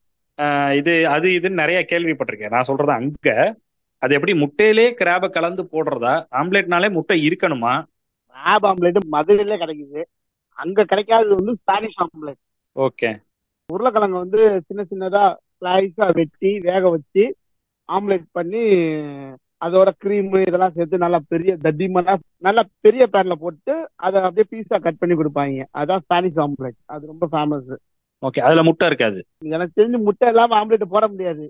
இது 0.79 0.93
அது 1.15 1.27
இதுன்னு 1.37 1.61
நிறைய 1.61 1.79
கேள்விப்பட்டிருக்கேன். 1.91 2.53
நான் 2.55 2.69
சொல்றது 2.69 2.91
அங்க. 2.99 3.29
அது 4.01 4.15
எப்படி 4.17 4.33
முட்டையிலே 4.41 4.87
கிராப 5.01 5.29
கலந்து 5.35 5.63
போடுறதா? 5.73 6.13
ஆம்லெட்னாலே 6.39 6.89
முட்டை 6.97 7.17
இருக்கணுமா? 7.27 7.73
ஆப் 8.35 8.65
ஆம்லெட் 8.69 8.99
மதுரையிலே 9.15 9.57
கிடைக்குது. 9.63 10.01
அங்க 10.57 10.85
கிடைக்காதது 10.91 11.37
வந்து 11.39 11.53
ஸ்பானிஷ் 11.61 11.99
ஆம்லெட் 12.05 12.41
ஓகே. 12.75 13.09
உருளைக்கிழங்கு 13.69 14.23
வந்து 14.23 14.41
சின்ன 14.67 14.81
சின்னதா 14.91 15.23
ஸ்லைஸா 15.57 16.07
வெட்டி 16.19 16.51
வேக 16.67 16.83
வச்சு 16.95 17.23
ஆம்லெட் 17.89 18.27
பண்ணி 18.37 18.63
அதோட 19.65 19.89
க்ரீம் 20.03 20.33
இதெல்லாம் 20.47 20.75
சேர்த்து 20.77 21.03
நல்லா 21.03 21.19
பெரிய 21.33 21.51
தடிமனா 21.65 22.13
நல்லா 22.47 22.63
பெரிய 22.85 23.03
பேன்ல 23.13 23.35
போட்டு 23.43 23.73
அதை 24.05 24.21
அப்படியே 24.27 24.47
பீஸா 24.51 24.77
கட் 24.85 25.01
பண்ணி 25.01 25.15
கொடுப்பாங்க. 25.19 25.65
அதான் 25.81 26.03
ஸ்பானிஷ் 26.05 26.39
ஆம்லெட் 26.45 26.79
அது 26.93 27.03
ரொம்ப 27.11 27.27
ஃபேமஸ் 27.33 27.69
ஓகே 28.23 28.41
அதுல 28.47 28.63
முட்டை 28.67 28.87
இருக்காது. 28.89 29.19
எனக்கு 29.55 29.77
தெரிஞ்சு 29.79 29.99
முட்டை 30.07 30.27
இல்லாம 30.33 30.57
ஆம்லெட் 30.59 30.91
போட 30.95 31.05
முடியாது. 31.13 31.45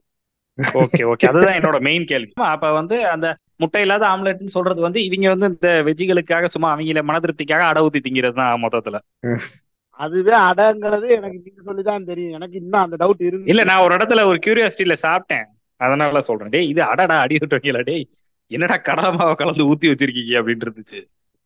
ஓகே 0.82 1.02
ஓகே 1.12 1.28
அதுதான் 1.30 1.58
என்னோட 1.60 1.78
மெயின் 1.88 2.06
கேள்வி. 2.12 2.32
அப்ப 2.54 2.72
வந்து 2.80 2.98
அந்த 3.14 3.28
முட்டை 3.62 3.82
இல்லாத 3.86 4.04
ஆம்லெட்னு 4.14 4.56
சொல்றது 4.56 4.82
வந்து 4.86 5.00
இவங்க 5.08 5.28
வந்து 5.34 5.50
இந்த 5.54 5.70
வெஜ்ஜிகளுக்காக 5.88 6.48
சும்மா 6.54 6.70
அவங்கள 6.74 7.04
மன 7.10 7.20
திருப்திக்காக 7.26 7.66
அடை 7.70 7.82
ஊத்தி 7.86 8.02
திங்கிறது 8.06 8.40
தான் 8.42 8.64
மொத்தத்துல. 8.64 9.00
அதுவே 10.00 10.36
அடங்கிறது 10.50 11.08
எனக்கு 11.18 11.38
நீங்க 11.46 11.62
சொல்லிதான் 11.68 12.08
தெரியும். 12.12 12.36
எனக்கு 12.38 12.56
இன்னும் 12.62 12.84
அந்த 12.84 12.96
டவுட் 13.02 13.22
இருந்து 13.28 13.52
இல்ல 13.52 13.64
நான் 13.70 13.84
ஒரு 13.88 13.96
இடத்துல 13.98 14.24
ஒரு 14.32 14.40
கியூரியாசிட்டியில 14.46 14.96
சாப்பிட்டேன். 15.06 15.46
அதனால 15.84 16.22
சொல்றேன். 16.22 16.50
டேய் 16.50 16.70
இது 16.70 16.82
அடடா 16.84 17.18
அடி 17.20 17.36
விட்டுவீங்களா 17.36 17.82
டேய் 17.84 18.06
என்னடா 18.52 18.78
கடலை 18.78 19.12
மாவை 19.12 19.36
கலந்து 19.36 19.68
ஊத்தி 19.68 19.88
வச்சிருக்கீங்க 19.92 20.34
அப்படின்னு 20.40 20.66
இருந்துச்சு. 20.68 21.00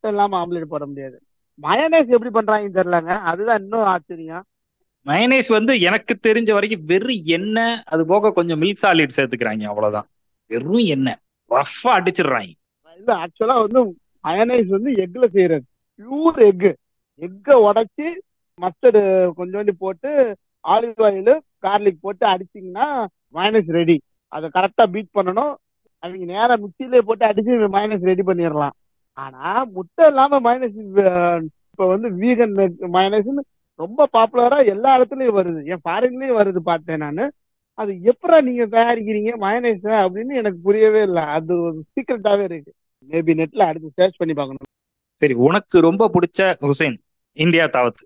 இல்லாம 0.03 0.33
ஆம்லேட் 0.41 0.71
போட 0.73 0.85
முடியாது. 0.85 1.17
மயனேஸ் 1.61 2.13
எப்படி 2.15 2.31
பண்றாங்கன்னு 2.33 2.77
தெரியலங்க. 2.79 3.13
அதுதான் 3.31 3.61
இன்னும் 3.61 3.87
ஆச்சரியம். 3.93 4.43
மயனைஸ் 5.05 5.49
வந்து 5.49 5.73
எனக்கு 5.79 6.13
தெரிஞ்ச 6.27 6.51
வரைக்கும் 6.53 6.85
வெறும் 6.85 7.21
எண்ணெய் 7.25 7.81
அது 7.85 8.05
போக 8.05 8.31
கொஞ்சம் 8.31 8.61
மில்க் 8.61 8.81
சாலிட் 8.81 9.17
சேர்த்துக்கிறாங்க 9.17 9.63
அவ்வளவுதான். 9.63 10.07
வெறும் 10.51 10.85
எண்ணெய். 10.95 11.19
ரஃபா 11.49 11.91
அடிச்சிடுறாங்க. 11.97 12.53
இல்ல 12.97 13.11
ஆக்சுவலா 13.15 13.57
வந்து 13.65 13.81
மயனைஸ் 14.23 14.69
வந்து 14.75 14.91
எக்ல 15.03 15.27
செய்யறது. 15.27 15.65
பியூர் 15.99 16.39
எக் 16.47 16.67
எக்கை 17.21 17.55
உடைச்சி 17.67 18.07
மஸ்டர்டு 18.59 19.01
கொஞ்சோண்டி 19.37 19.73
போட்டு 19.77 20.11
ஆலிவ் 20.67 21.01
ஆயில் 21.07 21.33
கார்லிக் 21.63 22.01
போட்டு 22.01 22.25
அடிச்சிங்கன்னா 22.27 22.87
மயனைஸ் 23.33 23.71
ரெடி 23.77 23.97
அதை 24.27 24.49
கரெக்டா 24.53 24.85
பீட் 24.91 25.13
பண்ணணும். 25.13 25.55
அவங்க 25.99 26.25
நேரா 26.25 26.55
மிக்சியிலே 26.55 26.97
போட்டு 26.97 27.25
அடிச்சு 27.25 27.71
மயனைஸ் 27.71 28.03
ரெடி 28.03 28.21
பண்ணிடலாம். 28.21 28.75
ஆனா 29.13 29.63
முட்டை 29.63 30.07
இல்லாம 30.07 30.39
மயனைஸ் 30.39 31.41
இப்ப 31.69 31.87
வந்து 31.87 32.09
வீகன் 32.11 32.73
மயனைஸ்னு 32.81 33.43
ரொம்ப 33.75 34.07
பாப்புலரா 34.13 34.65
எல்லா 34.65 34.97
இடத்துலயும் 34.97 35.37
வருது. 35.39 35.65
என் 35.65 35.81
ஃபாரின்லயும் 35.89 36.37
வருது 36.39 36.57
பார்த்தேன் 36.57 36.97
நான். 36.97 37.31
அது 37.73 37.91
எப்படா 37.91 38.41
நீங்க 38.41 38.65
தயாரிக்கிறீங்க 38.65 39.31
மயனைஸ் 39.39 39.83
அப்படின்னு 39.83 40.35
எனக்கு 40.35 40.59
புரியவே 40.63 41.01
இல்லை. 41.01 41.23
அது 41.23 41.61
ஒரு 41.61 41.83
சீக்கிரட்டாவே 41.95 42.43
இருக்கு. 42.43 42.73
மேபி 43.09 43.33
நெட்ல 43.37 43.61
அடுத்து 43.61 43.91
சர்ச் 43.93 44.15
பண்ணி 44.15 44.33
பார்க்கணும். 44.33 44.67
சரி 45.13 45.33
உனக்கு 45.33 45.79
ரொம்ப 45.79 46.09
பிடிச்ச 46.13 46.53
ஹுசைன் 46.61 46.97
இந்தியா 47.33 47.65
தாவத் 47.65 48.03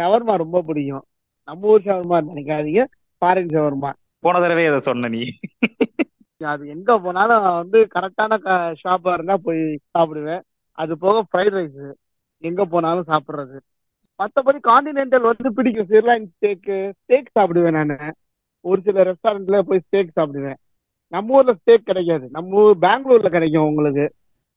ஷவர்மா 0.00 0.36
ரொம்ப 0.36 0.62
பிடிக்கும். 0.62 1.04
நம்ம 1.44 1.68
ஊர் 1.68 1.82
ஷவர்மா 1.82 2.24
நினைக்காதீங்க. 2.34 2.84
ஃபாரின் 3.20 3.52
ஷவர்மா. 3.54 3.92
போன 4.24 4.40
தடவை 4.40 4.64
அதை 4.66 4.78
சொன்ன 4.78 5.08
நீ. 5.08 5.22
அது 6.44 6.64
எங்க 6.68 6.98
போனாலும் 6.98 7.42
வந்து 7.42 7.78
கரெக்டான 7.94 8.38
ஷாப்பா 8.82 9.12
இருந்தா 9.12 9.36
போய் 9.46 9.62
சாப்பிடுவேன். 9.98 10.42
அது 10.72 10.98
போக 10.98 11.16
ஃப்ரைட் 11.28 11.54
ரைஸ் 11.58 11.92
எங்க 12.38 12.64
போனாலும் 12.64 13.08
சாப்பிடுறது. 13.08 13.58
மற்றபடி 14.18 14.58
காண்டினென்டல் 14.64 15.28
வந்து 15.30 15.52
பிடிக்கும். 15.54 15.88
சிர்லாயின் 15.88 16.32
ஸ்டேக்கு 16.34 16.92
ஸ்டேக் 17.02 17.32
சாப்பிடுவேன் 17.38 17.84
நான். 17.84 18.14
ஒரு 18.60 18.80
சில 18.84 19.04
ரெஸ்டாரண்ட்ல 19.04 19.60
போய் 19.60 19.86
ஸ்டேக் 19.86 20.16
சாப்பிடுவேன். 20.16 20.58
நம்ம 21.08 21.34
ஊர்ல 21.34 21.54
ஸ்டேக் 21.54 21.88
கிடைக்காது. 21.90 22.28
நம்ம 22.30 22.62
ஊர் 22.62 22.78
பெங்களூர்ல 22.78 23.28
கிடைக்கும் 23.28 23.66
உங்களுக்கு. 23.66 24.06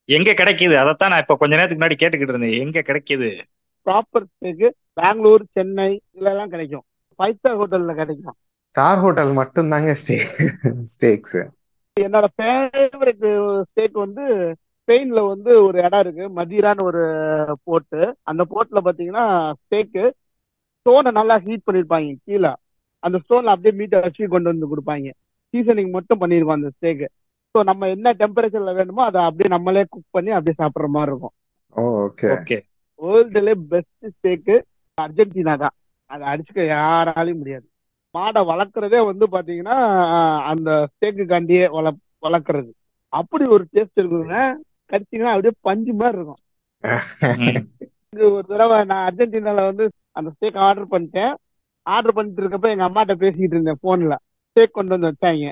எங்க 0.05 0.31
கிடைக்குது? 0.31 0.75
அதைத்தான் 0.75 1.09
நான் 1.09 1.21
இப்ப 1.21 1.35
கொஞ்ச 1.35 1.55
நேரத்துக்கு 1.55 1.85
முன்னாடி 1.85 1.95
கேட்டுக்கிட்டு 2.03 2.33
இருந்தேன். 2.33 2.59
எங்க 2.59 2.79
கிடைக்குது? 2.79 3.29
ப்ராப்பர் 3.85 4.25
ஸ்டேக்கு 4.35 4.69
பெங்களூர் 4.93 5.43
சென்னை 5.51 6.01
இதெல்லாம் 6.11 6.49
கிடைக்கும். 6.49 6.85
ஃபைவ் 7.17 7.33
ஸ்டார் 7.33 7.57
ஹோட்டல்ல 7.57 7.95
கிடைக்கும். 7.95 8.37
ஸ்டார் 8.77 8.99
ஹோட்டல் 9.03 9.31
மட்டும் 9.37 9.71
தாங்க 9.73 9.91
ஸ்டே 9.99 10.15
ஸ்டேக்ஸ் 10.91 11.37
என்னோட 11.97 12.25
ஃபேவரட் 12.33 13.23
ஸ்டேக் 13.69 13.95
வந்து 14.03 14.25
ஸ்பெயின்ல 14.79 15.21
வந்து 15.29 15.51
ஒரு 15.67 15.77
இடம் 15.85 16.01
இருக்கு 16.03 16.25
மதீரான்னு 16.35 16.83
ஒரு 16.89 17.01
போர்ட்டு 17.67 18.01
அந்த 18.29 18.43
போர்ட்ல 18.51 18.81
பாத்தீங்கன்னா 18.87 19.23
ஸ்டேக்கு 19.61 20.03
ஸ்டோனை 20.79 21.11
நல்லா 21.19 21.35
ஹீட் 21.45 21.63
பண்ணிருப்பாங்க 21.67 22.11
கீழே. 22.27 22.51
அந்த 23.03 23.21
ஸ்டோன்ல 23.23 23.53
அப்படியே 23.53 23.73
மீட்டை 23.79 24.01
வச்சு 24.03 24.27
கொண்டு 24.33 24.51
வந்து 24.51 24.69
கொடுப்பாங்க. 24.73 25.07
சீசனிங் 25.53 25.89
மட்டும் 25.95 26.21
பண்ணிருக்கோம் 26.23 26.57
அந்த 26.59 26.69
ஸ்டேக்கு 26.75 27.07
ஸோ 27.55 27.63
நம்ம 27.69 27.89
என்ன 27.95 28.13
டெம்பரேச்சர்ல 28.21 28.75
வேணுமோ 28.79 29.03
அதை 29.07 29.23
அப்படியே 29.29 29.51
நம்மளே 29.55 29.83
குக் 29.95 30.15
பண்ணி 30.17 30.33
அப்படியே 30.37 30.57
சாப்பிட்ற 30.61 30.89
மாதிரி 30.97 31.13
இருக்கும். 31.13 31.35
ஓகே 32.05 32.29
ஓகே 32.35 32.59
வேர்ல்டுல 32.99 33.55
பெஸ்ட் 33.73 34.11
ஸ்டேக்கு 34.13 34.57
அர்ஜென்டினா 34.97 35.55
தான். 35.65 35.75
அதை 36.09 36.23
அடிச்சுக்க 36.33 36.61
யாராலையும் 36.75 37.41
முடியாது. 37.41 37.67
மாடை 38.15 38.41
வளர்க்குறதே 38.51 38.99
வந்து 39.09 39.25
பாத்தீங்கன்னா 39.35 39.77
அந்த 40.51 40.69
ஸ்டேக்கு 40.91 41.23
காண்டியே 41.31 41.65
வள 41.75 41.87
வளர்க்குறது. 42.25 42.71
அப்படி 43.13 43.45
ஒரு 43.55 43.63
டேஸ்ட் 43.73 44.01
இருக்குதுங்க. 44.01 44.37
கடிச்சிங்கன்னா 44.91 45.33
அப்படியே 45.33 45.53
பஞ்சு 45.67 45.93
மாதிரி 46.01 46.17
இருக்கும். 46.19 46.41
இது 48.13 48.23
ஒரு 48.35 48.45
தடவை 48.51 48.77
நான் 48.91 49.05
அர்ஜென்டினால 49.07 49.65
வந்து 49.69 49.85
அந்த 50.17 50.29
ஸ்டேக் 50.35 50.59
ஆர்டர் 50.67 50.91
பண்ணிட்டேன். 50.93 51.33
ஆர்டர் 51.85 52.15
பண்ணிட்டு 52.17 52.41
இருக்கப்ப 52.43 52.69
எங்க 52.73 52.85
அம்மாட்ட 52.89 53.15
பேசிக்கிட்டு 53.23 53.55
இருந்தேன் 53.57 53.83
போன்ல 53.85 54.15
ஸ்டேக் 54.49 54.77
கொண்டு 54.77 54.93
வந்து 54.95 55.09
வச்சாங்க. 55.11 55.51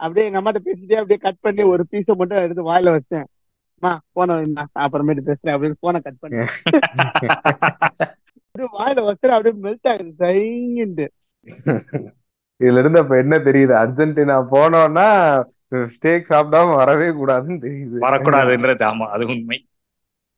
அப்படியே 0.00 0.26
எங்க 0.28 0.40
அம்மாட்ட 0.40 0.60
பேசிட்டே 0.68 0.98
அப்படியே 1.00 1.20
கட் 1.26 1.42
பண்ணி 1.46 1.62
ஒரு 1.72 1.82
பீஸை 1.90 2.14
மட்டும் 2.20 2.42
எடுத்து 2.44 2.70
வாயில 2.70 2.92
வச்சேன். 2.96 3.26
அம்மா 3.76 3.92
போன 4.16 4.36
அப்புறமேட்டு 4.84 5.22
பேசுறேன் 5.28 5.54
அப்படின்னு 5.54 5.82
போனை 5.84 6.00
கட் 6.06 6.22
பண்ணி 6.22 6.38
அப்படியே 8.44 8.68
வாயில 8.78 9.00
வச்சுட்டு 9.08 9.34
அப்படியே 9.36 9.54
மெல்ட் 9.64 9.90
ஆகுது 9.92 10.12
சைங்கிட்டு 10.22 11.06
இதுல 12.60 12.80
இருந்து 12.82 12.98
அப்ப 12.98 13.14
என்ன 13.18 13.36
தெரியுது? 13.46 13.74
அர்ஜென்டினா 13.82 14.36
போனோம்னா 14.52 15.06
ஸ்டேக் 15.92 16.30
சாப்பிடாம 16.32 16.74
வரவே 16.74 17.08
கூடாதுன்னு 17.10 17.62
தெரியுது. 17.64 17.96
வரக்கூடாதுன்றது 17.98 18.84
ஆமா 18.90 19.06
அது 19.14 19.24
உண்மை. 19.26 19.58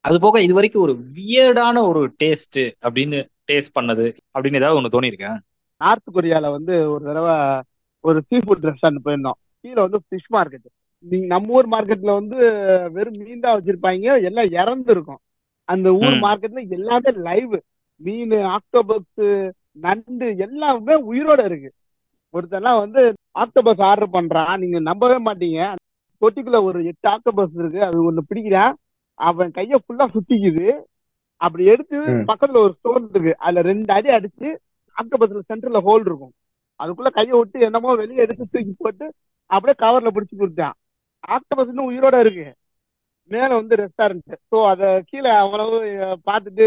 அது 0.04 0.16
போக 0.20 0.40
இது 0.42 0.54
வரைக்கும் 0.54 0.84
ஒரு 0.86 0.94
வியர்டான 1.16 1.76
ஒரு 1.90 2.00
டேஸ்ட் 2.22 2.60
அப்படின்னு 2.86 3.18
டேஸ்ட் 3.50 3.76
பண்ணது 3.78 4.06
அப்படின்னு 4.34 4.60
ஏதாவது 4.60 4.78
ஒண்ணு 4.78 4.94
தோணி 4.94 5.10
இருக்கேன் 5.12 5.38
நார்த் 5.80 6.14
கொரியால 6.14 6.50
வந்து 6.50 6.74
ஒரு 6.94 7.02
தடவை 7.04 7.36
ஒரு 8.04 8.18
சீ 8.28 8.36
ஃபுட் 8.38 8.66
ரெஸ்டாரண்ட் 8.68 9.04
போயிருந்தோம். 9.04 9.38
கீழே 9.64 9.80
வந்து 9.80 9.98
ஃபிஷ் 10.06 10.30
மார்க்கெட் 10.36 10.66
நீங்க 11.04 11.26
நம்ம 11.26 11.54
ஊர் 11.56 11.68
மார்க்கெட்ல 11.68 12.12
வந்து 12.18 12.38
வெறும் 12.92 13.18
மீன் 13.20 13.42
தான் 13.44 13.56
வச்சிருப்பாங்க. 13.56 14.06
எல்லாம் 14.28 14.50
இறந்து 14.60 14.90
இருக்கும் 14.92 15.20
அந்த 15.68 15.88
ஊர். 16.00 16.16
மார்க்கெட்ல 16.26 16.62
எல்லாமே 16.78 17.10
லைவ் 17.28 17.54
மீன் 18.00 18.34
ஆக்டோபஸ் 18.56 19.22
நண்டு 19.76 20.26
எல்லாமே 20.37 20.94
உயிரோட 21.10 21.40
இருக்கு. 21.44 21.70
ஒருத்தெல்லாம் 22.34 22.78
வந்து 22.78 23.00
ஆக்டோபஸ் 23.42 23.82
ஆர்டர் 23.88 24.14
பண்றான். 24.16 24.54
நீங்க 24.58 24.78
நம்பவே 24.80 25.18
மாட்டீங்க. 25.28 25.60
தொட்டிக்குள்ள 26.22 26.58
ஒரு 26.62 26.78
எட்டு 26.90 27.08
ஆக்டோபஸ் 27.14 27.54
இருக்கு. 27.60 27.80
அது 27.84 27.98
ஒண்ணு 28.10 28.28
பிடிக்கிறான். 28.30 28.74
அவன் 29.20 29.50
கைய 29.50 29.78
ஃபுல்லா 29.82 30.06
சுத்திக்குது. 30.14 30.66
அப்படி 31.40 31.64
எடுத்து. 31.64 31.98
பக்கத்துல 32.30 32.62
ஒரு 32.66 32.74
ஸ்டோன் 32.78 33.08
இருக்கு. 33.10 33.34
அதுல 33.38 33.62
ரெண்டு 33.70 33.92
அடி 33.92 34.08
அடிச்சு 34.08 34.48
ஆக்டோபஸ்ல 34.96 35.42
சென்டர்ல 35.50 35.80
ஹோல் 35.88 36.06
இருக்கும். 36.08 36.34
அதுக்குள்ள 36.80 37.10
கையை 37.10 37.34
விட்டு 37.38 37.58
என்னமோ 37.60 37.94
வெளியே 37.94 38.22
எடுத்து 38.24 38.44
தூக்கி 38.52 38.74
போட்டு 38.78 39.06
அப்படியே 39.50 39.76
கவர்ல 39.84 40.10
பிடிச்சு 40.14 40.37
கொடுத்தான். 40.37 40.74
ஆக்டோபஸ் 41.28 41.70
இன்னும் 41.72 41.90
உயிரோட 41.90 42.16
இருக்கு. 42.24 42.46
மேல 43.30 43.50
வந்து 43.54 43.74
ரெஸ்டாரண்ட் 43.76 44.32
ஸோ 44.50 44.56
அதை 44.70 44.88
கீழே 45.10 45.30
அவ்வளவு 45.42 45.76
பார்த்துட்டு 46.28 46.64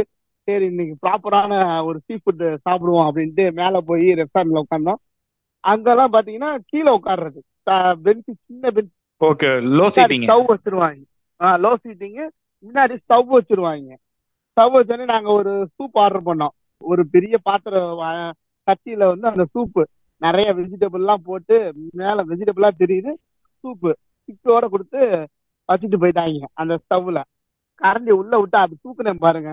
சரி 0.47 0.65
இன்னைக்கு 0.71 0.95
ப்ராப்பரான 1.03 1.53
ஒரு 1.87 1.97
சீ 2.05 2.15
ஃபுட் 2.19 2.43
சாப்பிடுவோம் 2.65 3.07
அப்படின்ட்டு 3.07 3.45
மேல 3.59 3.79
போய் 3.89 4.07
ரெஸ்டாரண்ட்ல 4.19 4.63
உட்காந்தோம் 4.63 4.99
அங்கெல்லாம் 5.63 6.13
பாத்தீங்கன்னா 6.15 6.51
கீழே 6.71 6.91
உட்கார்றது 6.97 7.39
பெஞ்ச் 8.05 8.29
சின்ன 8.39 8.71
bench 8.75 8.91
okay 9.21 9.49
low 9.77 9.85
seating 9.95 10.25
stove 10.27 10.45
வச்சிருவாங்க. 10.51 10.99
லோ 11.63 11.71
சீட்டிங் 11.83 12.19
முன்னாடி 12.65 12.95
ஸ்டவ் 13.03 13.29
வச்சிருவாங்க. 13.35 13.89
ஸ்டவ் 14.51 14.73
வச்சோடனே 14.75 15.05
நாங்க 15.13 15.29
ஒரு 15.39 15.53
சூப் 15.75 15.97
ஆர்டர் 16.03 16.27
பண்ணோம். 16.29 16.53
ஒரு 16.81 17.01
பெரிய 17.15 17.35
பாத்திரம் 17.47 18.01
சட்டியில 18.67 19.03
வந்து 19.11 19.27
அந்த 19.31 19.43
சூப்பு 19.53 19.81
நிறைய 20.21 20.49
வெஜிடபிள் 20.59 21.03
எல்லாம் 21.03 21.25
போட்டு 21.29 21.57
மேல 22.01 22.23
வெஜிடபிளா 22.31 22.69
தெரியுது 22.83 23.11
சூப்பு 23.63 23.91
சிக்கோட 24.29 24.65
கொடுத்து 24.73 25.01
வச்சுட்டு 25.69 25.97
போயிட்டாங்க 26.03 26.47
அந்த 26.61 26.73
ஸ்டவ்ல 26.83 27.19
கரண்டி 27.81 28.11
உள்ள 28.21 28.33
விட்டு 28.41 28.57
அது 28.63 28.75
தூக்குனேன் 28.83 29.23
பாருங்க. 29.25 29.51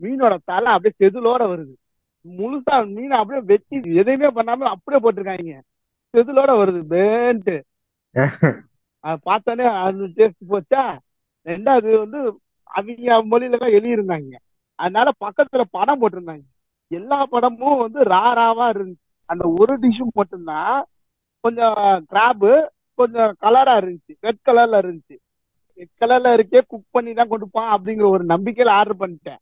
மீனோட 0.00 0.34
தலை 0.50 0.68
அப்படியே 0.74 0.94
செதிலோட 1.02 1.42
வருது. 1.52 1.74
முழுசா 2.24 2.76
மீனை 2.96 3.14
அப்படியே 3.20 3.42
வெட்டி 3.52 3.76
எதையுமே 4.02 4.28
பண்ணாம 4.38 4.68
அப்படியே 4.74 5.00
போட்டிருக்காங்க. 5.04 5.54
செதிலோட 6.14 6.50
வருது 6.62 6.82
பேன்ட்டு 6.94 7.56
அதை 9.04 9.16
பார்த்தோன்னே 9.28 9.66
அந்த 9.86 10.04
டேஸ்ட் 10.18 10.44
போச்சா? 10.52 10.82
ரெண்டாவது 11.46 11.90
வந்து 12.04 12.20
அவங்க 12.70 13.18
மொழியில 13.32 13.58
தான் 13.62 13.74
எழுதியிருந்தாங்க. 13.78 14.32
அதனால 14.78 15.08
பக்கத்துல 15.24 15.62
படம் 15.76 16.00
போட்டிருந்தாங்க. 16.02 16.44
எல்லா 16.90 17.18
படமும் 17.34 17.82
வந்து 17.84 18.00
ரா 18.14 18.24
ராவா 18.40 18.66
இருந்துச்சு 18.74 19.04
அந்த 19.28 19.44
ஒரு 19.60 19.74
டிஷ்ஷும் 19.84 20.16
மட்டும்தான். 20.20 20.78
கொஞ்சம் 21.44 21.76
கிராப்பு 22.12 22.52
கொஞ்சம் 22.98 23.32
கலரா 23.44 23.74
இருந்துச்சு. 23.82 24.14
ரெட் 24.26 24.42
கலர்ல 24.48 24.80
இருந்துச்சு. 24.84 25.16
ரெட் 25.78 25.94
கலர்ல 26.02 26.34
இருக்கே 26.38 26.60
குக் 26.72 26.94
பண்ணி 26.96 27.12
தான் 27.20 27.32
கொடுப்பான் 27.34 27.70
அப்படிங்கிற 27.76 28.06
ஒரு 28.16 28.24
நம்பிக்கையில 28.34 28.76
ஆர்டர் 28.80 29.02
பண்ணிட்டேன். 29.02 29.40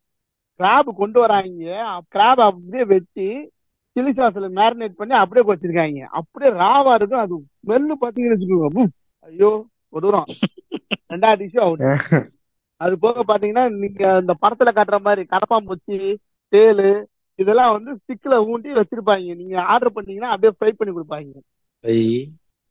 கிராப் 0.59 0.89
கொண்டு 0.95 1.19
வராங்க. 1.19 1.63
கிராப் 2.15 2.41
அப்படியே 2.47 2.83
வச்சு 2.93 3.27
சில்லி 3.95 4.11
சாஸ்ல 4.17 4.47
மேரினேட் 4.59 4.99
பண்ணி 4.99 5.13
அப்படியே 5.13 5.45
வச்சிருக்காங்க 5.49 5.99
அப்படியே 6.19 6.51
ராவா 6.61 6.93
இருக்கும். 6.93 7.23
அது 7.25 7.35
ஸ்மெல்லு 7.59 7.95
பாத்தீங்கன்னு 8.01 8.35
வச்சுக்கோங்க. 8.35 8.85
ஐயோ 9.27 9.51
கொடூரம். 9.93 10.27
ரெண்டாவது 11.11 11.39
டிஷ்ஷும் 11.41 11.65
அவுட் 11.65 11.83
அது 12.81 12.99
போக 12.99 13.23
பாத்தீங்கன்னா 13.23 13.63
நீங்க 13.81 14.17
இந்த 14.21 14.33
படத்துல 14.41 14.69
காட்டுற 14.77 14.97
மாதிரி 15.01 15.21
கடப்பாம்பூச்சி 15.33 15.97
தேளு 16.53 16.87
இதெல்லாம் 17.39 17.71
வந்து 17.71 17.91
ஸ்டிக்ல 18.01 18.35
ஊண்டி 18.51 18.69
வச்சிருப்பாங்க. 18.79 19.35
நீங்க 19.35 19.55
ஆர்டர் 19.73 19.93
பண்ணீங்கன்னா 19.93 20.29
அப்படியே 20.29 20.53
ஃப்ரை 20.57 20.73
பண்ணி 20.77 20.93
கொடுப்பாங்க. 20.95 21.31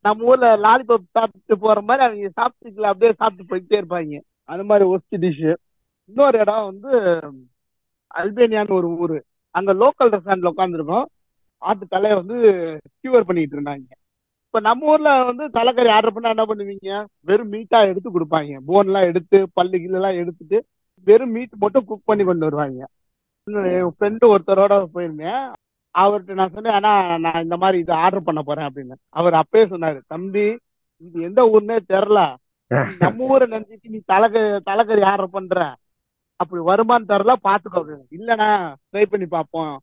நம்ம 0.04 0.24
ஊர்ல 0.24 0.48
லாலிபாப் 0.56 1.12
சாப்பிட்டு 1.12 1.58
போற 1.58 1.80
மாதிரி 1.80 2.04
அவங்க 2.06 2.30
சாப்பிட்டுக்கல 2.40 2.90
அப்படியே 2.92 3.12
சாப்பிட்டு 3.12 3.50
போயிட்டே 3.50 3.80
இருப்பாங்க. 3.80 4.14
அந்த 4.48 4.62
மாதிரி 4.64 4.88
ஒஸ்ட் 4.90 5.16
டிஷ் 5.16 5.54
இன்னொரு 6.10 6.38
இடம் 6.38 6.64
வந்து 6.64 6.90
அல்பேனியான்னு 8.20 8.78
ஒரு 8.80 8.88
ஊரு. 9.02 9.18
அங்க 9.54 9.70
லோக்கல் 9.82 10.12
ரெஸ்டாரண்ட்ல 10.14 10.52
உட்காந்துருக்கோம் 10.54 11.06
ஆட்டு 11.62 11.84
தலையை 11.94 12.14
வந்து 12.20 12.36
கியூவர் 13.00 13.28
பண்ணிட்டு 13.28 13.56
இருந்தாங்க. 13.56 13.86
இப்ப 14.48 14.60
நம்ம 14.66 14.90
ஊர்ல 14.92 15.10
வந்து 15.30 15.44
தலைக்கறி 15.56 15.90
ஆர்டர் 15.96 16.14
பண்ணா 16.16 16.32
என்ன 16.34 16.44
பண்ணுவீங்க? 16.48 16.90
வெறும் 17.28 17.52
மீட்டா 17.52 17.78
எடுத்து 17.90 18.08
கொடுப்பாங்க. 18.16 18.58
போன் 18.68 18.88
எல்லாம் 18.90 19.08
எடுத்து 19.10 19.38
பல்லு 19.52 19.78
கில்லு 19.78 19.98
எல்லாம் 20.00 20.18
எடுத்துட்டு 20.22 20.58
வெறும் 21.06 21.32
மீட் 21.36 21.54
மட்டும் 21.62 21.86
குக் 21.88 22.08
பண்ணி 22.10 22.24
கொண்டு 22.24 22.46
வருவாங்க. 22.48 22.82
என் 23.72 23.94
ஃப்ரெண்டு 23.94 24.24
ஒருத்தரோட 24.34 24.74
போயிருந்தேன். 24.94 25.42
அவர்கிட்ட 25.94 26.36
நான் 26.38 26.54
சொன்னேன் 26.54 26.76
ஆனா 26.78 26.92
நான் 27.24 27.42
இந்த 27.42 27.56
மாதிரி 27.62 27.78
இது 27.82 27.92
ஆர்டர் 28.04 28.26
பண்ண 28.28 28.40
போறேன் 28.42 28.68
அப்படின்னு. 28.68 28.94
அவர் 29.18 29.34
அப்பயே 29.34 29.64
சொன்னாரு 29.72 29.98
தம்பி 30.06 30.46
இது 31.06 31.26
எந்த 31.28 31.40
ஊர்னே 31.54 31.76
தெரில 31.92 32.20
நம்ம 33.02 33.26
ஊரை 33.32 33.46
நினைச்சிட்டு 33.54 33.92
நீ 33.94 33.98
தலைக்கறி 34.12 34.48
தலைக்கறி 34.70 35.02
ஆர்டர் 35.10 35.34
பண்ற. 35.36 35.58
அப்படி 36.40 36.60
வருமான்னு 36.70 37.10
தரல 37.10 37.34
பாத்துக்கோ 37.48 37.78
அப்படின்னு. 37.80 38.06
இல்லண்ணா 38.18 38.48
ட்ரை 38.90 39.04
பண்ணி 39.12 39.26
பார்ப்போம். 39.34 39.74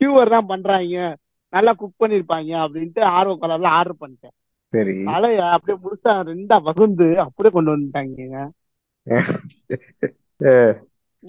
கியூவர் 0.00 0.34
தான் 0.34 0.50
பண்றாங்க. 0.52 1.16
நல்லா 1.54 1.72
குக் 1.80 2.02
பண்ணிருப்பாங்க 2.02 2.52
அப்படின்ட்டு 2.64 3.02
ஆர்வ 3.16 3.34
கலர்ல 3.42 3.68
ஆர்டர் 3.78 4.00
பண்ணிட்டேன். 4.02 4.34
சரி. 4.72 4.94
தலைய 5.08 5.44
அப்படியே 5.54 5.76
முழுசா 5.84 6.14
ரெண்டா 6.30 6.56
வகுந்து 6.68 7.08
அப்படியே 7.24 7.52
கொண்டு 7.54 7.74
வந்துட்டாங்க. 7.74 8.44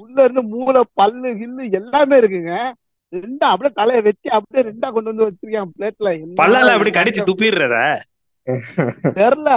உள்ள 0.02 0.18
இருந்து 0.24 0.44
மூளை 0.54 0.82
பல்லு 1.00 1.30
கில்லு 1.40 1.64
எல்லாமே 1.80 2.18
இருக்குங்க. 2.22 2.56
ரெண்டா 3.14 3.46
அப்படியே 3.54 3.74
தலையை 3.80 4.02
வெட்டி 4.08 4.30
அப்படியே 4.38 4.64
ரெண்டா 4.70 4.88
கொண்டு 4.96 5.12
வந்து 5.12 5.28
வச்சிருக்கேன் 5.28 5.72
பிளேட்ல 5.78 6.12
பல்லால 6.42 6.74
அப்படி 6.76 6.92
கடிச்சு 6.98 7.28
துப்பிடுறத? 7.30 7.78
தெரியல. 9.20 9.50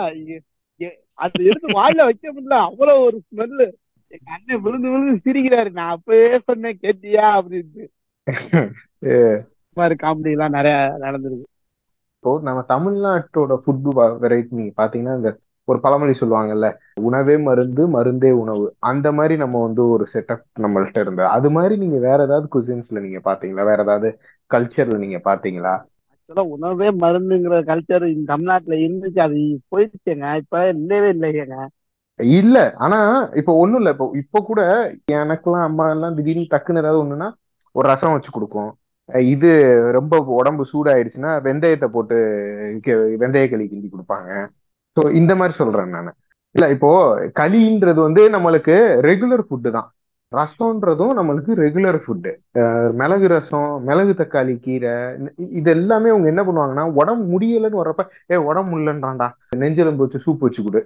அது 1.25 1.39
எடுத்து 1.49 1.69
வாயில 1.79 2.05
வைக்க 2.09 2.27
முடியல. 2.33 2.59
அவ்வளவு 2.69 3.05
ஒரு 3.09 3.19
ஸ்மெல்லு 3.27 3.67
எங்க 4.13 4.29
அண்ணன் 4.35 4.65
விழுந்து 4.65 4.89
விழுந்து 4.91 5.25
சிரிக்கிறாரு. 5.27 5.71
நான் 5.73 5.95
அப்பவே 5.95 6.23
சொன்னேன் 6.49 6.81
கேட்டியா 6.83 7.27
மாதிரி 9.77 9.95
காமெடி 10.01 10.33
எல்லாம் 10.35 10.57
நிறைய 10.57 10.75
நடந்திருக்கு. 11.03 11.47
இப்போ 12.15 12.33
நம்ம 12.43 12.61
தமிழ்நாட்டோட 12.69 13.53
ஃபுட் 13.63 13.87
வெரைட்டி 14.23 14.59
நீங்க 14.59 14.75
பாத்தீங்கன்னா 14.77 15.15
இந்த 15.17 15.31
ஒரு 15.69 15.79
பழமொழி 15.81 16.15
சொல்லுவாங்கல்ல 16.15 16.69
உணவே 17.01 17.35
மருந்து 17.41 17.83
மருந்தே 17.89 18.31
உணவு. 18.43 18.67
அந்த 18.91 19.09
மாதிரி 19.13 19.35
நம்ம 19.37 19.63
வந்து 19.63 19.83
ஒரு 19.95 20.05
செட்டப் 20.13 20.45
நம்மள்ட்ட 20.65 21.05
இருந்தது. 21.05 21.29
அது 21.37 21.51
மாதிரி 21.51 21.77
நீங்க 21.77 21.99
வேற 22.01 22.19
ஏதாவது 22.23 22.49
குசின்ஸ்ல 22.55 23.01
நீங்க 23.01 23.21
பாத்தீங்களா 23.25 23.67
வேற 23.71 23.81
ஏதாவது 23.83 24.11
கல்ச்சர்ல 24.51 24.99
நீங்க 24.99 25.21
பாத்தீங்களா 25.25 25.75
ஆக்சுவலா 26.13 26.45
உணவே 26.55 26.89
மருந்துங்கிற 27.01 27.57
கல்ச்சர் 27.69 28.05
இந்த 28.09 28.27
தமிழ்நாட்டுல 28.31 28.77
இருந்துச்சு. 28.83 29.21
அது 29.21 29.39
போயிடுச்சுங்க. 29.71 30.27
இப்ப 30.43 30.57
இல்லவே 30.75 31.09
இல்லையேங்க. 31.15 31.57
இல்ல. 32.39 32.57
ஆனா 32.85 32.99
இப்போ 33.41 33.53
ஒண்ணும் 33.63 33.81
இல்ல. 33.81 33.91
இப்போ 33.95 34.07
இப்போ 34.23 34.39
கூட 34.51 34.61
எனக்கெல்லாம் 35.21 35.67
அம்மா 35.69 35.85
எல்லாம் 35.95 36.17
திடீர்னு 36.19 36.53
டக்குன்னு 36.55 36.83
ஏதாவது 36.83 37.03
ஒண்ணுன்னா 37.05 37.29
ஒரு 37.75 37.87
ரசம் 37.93 38.15
வச்சு 38.17 38.31
கொடுக்கும். 38.37 38.71
இது 39.35 39.51
ரொம்ப 39.99 40.15
உடம்பு 40.41 40.65
சூடாயிடுச்சுன்னா 40.73 41.31
வெந்தயத்தை 41.47 41.89
போட்டு 41.97 42.19
வெந்தய 43.23 43.47
களி 43.53 43.65
கிண்டி 43.71 43.89
கொடுப்பாங்க. 43.95 44.31
ஸோ 44.97 45.03
இந்த 45.21 45.33
மாதிரி 45.41 45.55
சொல்றேன் 45.61 45.97
நான். 45.97 46.13
இல்ல 46.55 46.65
இப்போ 46.77 46.91
களின்றது 47.41 48.01
வந்து 48.07 48.23
நம்மளுக்கு 48.37 48.77
ரெகுலர் 49.09 49.45
ஃபுட்டு 49.49 49.71
தான். 49.79 49.89
ரசம்ன்றதும் 50.33 51.15
நம்மளுக்கு 51.19 51.53
ரெகுலர் 51.63 51.99
ஃபுட்டு 52.05 52.31
மிளகு 53.01 53.27
ரசம் 53.33 53.73
மிளகு 53.89 54.13
தக்காளி 54.21 54.55
கீரை 54.67 54.95
இது 55.59 55.69
எல்லாமே 55.77 56.13
அவங்க 56.13 56.29
என்ன 56.33 56.43
பண்ணுவாங்கன்னா 56.47 56.85
உடம்பு 57.01 57.25
முடியலன்னு 57.33 57.81
வர்றப்ப 57.81 58.05
ஏ 58.33 58.39
உடம்பு 58.51 58.71
முடியலன்றான்டா. 58.73 59.29
நெஞ்செலும்பு 59.63 60.05
வச்சு 60.05 60.25
சூப் 60.25 60.45
வச்சு 60.47 60.63
கொடு. 60.67 60.83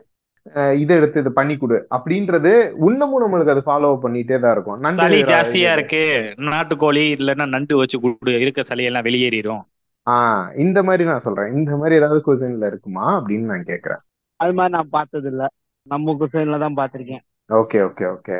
இதை 0.80 0.96
எடுத்து 0.98 1.20
இதை 1.22 1.32
பண்ணி 1.38 1.54
கொடு. 1.56 1.76
அப்படின்றது 1.96 2.50
இன்னமும் 2.88 3.22
நம்மளுக்கு 3.24 3.54
அது 3.54 3.62
ஃபாலோ 3.68 3.88
பண்ணிட்டே 4.04 4.36
தான் 4.44 4.54
இருக்கும். 4.56 4.84
சளி 5.00 5.20
ஜாஸ்தியா 5.30 5.72
இருக்கு. 5.76 6.02
நாட்டுக்கோழி 6.50 7.04
இல்லைன்னா 7.16 7.46
நண்டு 7.54 7.76
வச்சு 7.80 7.98
குடு. 8.04 8.34
இருக்க 8.44 8.62
சளி 8.70 8.84
எல்லாம் 8.90 9.06
வெளியேறிடும் 9.08 9.64
ஆஹ் 10.06 10.44
இந்த 10.64 10.78
மாதிரி 10.88 11.04
நான் 11.08 11.24
சொல்றேன். 11.24 11.52
இந்த 11.58 11.70
மாதிரி 11.76 11.94
ஏதாவது 12.00 12.20
கொஸ்டின்ல 12.26 12.66
இருக்குமா 12.72 13.06
அப்படின்னு 13.18 13.50
நான் 13.52 13.68
கேக்குறேன் 13.70 14.02
அது 14.40 14.52
மாதிரி 14.58 14.72
நான் 14.76 14.92
பார்த்தது 14.96 15.28
இல்ல 15.32 15.44
நம்ம 15.86 16.14
குசைன்ல 16.20 16.58
தான் 16.64 16.76
பார்த்திருக்கேன். 16.78 17.22
Okay 17.50 17.78
okay 17.88 18.04
okay. 18.14 18.38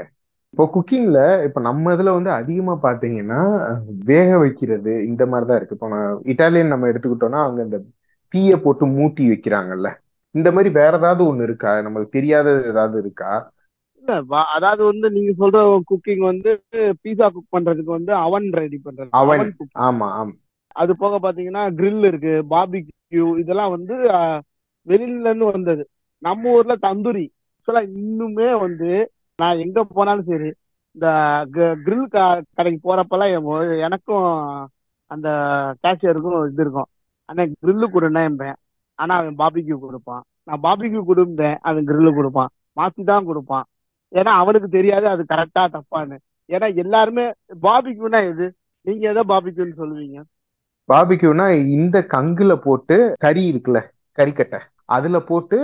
இப்போ 0.55 0.65
குக்கிங்ல 0.75 1.19
இப்போ 1.47 1.61
நம்ம 1.61 1.93
இதுல 1.95 2.13
வந்து 2.19 2.31
அதிகமா 2.31 2.75
பாத்தீங்கன்னா 2.85 3.41
வேக 4.11 4.39
வைக்கிறது 4.39 4.93
இந்த 5.11 5.23
மாதிரி 5.27 5.47
தான் 5.49 5.59
இருக்கு. 5.59 5.77
இப்போ 5.79 5.89
நான் 5.95 6.21
இட்டாலியன் 6.33 6.73
நம்ம 6.75 6.89
எடுத்துக்கிட்டோம்னா 6.93 7.41
அவங்க 7.47 7.63
இந்த 7.63 7.79
தீய 8.35 8.57
போட்டு 8.57 8.85
மூட்டி 8.97 9.25
வைக்கிறாங்கல்ல. 9.33 9.89
இந்த 10.37 10.53
மாதிரி 10.53 10.71
வேற 10.75 10.97
ஏதாவது 10.97 11.23
ஒண்ணு 11.29 11.43
இருக்கா? 11.43 11.71
நம்மளுக்கு 11.79 12.09
தெரியாதது 12.09 12.69
ஏதாவது 12.69 12.99
இருக்கா? 12.99 13.33
இல்ல 13.99 14.17
அதாவது 14.47 14.85
வந்து 14.85 15.11
நீங்க 15.11 15.33
சொல்ற 15.39 15.59
குக்கிங் 15.91 16.25
வந்து 16.25 16.51
பீஸா 17.05 17.29
குக் 17.29 17.55
பண்றதுக்கு 17.57 17.93
வந்து 17.97 18.15
அவன் 18.27 18.51
ரெடி 18.53 18.81
பண்றது. 18.85 19.09
அவன் 19.11 19.57
ஆமா 19.79 20.09
ஆமா. 20.21 20.35
அது 20.75 20.97
போக 20.97 21.15
பாத்தீங்கன்னா 21.19 21.63
grill 21.75 22.05
இருக்கு 22.05 22.45
பார்பிக்யூ 22.51 23.39
இதெல்லாம் 23.39 23.71
வந்து 23.71 23.95
வெளியில 24.87 25.25
இருந்து 25.25 25.45
வந்தது. 25.45 25.85
நம்ம 26.23 26.51
ஊர்ல 26.51 26.77
தந்தூரி. 26.83 27.27
ஆக்சுவலா 27.57 27.83
இன்னுமே 27.97 28.61
வந்து 28.61 28.91
நான் 29.37 29.59
எங்க 29.59 29.85
போனாலும் 29.85 30.25
சரி 30.25 30.51
இந்த 30.95 31.09
grill 31.87 32.09
க- 32.09 32.43
கடைக்கு 32.55 32.81
போறப்பெல்லாம் 32.85 33.81
எனக்கும் 33.81 34.29
அந்த 35.11 35.29
கேஷியருக்கும் 35.83 36.51
இது 36.51 36.63
இருக்கும். 36.63 36.89
ஆனா 37.25 37.43
grill 37.43 37.85
கொடுன்னா 37.95 38.25
என்பேன். 38.25 38.55
ஆனா 39.03 39.15
அவன் 39.21 39.37
பார்பிக்யூ 39.43 39.77
கொடுப்பான். 39.87 40.23
நான் 40.49 40.63
பார்பிக்யூ 40.67 41.01
கொடுப்பேன் 41.09 41.57
அவன் 41.69 41.89
grill 41.91 42.09
கொடுப்பான். 42.19 42.51
மாத்தி 42.79 43.03
தான் 43.11 43.29
கொடுப்பான். 43.31 43.67
ஏன்னா 44.19 44.33
அவனுக்கு 44.43 44.69
தெரியாது 44.77 45.07
அது 45.15 45.23
கரெக்டா 45.33 45.63
தப்பான்னு. 45.77 46.17
ஏன்னா 46.55 46.67
எல்லாருமே 46.83 47.25
பார்பிக்யூனா 47.67 48.21
எது? 48.31 48.47
நீங்க 48.87 49.05
எதை 49.13 49.23
பார்பிக்யூன்னு 49.33 49.77
சொல்லுவீங்க? 49.83 50.19
பார்பிக்யூனா 50.93 51.47
இந்த 51.77 51.97
கங்குல 52.15 52.55
போட்டு 52.67 52.97
கறி 53.25 53.45
இருக்குல்ல 53.53 53.81
கறிக்கட்டை. 54.19 54.61
அதுல 54.97 55.17
போட்டு 55.31 55.59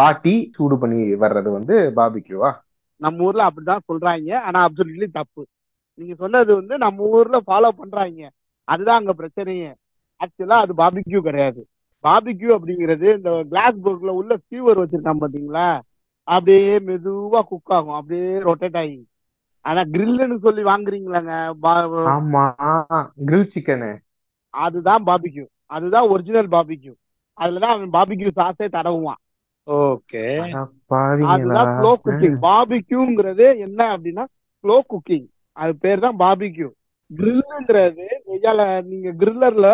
வாட்டி 0.00 0.34
சூடு 0.56 0.76
பண்ணி 0.82 1.00
வர்றது 1.22 1.50
வந்து 1.58 1.76
பார்பிக்யூவா 2.00 2.50
நம்ம 3.04 3.24
ஊர்ல 3.26 3.46
அப்படிதான் 3.48 3.86
சொல்றாங்க. 3.90 4.30
ஆனா 4.46 4.58
அப்சல்யூட்லி 4.66 5.08
தப்பு. 5.18 5.42
நீங்க 5.98 6.14
சொன்னது 6.22 6.50
வந்து 6.58 6.74
நம்ம 6.84 7.06
ஊர்ல 7.18 7.38
ஃபாலோ 7.46 7.70
பண்றாங்க. 7.80 8.28
அதுதான் 8.72 9.00
அங்க 9.00 9.12
பிரச்சனையே. 9.20 9.70
ஆக்சுவலா 10.20 10.58
அது 10.64 10.72
பார்பிக்யூ 10.82 11.20
கிடையாது. 11.28 11.60
பார்பிக்யூ 12.04 12.50
அப்படிங்கிறது 12.56 13.06
இந்த 13.18 13.30
கிளாஸ் 13.52 13.78
போர்க்ல 13.84 14.12
உள்ள 14.20 14.32
ஃபீவர் 14.42 14.80
வச்சிருக்கான் 14.82 15.22
பாத்தீங்களா 15.22 15.68
அப்படியே 16.28 16.74
மெதுவா 16.88 17.40
குக் 17.50 17.72
ஆகும். 17.76 17.96
அப்படியே 17.98 18.30
ரொட்டேட் 18.48 18.78
ஆகி. 18.82 18.98
ஆனா 19.64 19.80
கிரில்லுன்னு 19.94 20.36
சொல்லி 20.44 20.62
வாங்குறீங்களாங்க? 20.68 21.32
ஆமா. 22.12 22.44
கிரில் 23.28 23.50
சிக்கனு 23.54 23.90
அதுதான் 24.54 25.02
பார்பிக்யூ 25.08 25.44
அதுதான் 25.76 26.06
ஒரிஜினல் 26.12 26.48
பார்பிக்யூ 26.54 26.94
அதுலதான் 27.38 27.74
அவன் 27.74 27.92
பார்பிக்யூ 27.96 28.30
சாஸே 28.38 28.66
தடவுவான். 28.76 29.20
ஓகே 29.66 30.24
அதுதான் 31.32 31.68
ஸ்லோ 31.76 31.90
குக்கிங் 32.04 32.38
பார்பிக்யூங்கிறது 32.46 33.46
என்ன 33.66 33.80
அப்படின்னா 33.94 34.24
ஸ்லோ 34.64 34.76
குக்கிங் 34.92 35.26
அது 35.56 35.72
பேர் 35.84 36.04
தான் 36.04 36.18
பார்பிக்யூ 36.22 36.68
கிரில்லுங்கிறது 37.10 38.06
வெய்யால 38.28 38.60
நீங்க 38.90 39.08
கிரில்லர்ல 39.20 39.68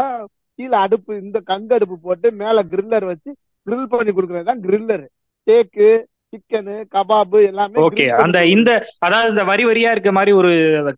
கீழே 0.58 0.76
அடுப்பு 0.84 1.12
இந்த 1.22 1.38
கங்கு 1.48 1.74
அடுப்பு 1.76 1.96
போட்டு 2.00 2.28
மேல 2.40 2.62
கிரில்லர் 2.70 3.06
வச்சு 3.08 3.30
கிரில் 3.66 3.90
பண்ணி 3.92 4.12
கொடுக்கறது 4.12 4.50
தான் 4.50 4.62
கிரில்லர் 4.66 5.04
ஸ்டேக்கு 5.36 5.88
சிக்கனு 6.32 6.76
கபாபு 6.94 7.38
எல்லாமே 7.48 7.82
ஓகே 7.82 8.06
அந்த. 8.22 8.38
இந்த 8.54 8.70
அதாவது 9.06 9.28
இந்த 9.32 9.42
வரி 9.50 9.64
வரியா 9.68 9.90
இருக்க 9.94 10.10
மாதிரி 10.16 10.32
ஒரு 10.40 10.50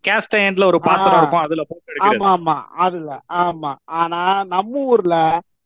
கேஸ்ட் 0.07 0.35
அயன்ல 0.37 0.69
ஒரு 0.71 0.79
பாத்திரம். 0.87 1.19
இருக்கும் 1.19 1.43
அதுல 1.43 1.65
ஆமா 2.07 2.29
ஆமா 2.31 2.55
அதுல 2.85 3.09
ஆமா. 3.41 3.71
ஆனா 3.99 4.21
நம்ம 4.53 4.83
ஊர்ல 4.87 5.15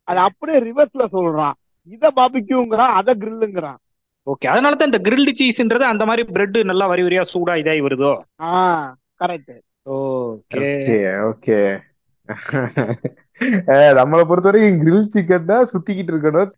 அது 0.08 0.18
அப்படியே 0.26 0.58
ரிவர்ஸ்ல 0.66 1.04
சொல்றான். 1.14 1.54
இத 1.88 2.04
பார்பிக்யூங்கிறான் 2.16 2.94
அத 2.98 3.10
கிரில்லுங்கிறான் 3.22 3.78
ஓகே 4.26 4.46
அதனால 4.50 4.76
தான் 4.76 4.90
இந்த 4.90 5.00
கிரில்டு 5.06 5.32
சீஸ்ன்றது 5.38 5.84
அந்த 5.88 6.04
மாதிரி 6.08 6.22
பிரெட் 6.30 6.58
நல்லா 6.70 6.86
வரி 6.92 7.02
வரியா 7.06 7.22
சூடா 7.32 7.54
இதாகி 7.62 7.82
வருதோ? 7.86 8.12
ஆ 8.42 8.50
கரெக்ட் 9.20 9.54
ஓகே. 9.86 10.68
ஓகே 11.30 11.58
நம்மளை 13.98 14.22
பொறுத்த 14.28 14.48
வரைக்கும் 14.48 14.78
கிரில் 14.82 15.10
சிக்கன் 15.14 15.48
தான் 15.50 15.66
சுத்திக்கிட்டு 15.70 16.12
இருக்கணும். 16.12 16.52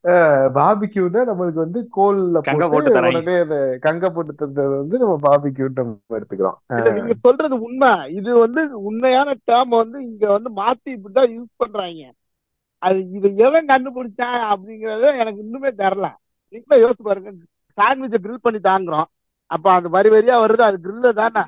பாபிக்யூ 0.57 1.05
தான் 1.15 1.29
நம்மளுக்கு 1.31 1.61
வந்து 1.65 1.81
கோல்ல 1.97 2.41
போட்டு. 2.49 2.93
உடனே 3.01 3.37
அதை 3.45 3.59
கங்க 3.87 4.11
போட்டு 4.17 4.33
தந்தது 4.35 4.75
வந்து 4.83 5.01
நம்ம 5.03 5.17
பாபிக்யூ 5.27 5.67
நம்ம 5.79 6.19
எடுத்துக்கிறோம். 6.19 6.59
நீங்க 6.99 7.17
சொல்றது 7.27 7.59
உண்மை. 7.69 7.91
இது 8.19 8.31
வந்து 8.45 8.63
உண்மையான 8.91 9.35
டேர்ம் 9.51 9.75
வந்து 9.83 9.99
இங்க 10.11 10.27
வந்து 10.37 10.53
மாத்தி 10.61 10.91
இப்படிதான் 10.97 11.35
யூஸ் 11.37 11.61
பண்றாங்க. 11.65 12.05
அது 12.83 12.99
இது 13.19 13.29
எவன் 13.47 13.71
கண்டுபிடிச்சான் 13.73 14.41
அப்படிங்கறது 14.53 15.07
எனக்கு 15.23 15.41
இன்னுமே 15.47 15.71
தெரியல. 15.83 16.09
நீங்களே 16.55 16.83
யோசிச்சு 16.85 17.09
பாருங்க. 17.11 17.31
சாண்ட்விச்சை 17.79 18.19
grill 18.27 18.39
பண்ணி 18.47 18.61
தாங்குறோம். 18.71 19.09
அப்ப 19.51 19.67
அந்த 19.79 19.89
வரி 19.97 20.11
வரியா 20.17 20.37
வருது. 20.45 20.63
அது 20.71 20.79
கிரில்லர் 20.87 21.21
தானே. 21.23 21.45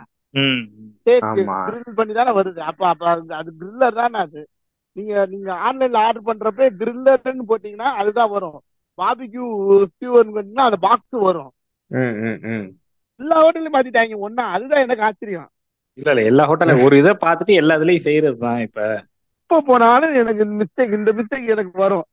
பண்ணி 1.94 2.12
தானே 2.12 2.30
வருது. 2.30 2.58
அப்ப 2.58 2.88
அப்ப 2.88 3.16
அது- 3.16 3.32
அது 3.32 3.52
கிரில்லர் 3.60 3.94
தானே 3.94 4.18
அது. 4.18 4.48
நீங்க 4.92 5.26
நீங்க 5.26 5.52
ஆன்லைன்ல 5.52 5.96
ஆர்டர் 5.96 6.22
பண்றப்ப 6.22 6.56
கிரில்லர்னு 6.56 7.40
போட்டீங்கன்னா 7.48 7.92
அதுதான் 7.94 8.30
வரும். 8.30 8.60
பாபிக்யூ 9.02 9.84
பண்ணீங்கன்னா 9.98 10.64
அந்த 10.64 10.76
பாக்ஸ் 10.76 11.10
வரும். 11.10 11.50
ம் 11.86 11.98
ம் 11.98 12.38
ம். 12.42 12.72
எல்லா 13.16 13.44
ஹோட்டலையும் 13.44 13.74
மாத்திட்டாங்க. 13.74 14.16
ஒன்னா 14.22 14.40
அதுதான் 14.40 14.82
எனக்கு 14.82 15.02
ஆச்சரியம். 15.02 15.48
இல்ல 15.94 16.10
இல்ல. 16.10 16.24
எல்லா 16.24 16.50
ஹோட்டலும் 16.50 16.84
ஒரு 16.84 16.98
இதை 16.98 17.16
பார்த்துட்டு 17.20 17.54
எல்லா 17.54 17.76
இதுலயும் 17.76 17.96
செய்யறது 17.96 18.38
தான் 18.38 18.58
இப்ப. 18.58 19.04
எப்போ 19.42 19.60
போனாலும் 19.60 20.14
எனக்கு 20.14 20.44
மிஸ்டேக் 20.44 20.92
இந்த 20.92 21.12
மிஸ்டேக் 21.12 21.46
எனக்கு 21.46 21.78
வரும். 21.78 22.04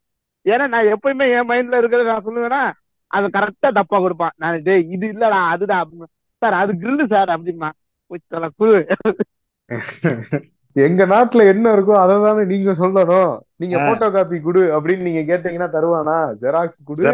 ஏன்னா 0.44 0.68
நான் 0.68 0.84
எப்பயுமே 0.84 1.38
என் 1.38 1.48
மைண்ட்ல 1.48 1.74
இருக்கிறத 1.74 2.04
நான் 2.04 2.24
சொல்லுவேன்னா 2.24 2.72
அதை 3.06 3.28
கரெக்டா 3.28 3.72
தப்பா 3.72 3.98
கொடுப்பான். 3.98 4.30
நான் 4.36 4.62
டேய் 4.62 4.90
இது 4.90 5.06
இல்லடா 5.06 5.48
அதுதான். 5.48 5.90
சார் 6.38 6.52
அது 6.52 6.72
கிரில்லு 6.72 7.06
சார் 7.06 7.28
அப்படிமா 7.28 7.70
எங்க 10.76 11.02
நாட்டுல 11.06 11.42
என்ன 11.52 11.66
இருக்கோ 11.72 11.94
அதை 12.00 12.14
தானே 12.24 12.42
நீங்க 12.50 12.72
சொல்லணும். 12.80 13.30
நீங்க. 13.56 13.76
போட்டோ 13.86 14.06
காப்பி 14.10 14.38
கொடு 14.40 14.62
அப்படின்னு 14.76 15.06
நீங்க 15.08 15.22
கேட்டீங்கன்னா 15.30 15.68
தருவானா? 15.76 16.16
ஜெராக்ஸ் 16.42 16.80
கொடு 16.82 17.06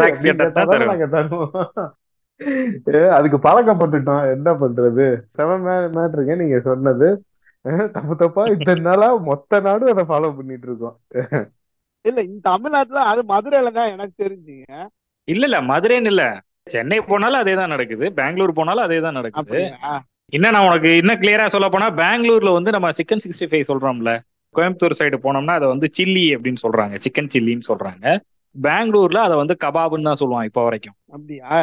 நாங்க 0.91 1.07
தருவோம். 1.15 1.53
அதுக்கு 3.17 3.39
பழக்கப்பட்டுட்டோம். 3.39 4.25
என்ன 4.35 4.49
பண்றது? 4.55 5.07
செவன் 5.37 5.65
மேட்ருங்க 5.97 6.37
நீங்க 6.37 6.59
சொன்னது. 6.61 7.09
தப்பு 7.97 8.15
தப்பா 8.17 8.45
இத்தனை 8.55 8.81
நாளா 8.83 9.09
மொத்த 9.29 9.61
நாடும் 9.61 9.93
அதை 9.95 10.05
ஃபாலோ 10.09 10.31
பண்ணிட்டு 10.39 10.69
இருக்கோம். 10.71 10.97
இல்ல 12.05 12.21
இந்த 12.23 12.41
தமிழ்நாட்டுல 12.49 13.03
அது 13.11 13.21
மதுரையில 13.29 13.71
தான் 13.73 13.93
எனக்கு 13.93 14.15
தெரிஞ்சுங்க. 14.23 14.79
இல்ல 15.29 15.45
இல்ல 15.49 15.59
மதுரைன்னு 15.63 16.11
இல்ல. 16.13 16.25
சென்னை 16.67 16.99
போனாலும் 17.03 17.43
அதே 17.43 17.55
தான் 17.55 17.73
நடக்குது. 17.75 18.07
பெங்களூர் 18.19 18.59
போனாலும் 18.59 18.87
அதே 18.89 18.99
தான் 19.01 19.19
நடக்குது 19.19 19.61
இன்னும் 20.33 20.55
நான் 20.55 20.67
உனக்கு 20.69 20.91
இன்னும் 21.01 21.19
கிளியரா 21.23 21.47
சொல்ல 21.55 21.67
போனா 21.73 21.89
பெங்களூர்ல 22.01 22.51
வந்து 22.59 22.71
நம்ம 22.75 22.91
சிக்கன் 22.99 23.23
சிக்ஸ்டி 23.25 23.47
ஃபைவ் 23.51 23.69
சொல்றோம்ல. 23.71 24.11
கோயம்புத்தூர் 24.55 24.99
சைடு 24.99 25.17
போனோம்னா 25.25 25.55
அதை 25.59 25.67
வந்து 25.73 25.87
சில்லி 25.97 26.25
அப்படின்னு 26.37 26.61
சொல்றாங்க. 26.65 26.95
சிக்கன் 27.05 27.31
சில்லின்னு 27.35 27.67
சொல்றாங்க. 27.71 28.05
பெங்களூர்ல 28.55 29.19
அதை 29.27 29.37
வந்து 29.43 29.55
கபாப்னு 29.65 30.09
தான் 30.09 30.21
சொல்லுவான் 30.23 30.47
இப்போ 30.49 30.63
வரைக்கும். 30.69 30.97
அப்படியா. 31.17 31.59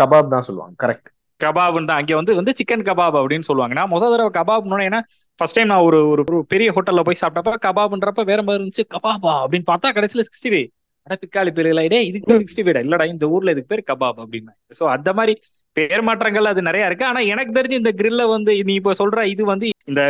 கபாப் 0.00 0.32
தான் 0.34 0.46
சொல்லுவாங்க 0.48 0.74
கரெக்ட் 0.84 1.08
கபாப்னு 1.40 1.88
தான். 1.90 1.98
அங்க 2.00 2.12
வந்து 2.20 2.36
வந்து 2.40 2.52
சிக்கன் 2.60 2.86
கபாப் 2.88 3.18
அப்படின்னு 3.20 3.48
சொல்லுவாங்க 3.50 3.74
நான் 3.78 3.92
முதல் 3.94 4.12
தடவை 4.14 4.30
கபாப்னு 4.38 4.86
ஏன்னா 4.88 5.00
ஃபர்ஸ்ட் 5.40 5.56
டைம் 5.58 5.70
நான் 5.72 5.86
ஒரு 5.88 5.98
ஒரு 6.12 6.22
பெரிய 6.52 6.68
ஹோட்டல்ல 6.76 7.02
போய் 7.08 7.20
சாப்பிட்டப்ப 7.22 7.58
கபாப்ன்றப்ப 7.66 8.24
வேற 8.30 8.40
மாதிரி 8.46 8.60
இருந்துச்சு. 8.60 8.86
கபாபா 8.94 9.34
அப்படின்னு 9.42 9.68
பார்த்தா 9.72 9.90
கடைசியில 9.98 10.24
சிக்ஸ்டி 10.28 10.50
ஃபைவ் 10.52 10.68
அட 11.06 11.16
பிக்காளி 11.22 11.50
பேருல 11.56 11.82
டே 11.94 11.98
இதுக்கு 12.10 12.38
சிக்ஸ்டி 12.42 12.62
ஃபைவ் 12.64 12.80
இல்லடா 12.86 13.06
இந்த 13.14 13.24
ஊர்ல 13.34 13.52
இதுக்கு 13.54 13.72
பேர் 13.74 13.88
கபாப் 13.90 14.20
அப்படின்னு. 14.24 14.52
ஸோ 14.78 14.84
அந்த 14.96 15.10
மாதிரி 15.18 15.34
பேர் 15.76 16.06
மாற்றங்கள் 16.08 16.50
அது 16.52 16.68
நிறைய 16.68 16.88
இருக்கு. 16.88 17.04
ஆனா 17.10 17.20
எனக்கு 17.32 17.56
தெரிஞ்சு 17.58 17.80
இந்த 17.80 17.92
கிரில்ல 18.00 18.22
வந்து 18.34 18.52
நீ 18.68 18.74
இப்போ 18.80 18.92
சொல்ற 19.00 19.24
இது 19.34 19.44
வந்து 19.52 19.66
இந்த 19.90 20.02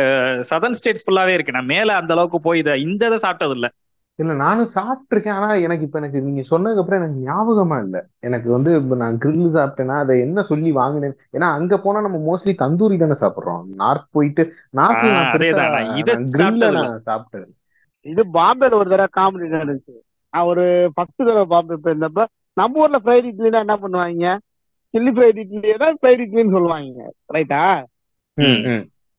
சதர்ன் 0.51 0.77
ஸ்டேட்ஸ் 0.79 1.05
ஃபுல்லாவே 1.07 1.33
இருக்கு. 1.37 1.57
நான் 1.57 1.71
மேல 1.75 1.95
அந்த 2.01 2.13
அளவுக்கு 2.15 2.39
போய் 2.47 2.61
இதை 2.63 2.73
இந்த 2.87 3.03
இதை 3.11 3.19
சாப்பிட்டது 3.25 3.55
இல்ல 3.57 3.67
இல்ல 4.19 4.33
நானும் 4.43 4.69
சாப்பிட்டிருக்கேன். 4.75 5.35
ஆனா 5.39 5.49
எனக்கு 5.65 5.83
இப்ப 5.87 5.97
எனக்கு 6.01 6.19
நீங்க 6.27 6.43
சொன்னதுக்கு 6.51 6.81
அப்புறம் 6.83 6.99
எனக்கு 7.01 7.19
ஞாபகமா 7.27 7.77
இல்ல. 7.83 7.97
எனக்கு 8.27 8.47
வந்து 8.53 8.71
இப்ப 8.79 8.95
நான் 9.01 9.19
கிரில் 9.23 9.51
சாப்பிட்டேன்னா 9.57 9.97
அதை 10.03 10.13
என்ன 10.25 10.43
சொல்லி 10.49 10.69
வாங்கினேன்? 10.79 11.15
ஏன்னா 11.35 11.49
அங்க 11.57 11.77
போனா 11.83 11.99
நம்ம 12.05 12.19
மோஸ்ட்லி 12.29 12.53
தந்தூரி 12.63 12.97
தானே 13.03 13.17
சாப்பிடுறோம். 13.23 13.61
நார்த் 13.81 14.07
போயிட்டு 14.15 14.43
இதை 16.01 16.15
கிரில்ல 16.35 16.71
நான் 16.77 17.05
சாப்பிட்டேன் 17.11 17.53
இது 18.05 18.23
பாம்பேல 18.37 18.79
ஒரு 18.81 18.89
தடவை 18.91 19.09
காமெடி 19.19 19.47
நடந்துச்சு. 19.53 19.95
நான் 20.33 20.49
ஒரு 20.51 20.63
ஃபர்ஸ்ட் 20.95 21.21
தடவை 21.21 21.45
பாம்பே 21.53 21.77
போயிருந்தப்ப 21.85 22.25
நம்ம 22.57 22.81
ஊர்ல 22.83 22.99
ஃப்ரைட் 23.03 23.29
இட்லினா 23.31 23.63
என்ன 23.65 23.75
பண்ணுவாங்க? 23.81 24.27
சில்லி 24.97 25.13
ஃப்ரைட் 25.15 25.41
இட்லி 25.43 25.73
தான் 25.85 25.97
ஃப்ரைட் 26.01 26.23
இட்லின்னு 26.25 26.55
சொல்லுவாங்க 26.57 27.07
ரைட்டா. 27.37 27.61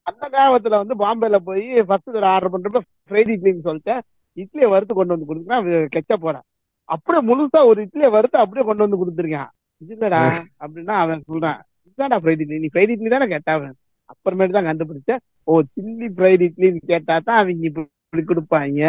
அந்த 0.06 0.24
காலத்துல 0.34 0.78
வந்து 0.82 0.94
பாம்பேல 1.02 1.38
போய் 1.48 1.64
ஃபர்ஸ்ட் 1.88 2.12
தடவை 2.14 2.28
ஆர்டர் 2.34 2.52
பண்றப்ப 2.54 2.80
ஃப்ரைட் 3.08 3.32
இட்லின்னு 3.34 3.66
சொல்லிட்டு 3.66 3.94
இட்லியை 4.36 4.68
வறுத்து 4.72 4.94
கொண்டு 4.98 5.14
வந்து 5.14 5.28
கொடுத்துனா 5.30 5.58
கெச்ச 5.94 6.12
போறேன் 6.24 6.44
அப்படியே 6.88 7.20
முழுசா 7.28 7.60
ஒரு 7.70 7.78
இட்லியை 7.86 8.10
வறுத்து 8.16 8.38
அப்படியே 8.42 8.64
கொண்டு 8.68 8.84
வந்து 8.84 9.00
கொடுத்துருக்கான். 9.00 9.50
இல்லடா 9.80 10.20
அப்படின்னா 10.62 10.94
அவன் 11.04 11.26
சொல்றான் 11.30 11.58
இதுதான்டா 11.86 12.18
ஃப்ரைட் 12.22 12.42
இட்லி. 12.44 12.60
நீ 12.62 12.70
ஃப்ரைட் 12.72 12.92
இட்லி 12.94 13.10
தானே 13.14 13.28
கேட்டாவன் 13.34 13.74
அப்புறமேட்டு 14.12 14.56
தான் 14.56 14.68
கண்டுபிடிச்சேன் 14.70 15.20
ஓ 15.48 15.60
சில்லி 15.74 16.08
ஃப்ரைட் 16.16 16.44
இட்லின்னு 16.48 16.82
கேட்டா 16.92 17.14
தான் 17.28 17.40
அவங்க 17.42 17.68
இப்படி 17.70 18.24
கொடுப்பாங்க. 18.32 18.82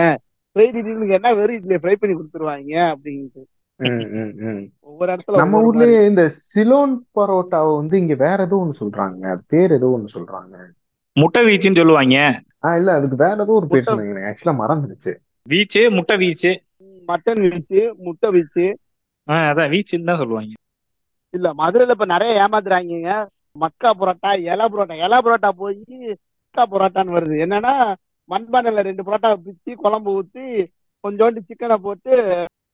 ஃப்ரைட் 0.56 0.78
இட்லின்னு 0.82 1.12
கேட்டா 1.14 1.32
வெறும் 1.40 1.60
இட்லியை 1.60 1.82
ஃப்ரை 1.84 1.96
பண்ணி 2.02 2.16
கொடுத்துருவாங்க. 2.16 2.74
அப்படின்ட்டு. 2.94 3.44
ஒவ்வொரு 4.90 5.10
இடத்துல 5.14 5.40
நம்ம 5.42 5.60
ஊர்லயே 5.62 6.00
இந்த 6.08 6.24
சிலோன் 6.50 6.94
பரோட்டாவை 7.18 7.72
வந்து 7.76 7.96
இங்க 7.98 8.16
வேற 8.16 8.38
ஏதோ 8.44 8.56
ஒண்ணு 8.56 8.76
சொல்றாங்க. 8.80 9.24
அது 9.32 9.44
பேர் 9.48 9.72
ஏதோ 9.72 9.88
ஒண்ணு 9.96 10.16
சொல்றாங்க. 10.16 10.56
முட்டை 11.16 11.42
வீச்சுன்னு 11.46 11.80
சொல்லுவாங்க. 11.82 12.18
ஆஹ் 12.64 12.78
இல்ல 12.78 12.94
அதுக்கு 12.94 13.16
வேற 13.16 13.36
ஏதோ 13.38 13.54
ஒரு 13.54 13.68
பேர் 13.68 13.88
சொன்னாங்க. 13.88 14.26
ஆக்சுவலா 14.30 14.56
மறந்துருச்சு. 14.62 15.12
வீச்சு 15.46 15.92
முட்டை 15.92 16.18
வீச்சு. 16.18 16.52
மட்டன் 17.08 17.42
வீச்சு 17.46 17.82
முட்டை 17.98 18.30
வீச்சு. 18.30 18.66
ஆஹ் 19.28 19.48
அதான் 19.50 19.72
வீச்சுன்னு 19.74 20.10
தான் 20.12 20.22
சொல்லுவாங்க. 20.22 20.54
இல்ல 21.34 21.54
மதுரையில 21.54 21.92
இப்ப 21.92 22.06
நிறைய 22.06 22.44
ஏமாத்துறாங்க 22.44 23.14
மக்கா 23.56 23.90
புரோட்டா 24.00 24.32
இலை 24.52 24.66
புரோட்டா. 24.66 24.96
இலை 25.06 25.18
புரோட்டா 25.18 25.50
போய் 25.62 25.80
மக்கா 26.42 26.64
புரோட்டான்னு 26.74 27.16
வருது. 27.18 27.36
என்னன்னா 27.46 27.74
மண்பானையில 28.30 28.82
ரெண்டு 28.82 29.04
புரோட்டா 29.04 29.30
பிச்சு 29.46 29.72
குழம்பு 29.76 30.10
ஊத்தி 30.20 30.46
கொஞ்சோண்டு 31.04 31.40
சிக்கனை 31.48 31.76
போட்டு 31.78 32.14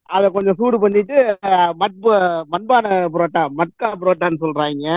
அதை 0.10 0.28
கொஞ்சம் 0.36 0.58
சூடு 0.60 0.78
பண்ணிட்டு 0.84 1.18
மட்பு 1.82 2.12
மண்பானை 2.54 2.92
புரோட்டா 3.14 3.44
மட்கா 3.60 3.88
புரோட்டான்னு 4.02 4.42
சொல்றாங்க. 4.44 4.88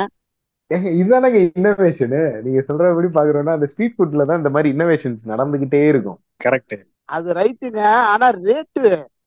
ஏங்க 0.70 0.88
இதுதானங்க 1.00 1.38
இன்னோவேஷனு 1.48 2.20
நீங்க 2.44 2.60
சொல்றபடி 2.68 3.08
பாக்குறோம்னா 3.16 3.56
அந்த 3.56 3.68
ஸ்ட்ரீட் 3.72 3.96
ஃபுட்ல 3.96 4.26
தான் 4.30 4.40
இந்த 4.42 4.50
மாதிரி 4.56 4.72
இன்னோவேஷன்ஸ் 4.74 5.30
நடந்துகிட்டே 5.32 5.80
இருக்கும். 5.92 6.18
கரெக்ட் 6.44 6.76
அது 7.16 7.28
ரைட்டுங்க 7.40 7.82
ஆனா 8.12 8.26
ரேட்டு 8.46 8.82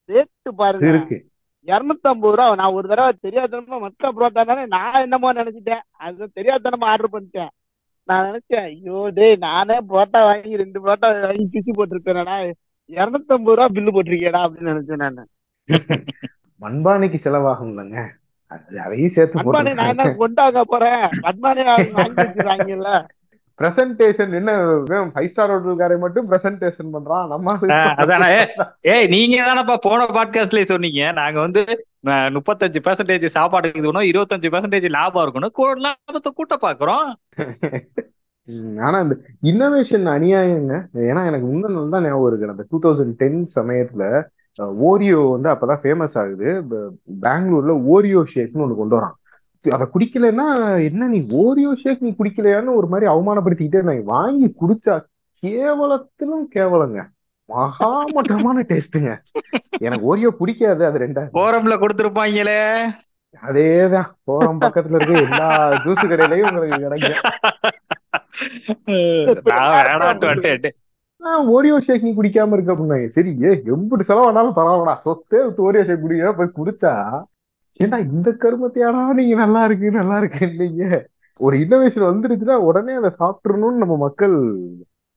ரேட்டு 0.10 0.50
பாருங்க. 0.62 0.90
இருக்கு. 0.92 1.18
இருநூத்தம்பது 1.68 2.36
ரூபா 2.38 2.46
நான் 2.60 2.76
ஒரு 2.78 2.88
தடவை 2.92 3.12
தெரியாதனமா 3.26 3.80
மக்கா 3.86 4.08
புரோட்டா 4.18 4.44
தானே 4.52 4.64
நான் 4.76 5.02
என்னமோ 5.06 5.34
நினைச்சிட்டேன். 5.40 5.84
அது 6.06 6.30
தெரியாதனமா 6.38 6.88
ஆர்டர் 6.94 7.14
பண்ணிட்டேன். 7.16 7.52
நான் 8.10 8.26
நினைச்சேன் 8.30 8.66
ஐயோ 8.70 9.00
டேய் 9.18 9.36
நானே 9.48 9.78
புரோட்டா 9.90 10.22
வாங்கி 10.30 10.62
ரெண்டு 10.64 10.82
புரோட்டா 10.84 11.10
வாங்கி 11.28 11.46
பிச்சு 11.56 11.72
போட்டிருக்கேனடா. 11.80 12.38
இருநூத்தம்பது 12.90 13.56
ரூபா 13.58 13.68
பில்லு 13.76 13.96
போட்டிருக்கேடா 13.98 14.42
அப்படின்னு 14.46 14.74
நினைச்சேன் 14.74 15.04
நான். 15.06 15.30
மண்பானைக்கு 16.62 17.20
செலவாகும்லங்க. 17.24 17.98
அது 18.52 18.80
அதையும் 18.86 19.16
சேர்த்து 19.16 19.76
நான் 19.80 20.20
கொண்டாங்க 20.22 20.62
போறேன்? 20.74 21.04
பிரசன்டேஷன் 23.60 24.32
என்ன 24.38 24.52
ஃபைவ் 25.14 25.30
ஸ்டார் 25.32 25.52
ஹோட்டல்காரை 25.54 25.98
மட்டும் 26.04 26.30
பிரசன்டேஷன் 26.32 26.94
பண்றான்? 26.94 27.28
நம்ம 27.32 27.56
அதானே. 28.04 28.30
ஏய் 28.94 29.08
நீங்க 29.14 29.38
தானப்பா 29.48 29.76
போன 29.82 30.08
பாட்காஸ்ட்லயே 30.18 30.68
சொன்னீங்க. 30.72 31.12
நாங்க 31.20 31.40
வந்து 31.40 31.64
முப்பத்தஞ்சு 32.36 32.80
பெர்சன்டேஜ் 32.88 33.26
சாப்பாடு 33.38 33.70
இருக்கணும் 33.70 34.10
இருபத்தஞ்சு 34.12 34.52
பெர்சன்டேஜ் 34.54 34.88
லாபம் 34.98 35.24
இருக்கணும். 35.26 35.56
கூட 35.60 35.76
லாபத்தை 35.88 36.32
கூட்ட 36.34 36.58
பாக்குறோம். 36.66 37.10
ஆனா 38.86 38.98
இந்த 39.00 39.16
இன்னோவேஷன் 39.52 40.08
அநியாயங்க. 40.16 40.76
ஏன்னா 41.10 41.24
எனக்கு 41.30 41.48
முன்ன 41.52 41.74
நல்லா 41.80 42.02
ஞாபகம் 42.08 42.28
இருக்கு. 42.30 42.54
அந்த 42.54 42.66
டூ 42.70 42.80
தௌசண்ட் 42.86 43.16
டென் 43.22 43.42
சமயத்துல 43.60 44.04
ஓரியோ 44.60 45.32
வந்து 45.32 45.50
அப்பதான் 45.52 45.80
ஃபேமஸ் 45.80 46.18
ஆகுது. 46.18 46.64
பெங்களூர்ல 47.22 47.82
ஓரியோ 47.92 48.24
ஷேக்னு 48.36 48.64
ஒண்ணு 48.64 48.76
கொண்டு 48.76 49.00
வரான். 49.00 49.12
அதை 49.72 49.88
குடிக்கலைன்னா 49.94 50.84
என்ன 50.84 51.08
நீ 51.08 51.20
ஓரியோ 51.20 51.74
ஷேக் 51.76 52.04
நீ 52.04 52.16
குடிக்கலையான்னு 52.20 52.74
ஒரு 52.74 52.88
மாதிரி 52.88 53.12
அவமானப்படுத்திக்கிட்டே 53.12 53.82
நான் 53.82 54.04
வாங்கி 54.04 54.56
குடிச்சா 54.62 55.04
கேவலத்திலும் 55.34 56.50
கேவலங்க. 56.56 57.08
மகாமட்டமான 57.50 58.64
டேஸ்ட்டுங்க 58.64 59.18
எனக்கு 59.78 60.16
ஓரியோ 60.16 60.28
பிடிக்காது 60.28 60.86
அது 60.86 61.00
ரெண்டா. 61.00 61.28
போரம்ல 61.34 61.78
கொடுத்துருப்பாங்களே. 61.78 62.84
அதேதான். 63.48 64.12
போறம் 64.32 64.58
பக்கத்துல 64.60 64.96
இருக்க 64.96 65.22
எல்லா 65.22 65.70
ஜூஸ் 65.70 66.04
கடையிலயும் 66.04 66.50
உங்களுக்கு 66.50 66.90
கிடைக்கும். 66.90 67.32
ஓரியோ 71.56 71.76
ஷேக் 71.86 72.06
நீ 72.06 72.12
குடிக்காம 72.16 72.56
இருக்க 72.56 72.74
அப்படின்னாங்க 72.74 73.08
சரி 73.18 73.32
ஏ 73.44 73.52
எம்பிட்டு 73.74 74.08
செலவானாலும் 74.10 74.56
பரவாயில்லடா. 74.58 74.96
சொத்தே 75.06 75.40
விட்டு 75.44 75.66
ஓரியோ 75.68 75.84
ஷேக் 75.88 76.04
குடிக்க 76.06 76.32
போய் 76.40 76.56
குடிச்சா 76.60 76.94
ஏன்டா 77.80 77.98
இந்த 78.08 78.30
கருமத்தையாடா 78.44 79.02
நீங்க 79.20 79.36
நல்லா 79.44 79.62
இருக்கு 79.68 79.98
நல்லா 80.00 80.16
இருக்கு 80.22 80.48
நீங்க 80.62 80.82
ஒரு 81.40 81.56
இன்னோவேஷன் 81.64 82.10
வந்துருச்சுன்னா 82.10 82.56
உடனே 82.70 82.96
அதை 83.00 83.12
சாப்பிட்டுறணும்னு 83.22 83.82
நம்ம 83.84 83.96
மக்கள் 84.06 84.36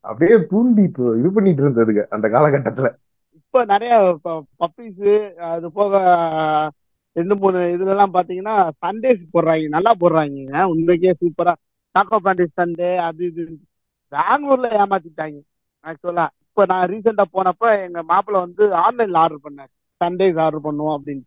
அப்படியே 0.04 0.36
தூண்டி 0.52 0.82
இப்போ 0.90 1.04
இது 1.20 1.28
பண்ணிட்டு 1.36 1.62
இருந்ததுங்க 1.64 2.02
அந்த 2.14 2.26
காலகட்டத்துல. 2.34 2.88
இப்ப 3.38 3.64
நிறைய 3.72 3.94
பப்பீஸ் 4.62 5.04
அது 5.52 5.66
போக 5.78 5.92
ரெண்டு 7.16 7.34
மூணு 7.42 7.58
இதுல 7.74 7.92
எல்லாம் 7.94 8.14
பாத்தீங்கன்னா 8.16 8.54
சண்டேஸ் 8.84 9.20
போடுறாங்க 9.34 9.66
நல்லா 9.76 9.92
போடுறாங்க 10.02 10.64
உண்மைக்கே 10.72 11.12
சூப்பரா 11.22 11.52
டாக்கோ 11.94 12.18
பேண்டிஸ் 12.26 12.58
சண்டே 12.60 12.90
அது 13.08 13.22
இது 13.30 13.42
பெங்களூர்ல 14.12 14.68
ஏமாத்திட்டாங்க. 14.80 15.36
ஆக்சுவலா 15.88 16.26
இப்ப 16.48 16.64
நான் 16.70 16.88
ரீசெண்டா 16.90 17.24
போனப்ப 17.36 17.70
எங்க 17.86 18.00
மாப்பிள்ள 18.10 18.38
வந்து 18.46 18.64
ஆன்லைன்ல 18.84 19.22
ஆர்டர் 19.24 19.44
பண்ணாரு. 19.46 19.72
சண்டேஸ் 20.00 20.38
ஆர்டர் 20.44 20.66
பண்ணுவோம் 20.66 20.96
அப்படின்னு. 20.96 21.24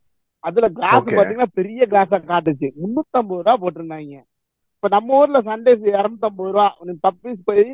அதுல 0.47 0.67
கிளாஸ். 0.77 1.07
பாத்தீங்கன்னா 1.17 1.49
பெரிய 1.59 1.87
கிளாஸா 1.91 2.17
காட்டுச்சு. 2.31 2.67
முன்னூத்தம்பது 2.81 3.41
ரூபா 3.47 3.53
போட்டிருந்தாங்க. 3.63 4.17
இப்ப 4.75 4.89
நம்ம 4.95 5.17
ஊர்ல 5.19 5.39
சண்டேஸ் 5.41 5.83
இரநூத்தம்பது 5.93 6.51
ரூபா. 6.55 6.67
பப்பீஸ் 7.05 7.39
போய் 7.49 7.65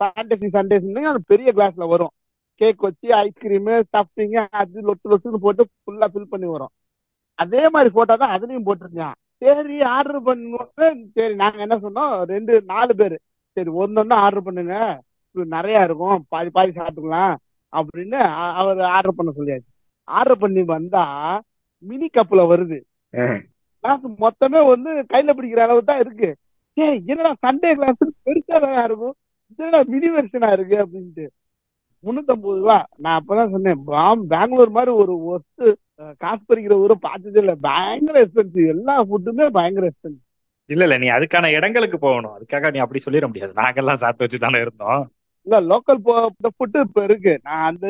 சாண்டேஸ் 0.00 0.56
சண்டேஸ் 0.56 0.88
அது 1.12 1.20
பெரிய 1.32 1.48
கிளாஸ்ல 1.56 1.86
வரும். 1.94 2.12
கேக் 2.60 2.84
வச்சு 2.86 3.08
ஐஸ்கிரீமு 3.22 3.74
ஸ்டஃபிங் 3.88 4.36
அது 4.60 4.78
லொட்டு 4.88 5.10
லொட்டுன்னு 5.10 5.44
போட்டு 5.46 5.62
ஃபுல்லா 5.82 6.06
ஃபில் 6.12 6.30
பண்ணி 6.32 6.46
வரும். 6.54 6.72
அதே 7.42 7.62
மாதிரி 7.74 7.90
போட்டோ 7.96 8.14
தான் 8.22 8.34
அதுலயும் 8.36 8.66
போட்டிருக்கான் 8.68 9.16
சரி 9.42 9.76
ஆர்டர் 9.96 10.24
பண்ணும்போது 10.28 10.86
சரி 11.16 11.34
நாங்க 11.42 11.58
என்ன 11.66 11.76
சொன்னோம்? 11.84 12.14
ரெண்டு 12.32 12.54
நாலு 12.72 12.92
பேர். 13.00 13.16
சரி 13.56 13.70
ஒன்னொன்னு 13.82 14.16
ஆர்டர் 14.24 14.46
பண்ணுங்க. 14.46 14.76
நிறைய 15.56 15.86
இருக்கும். 15.88 16.18
பாதி 16.32 16.50
பாதி 16.56 16.72
சாப்பிட்டுக்கலாம் 16.78 17.34
அப்படின்னு 17.72 18.20
அவர் 18.60 18.80
ஆர்டர் 18.96 19.18
பண்ண 19.18 19.32
சொல்லியாச்சு. 19.38 19.70
ஆர்டர் 20.08 20.42
பண்ணி 20.42 20.62
வந்தா 20.74 21.04
மினி 21.88 22.06
கப்ல 22.16 22.42
வருது. 22.52 22.78
கிளாஸ் 23.84 24.06
மொத்தமே 24.24 24.60
வந்து 24.72 24.90
கையில 25.12 25.32
பிடிக்கிற 25.38 25.62
அளவு 25.66 25.82
தான் 25.90 26.02
இருக்கு. 26.04 26.30
ஏய் 26.76 27.00
என்னடா 27.10 27.32
சண்டே 27.44 27.70
கிளாஸ் 27.78 28.00
பெருசா 28.26 28.56
தான் 28.66 28.84
இருக்கும். 28.88 29.16
என்னடா 29.58 29.80
மினி 29.92 30.08
வெர்ஷனா 30.14 30.48
இருக்கு 30.56 30.76
அப்படின்ட்டு. 30.84 31.26
முன்னூத்தம்பது 32.04 32.58
ரூபா. 32.62 32.78
நான் 33.04 33.18
அப்பதான் 33.20 33.52
சொன்னேன் 33.54 33.80
பெங்களூர் 34.32 34.76
மாதிரி 34.78 34.92
ஒரு 35.02 35.14
ஒஸ்ட் 35.34 35.64
காசு 36.22 36.42
பறிக்கிற 36.50 36.74
ஊரை 36.82 36.96
பார்த்ததே 37.06 37.40
இல்லை. 37.42 37.54
பயங்கர 37.68 38.18
எக்ஸ்பென்சிவ் 38.24 38.72
எல்லா 38.74 38.94
ஃபுட்டுமே 39.08 39.46
பயங்கர 39.58 39.86
எக்ஸ்பென்சிவ் 39.90 40.24
இல்ல 40.70 40.82
இல்ல 40.86 40.96
நீ 41.02 41.08
அதுக்கான 41.16 41.50
இடங்களுக்கு 41.58 41.98
போகணும். 42.04 42.34
அதுக்காக 42.36 42.70
நீ 42.72 42.78
அப்படி 42.84 43.00
சொல்லிட 43.04 43.26
முடியாது. 43.28 43.52
நாங்கெல்லாம் 43.60 44.00
சாப்பிட்டு 44.02 44.24
வச்சு 44.24 44.44
தானே 44.44 44.58
இருந்தோம். 44.64 45.02
இல்ல 45.48 45.60
லோக்கல் 45.70 46.00
ஃபுட்டு 46.56 46.80
இப்ப 46.86 47.04
இருக்கு. 47.08 47.32
நான் 47.42 47.66
அந்த 47.70 47.86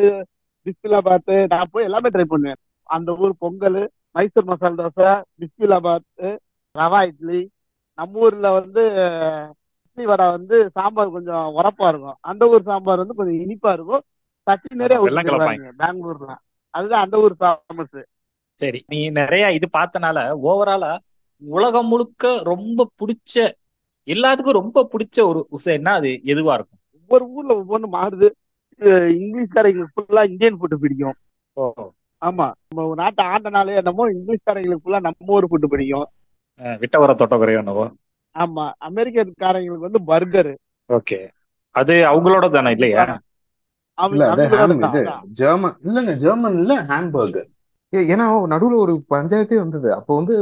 பிஸ்பிலாபாத் 0.66 1.46
நான் 1.46 1.70
போய் 1.72 1.86
எல்லாமே 1.88 2.08
ட்ரை 2.14 2.26
பண்ணுவேன். 2.32 2.60
அந்த 2.88 3.10
ஊர் 3.16 3.32
பொங்கல் 3.38 3.78
மைசூர் 4.16 4.48
மசால் 4.50 4.78
தோசை 4.80 5.10
பிஸ்பிலாபாத் 5.40 6.28
ரவா 6.74 7.00
இட்லி. 7.06 7.40
நம்ம 7.98 8.18
ஊர்ல 8.18 8.48
வந்து 8.58 8.82
இட்லி 9.84 10.04
வடை 10.06 10.26
வந்து 10.30 10.56
சாம்பார் 10.72 11.10
கொஞ்சம் 11.10 11.46
உரப்பா 11.58 11.86
இருக்கும். 11.88 12.18
அந்த 12.20 12.48
ஊர் 12.48 12.62
சாம்பார் 12.62 13.02
வந்து 13.02 13.14
கொஞ்சம் 13.14 13.40
இனிப்பா 13.44 13.72
இருக்கும். 13.72 14.04
சட்னி 14.46 14.74
நிறைய 14.82 14.98
பெங்களூர்ல. 15.82 16.30
அதுதான் 16.74 17.04
அந்த 17.04 17.16
ஊர் 17.18 17.34
ஃபேமஸ் 17.40 17.98
சரி 18.58 18.80
நீ 18.88 18.98
நிறைய 19.10 19.44
இது 19.52 19.66
பார்த்தனால 19.78 20.18
ஓவராலா 20.48 20.92
உலகம் 21.42 21.86
முழுக்க 21.86 22.30
ரொம்ப 22.42 22.86
பிடிச்ச 23.00 23.34
எல்லாத்துக்கும் 24.08 24.58
ரொம்ப 24.60 24.86
பிடிச்ச 24.92 25.18
ஒரு 25.30 25.40
உசைன்னா 25.56 25.92
அது? 26.00 26.10
எதுவா 26.24 26.54
இருக்கும்? 26.58 26.77
ஒவ்வொரு 27.08 27.24
ஊர்ல 27.32 27.52
ஒவ்வொன்று 27.54 27.90
மாறுது. 27.92 28.28
இங்கிலீஷ்காரங்களுக்கு 29.12 29.94
ஃபுல்லா 29.96 30.28
இந்தியன் 30.28 30.58
ஃபுட்டு 30.60 30.74
பிடிக்கும். 30.74 31.16
ஆமா. 32.22 32.46
நம்ம 32.68 32.86
ஒரு 32.86 32.94
நாட்டை 32.94 33.26
ஆண்டனாலே 33.26 33.76
என்னமோ 33.76 34.10
இங்கிலீஷ்காரங்களுக்கு 34.10 34.82
ஃபுல்லா 34.84 35.00
நம்ம 35.00 35.24
ஊர் 35.26 35.44
ஃபுட்டு 35.44 35.66
பிடிக்கும். 35.66 36.08
அஹ் 36.60 36.78
விட்ட 36.78 36.98
வர 36.98 37.14
தொட்ட 37.14 37.36
குறையோ 37.36 37.58
என்னவோ. 37.58 37.84
ஆமா. 38.36 38.72
அமெரிக்கன்காரங்களுக்கு 38.88 39.88
வந்து 39.88 40.02
பர்கர். 40.02 40.52
ஓகே. 40.88 41.18
அது 41.70 41.94
அவங்களோட 41.94 42.50
தானே 42.50 42.70
இல்லையா? 42.70 43.20
இல்ல 43.98 44.46
ஜெர்மன் 45.32 45.76
இல்லங்க 45.84 46.12
ஜெர்மன்ல 46.24 46.72
ஹாம்பர்கர் 46.86 47.48
ஏன்னா 47.92 48.24
நடுவுல 48.52 48.78
ஒரு 48.84 48.94
பஞ்சாயத்தே 49.12 49.56
வந்தது. 49.56 49.88
அப்போ 49.94 50.12
வந்து 50.18 50.34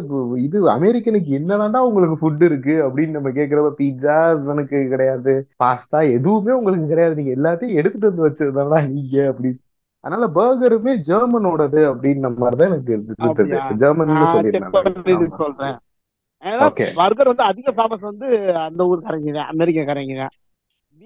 இது 0.46 0.58
அமெரிக்கனுக்கு 0.70 1.30
என்னதான்டா 1.38 1.80
உங்களுக்கு 1.88 2.16
ஃபுட் 2.20 2.42
இருக்கு? 2.42 2.74
அப்படின்னு 2.86 3.16
நம்ம 3.16 3.30
கேக்குறப்ப 3.36 3.70
பீட்சா 3.80 4.16
இவனுக்கு 4.40 4.78
கிடையாது. 4.92 5.34
பாஸ்தா 5.64 6.00
எதுவுமே 6.16 6.52
உங்களுக்கு 6.58 6.90
கிடையாது. 6.92 7.18
நீங்க 7.20 7.32
எல்லாத்தையும் 7.38 7.78
எடுத்துட்டு 7.80 8.10
வந்து 8.10 8.26
வச்சதுதான்டா 8.26 8.80
நீங்க 8.88 9.16
அப்படி 9.32 9.52
அதனால 10.04 10.26
பர்கருமே 10.34 10.92
ஜெர்மனோடது 11.06 11.80
அப்படின்ற 11.90 12.28
மாதிரிதான் 12.40 12.70
எனக்கு 12.70 12.92
சொல்லியிருந்தாங்க 14.32 15.38
சொல்றேன். 15.42 15.78
பர்கர் 16.98 17.30
வந்து 17.30 17.48
அதிக 17.50 17.72
ஃபேமஸ் 17.76 18.04
வந்து 18.10 18.26
அந்த 18.66 18.80
ஊர்க்காரங்க 18.90 19.32
தான் 19.38 19.50
அமெரிக்காக்காரங்க 19.54 20.16
தான். 20.22 20.34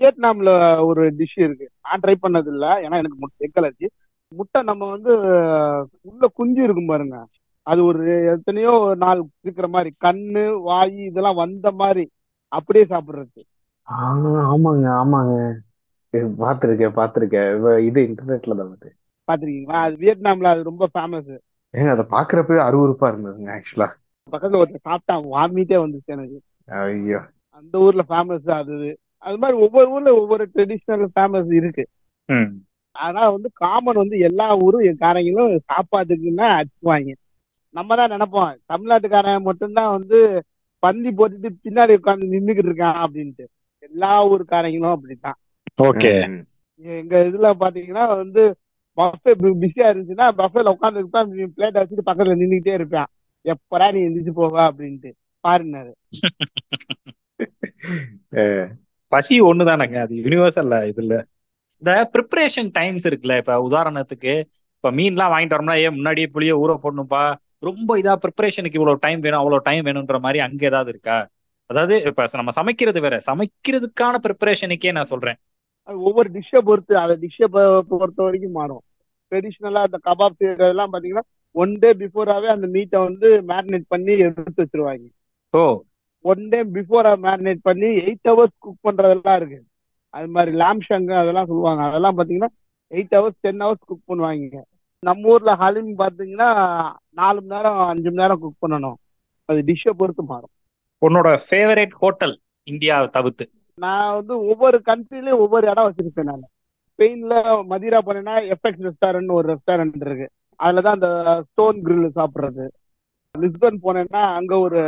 வியட்நாம்ல 0.00 0.50
ஒரு 0.88 1.02
டிஷ் 1.18 1.38
இருக்கு. 1.46 1.66
நான் 1.84 2.02
ட்ரை 2.02 2.14
பண்ணது 2.24 2.50
இல்ல 2.54 2.66
ஏன்னா 2.84 2.98
எனக்கு 3.02 3.46
எக் 3.46 3.58
அலர்ஜி 3.60 3.88
முட்டை 4.32 4.60
நம்ம 4.62 4.88
வந்து 4.90 5.12
உள்ள 6.02 6.24
குஞ்சு 6.34 6.60
இருக்கும் 6.62 6.86
பாருங்க. 6.86 7.16
அது 7.66 7.80
ஒரு 7.84 8.02
எத்தனையோ 8.32 8.72
நாள் 8.96 9.20
இருக்கிற 9.42 9.68
மாதிரி 9.68 9.90
கண்ணு 10.04 10.44
வாய் 10.60 10.96
இதெல்லாம் 11.04 11.36
வந்த 11.36 11.70
மாதிரி 11.72 12.04
அப்படியே 12.52 12.84
சாப்பிடுறது. 12.84 13.40
ஆமாங்க 13.88 14.86
ஆமாங்க. 14.96 15.34
பாத்திருக்கேன் 16.40 16.96
பாத்திருக்கேன் 16.96 17.50
இது 17.80 18.00
இன்டர்நெட்ல 18.06 18.56
தான் 18.56 18.70
வந்து 18.70 18.88
பாத்திருக்கீங்களா 19.28 19.80
அது 19.86 19.94
வியட்நாம்ல 19.96 20.52
அது 20.52 20.62
ரொம்ப 20.62 20.84
ஃபேமஸ் 20.94 21.32
ஏங்க 21.74 21.90
அதை 21.90 22.04
பாக்குறப்பவே 22.10 22.60
அருவருப்பா 22.64 23.08
இருந்ததுங்க 23.08 23.50
ஆக்சுவலா 23.56 23.88
பக்கத்துல 24.32 24.60
ஒருத்தர் 24.60 24.86
சாப்பிட்டான் 24.88 25.28
வாமிட்டே 25.34 25.76
வந்துச்சு 25.76 26.10
எனக்கு. 26.10 26.38
ஐயோ. 26.80 27.20
அந்த 27.58 27.78
ஊர்ல 27.78 28.02
ஃபேமஸ் 28.08 28.50
அது. 28.52 28.74
அது. 29.24 29.38
மாதிரி 29.38 29.56
ஒவ்வொரு 29.58 29.88
ஊர்ல 29.90 30.10
ஒவ்வொரு 30.14 30.44
ட்ரெடிஷ்னல் 30.54 31.06
ஃபேமஸ் 31.14 31.52
இருக்கு. 31.52 31.84
ஆனா 32.96 33.30
வந்து 33.30 33.50
காமன் 33.60 33.94
வந்து 33.94 34.18
எல்லா 34.28 34.56
ஊரும் 34.64 34.88
என் 34.88 34.98
காரங்களும் 34.98 35.60
சாப்பாட்டுக்குன்னா 35.68 36.58
அடிச்சுவாங்க 36.58 37.14
நம்ம 37.74 37.96
தான் 37.96 38.10
நினைப்போம். 38.10 38.56
தமிழ்நாட்டுக்காரன் 38.66 39.48
மட்டும்தான் 39.48 39.96
வந்து 39.96 40.42
பந்தி 40.82 41.10
போட்டுட்டு 41.10 41.48
பின்னாடி 41.64 41.98
உட்காந்து 41.98 42.32
நின்றுக்கிட்டு 42.32 42.64
இருக்கான் 42.64 43.02
அப்படின்ட்டு. 43.02 43.44
எல்லா 43.82 44.30
ஊருக்காரங்களும் 44.30 44.90
அப்படித்தான். 44.90 45.36
ஓகே. 45.78 46.42
எங்க 46.84 47.28
இதுல 47.28 47.52
பாத்தீங்கன்னா 47.62 48.14
வந்து 48.14 48.54
பஃபே 48.98 49.32
பிஸியா 49.62 49.90
இருந்துச்சுன்னா 49.90 50.30
பஃபேல 50.38 50.74
உட்காந்துட்டு 50.74 51.52
பிளேட் 51.56 51.80
வச்சுட்டு 51.80 52.06
பக்கத்துல 52.06 52.34
நின்றுக்கிட்டே 52.34 52.72
இருப்பான். 52.72 53.08
எப்படா 53.44 53.94
நீ 53.94 54.06
எந்திரிச்சு 54.06 54.34
போவ 54.34 54.68
அப்படின்ட்டு. 54.68 55.10
பாருனாரு 55.44 55.92
பசி 59.12 59.42
ஒண்ணுதானங்க? 59.42 59.98
அது 59.98 60.20
யூனிவர்சல்ல 60.20 60.90
இது 60.90 61.02
இல்ல 61.02 61.26
இந்த 61.82 62.10
ப்ரிப்பரேஷன் 62.12 62.70
டைம்ஸ் 62.72 63.08
இருக்குல்ல 63.08 63.36
இப்ப 63.36 63.54
உதாரணத்துக்கு 63.68 64.32
இப்ப 64.76 64.90
மீன்லாம் 64.90 65.32
வாங்கிட்டு 65.32 65.56
வரோம்னா 65.56 65.76
ஏன் 65.82 65.92
முன்னாடியே 65.92 66.26
புளிய 66.26 66.52
ஊற 66.56 66.72
போடணும்ப்பா 66.82 67.22
ரொம்ப 67.58 67.98
இதா 68.00 68.14
ப்ரிப்பரேஷனுக்கு 68.24 68.78
இவ்வளவு 68.78 68.98
டைம் 69.00 69.20
வேணும் 69.20 69.38
அவ்வளவு 69.38 69.64
டைம் 69.64 69.84
வேணும்ன்ற 69.84 70.20
மாதிரி 70.20 70.38
அங்க 70.38 70.66
ஏதாவது 70.66 70.90
இருக்கா? 70.90 71.16
அதாவது 71.70 72.02
இப்ப 72.02 72.24
நம்ம 72.32 72.50
சமைக்கிறது 72.50 73.00
வேற. 73.00 73.16
சமைக்கிறதுக்கான 73.26 74.14
ப்ரிப்பரேஷனுக்கே 74.26 74.92
நான் 74.92 75.04
சொல்றேன். 75.04 75.38
ஒவ்வொரு 76.08 76.30
டிஷ்ஷை 76.30 76.58
பொறுத்து 76.58 76.94
அந்த 76.98 77.14
டிஷ்ஷை 77.24 77.46
பொறுத்த 77.88 78.22
வரைக்கும் 78.22 78.50
மாறும். 78.50 78.82
ட்ரெடிஷ்னலா 79.32 79.82
அந்த 79.88 79.98
கபாப் 80.04 80.58
எல்லாம் 80.68 80.92
பாத்தீங்கன்னா 80.92 81.24
ஒன் 81.54 81.78
டே 81.78 81.90
பிஃபோராவே 81.92 82.48
அந்த 82.56 82.66
மீட்டை 82.66 83.00
வந்து 83.00 83.28
மேரினேட் 83.48 83.86
பண்ணி 83.88 84.14
எடுத்து 84.18 84.62
வச்சிருவாங்க. 84.62 85.06
ஓ. 85.54 85.62
ஒன் 86.24 86.48
டே 86.48 86.60
பிஃபோரா 86.76 87.12
மேரினேட் 87.26 87.62
பண்ணி 87.62 87.86
எயிட் 88.00 88.28
ஹவர்ஸ் 88.28 88.56
குக் 88.58 88.84
பண்றதெல்லாம் 88.84 89.36
இருக்கு. 89.36 89.58
அது 90.10 90.28
மாதிரி 90.28 90.56
லாம் 90.56 90.80
ஷங்கு 90.88 91.14
அதெல்லாம் 91.22 91.48
சொல்லுவாங்க. 91.50 91.82
அதெல்லாம் 91.88 92.16
பாத்தீங்கன்னா 92.18 92.50
eight 92.94 93.14
hours 93.16 93.40
ten 93.40 93.62
hours 93.64 93.88
cook 93.90 94.08
பண்ணுவாங்க. 94.10 94.60
நம்ம 95.06 95.28
ஊர்ல 95.28 95.52
ஹலிம் 95.54 95.92
பாத்தீங்கன்னா 96.02 96.48
நாலு 97.20 97.40
மணி 97.40 97.54
நேரம் 97.54 97.78
அஞ்சு 97.86 98.08
மணி 98.10 98.22
நேரம் 98.22 98.40
குக் 98.44 98.62
பண்ணணும். 98.64 98.98
அது 99.44 99.60
டிஷ்ஷை 99.68 99.92
பொறுத்து 99.96 100.22
மாறும். 100.22 100.52
உன்னோட 101.06 101.28
ஃபேவரட் 101.50 101.94
ஹோட்டல் 102.02 102.34
இந்தியா 102.72 102.96
தவிர்த்து. 103.06 103.44
நான் 103.84 104.14
வந்து 104.14 104.34
ஒவ்வொரு 104.46 104.78
கண்ட்ரிலயும் 104.86 105.42
ஒவ்வொரு 105.44 105.70
இடம் 105.70 105.88
வச்சிருப்பேன் 105.90 106.28
நான். 106.30 106.44
ஸ்பெயின்ல 106.92 107.34
மதிரா 107.72 107.98
போனேன்னா 108.06 108.34
எஃப்எக்ஸ் 108.54 108.84
ரெஸ்டாரண்ட் 108.86 109.32
ஒரு 109.32 109.46
ரெஸ்டாரண்ட் 109.52 110.06
இருக்கு. 110.06 110.28
அதுலதான் 110.62 110.96
அந்த 110.98 111.08
ஸ்டோன் 111.50 111.78
grill 111.86 112.02
சாப்பிடுறது. 112.18 112.64
லிஸ்பன் 113.38 113.78
போனேன்னா 113.84 114.22
அங்க 114.38 114.58
ஒரு 114.58 114.80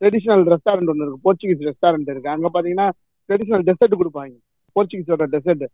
ட்ரெடிஷனல் 0.00 0.44
ரெஸ்டாரண்ட் 0.52 0.90
ஒன்று 0.92 1.06
இருக்கு. 1.06 1.24
போர்ச்சுகீஸ் 1.24 1.66
ரெஸ்டாரண்ட் 1.68 2.10
இருக்கு. 2.12 2.30
அங்க 2.34 2.50
பாத்தீங்கன்னா 2.54 2.86
ட்ரெடிஷனல் 3.28 3.66
டெசர்ட் 3.68 3.98
கொடுப்பாங்க. 4.00 4.34
போர்ச்சுகீஸோட 4.74 5.24
டெசர்ட் 5.34 5.66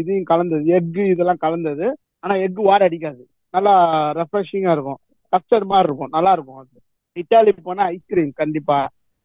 இதையும் 0.00 0.30
கலந்தது. 0.30 0.64
எக் 0.76 0.96
இதெல்லாம் 1.14 1.42
கலந்தது. 1.46 1.86
ஆனா 2.24 2.34
எக் 2.44 2.60
வாட 2.68 2.82
அடிக்காது. 2.88 3.22
நல்லா 3.54 3.74
ரெஃப்ரெஷிங்கா 4.18 4.72
இருக்கும். 4.76 5.00
கஸ்டர்ட் 5.32 5.70
மாதிரி 5.72 5.88
இருக்கும். 5.88 6.12
நல்லா 6.16 6.32
இருக்கும் 6.36 6.60
அது. 6.62 6.80
இட்டாலி 7.20 7.52
போனா 7.62 7.84
ஐஸ்கிரீம் 7.94 8.32
கண்டிப்பா. 8.42 8.78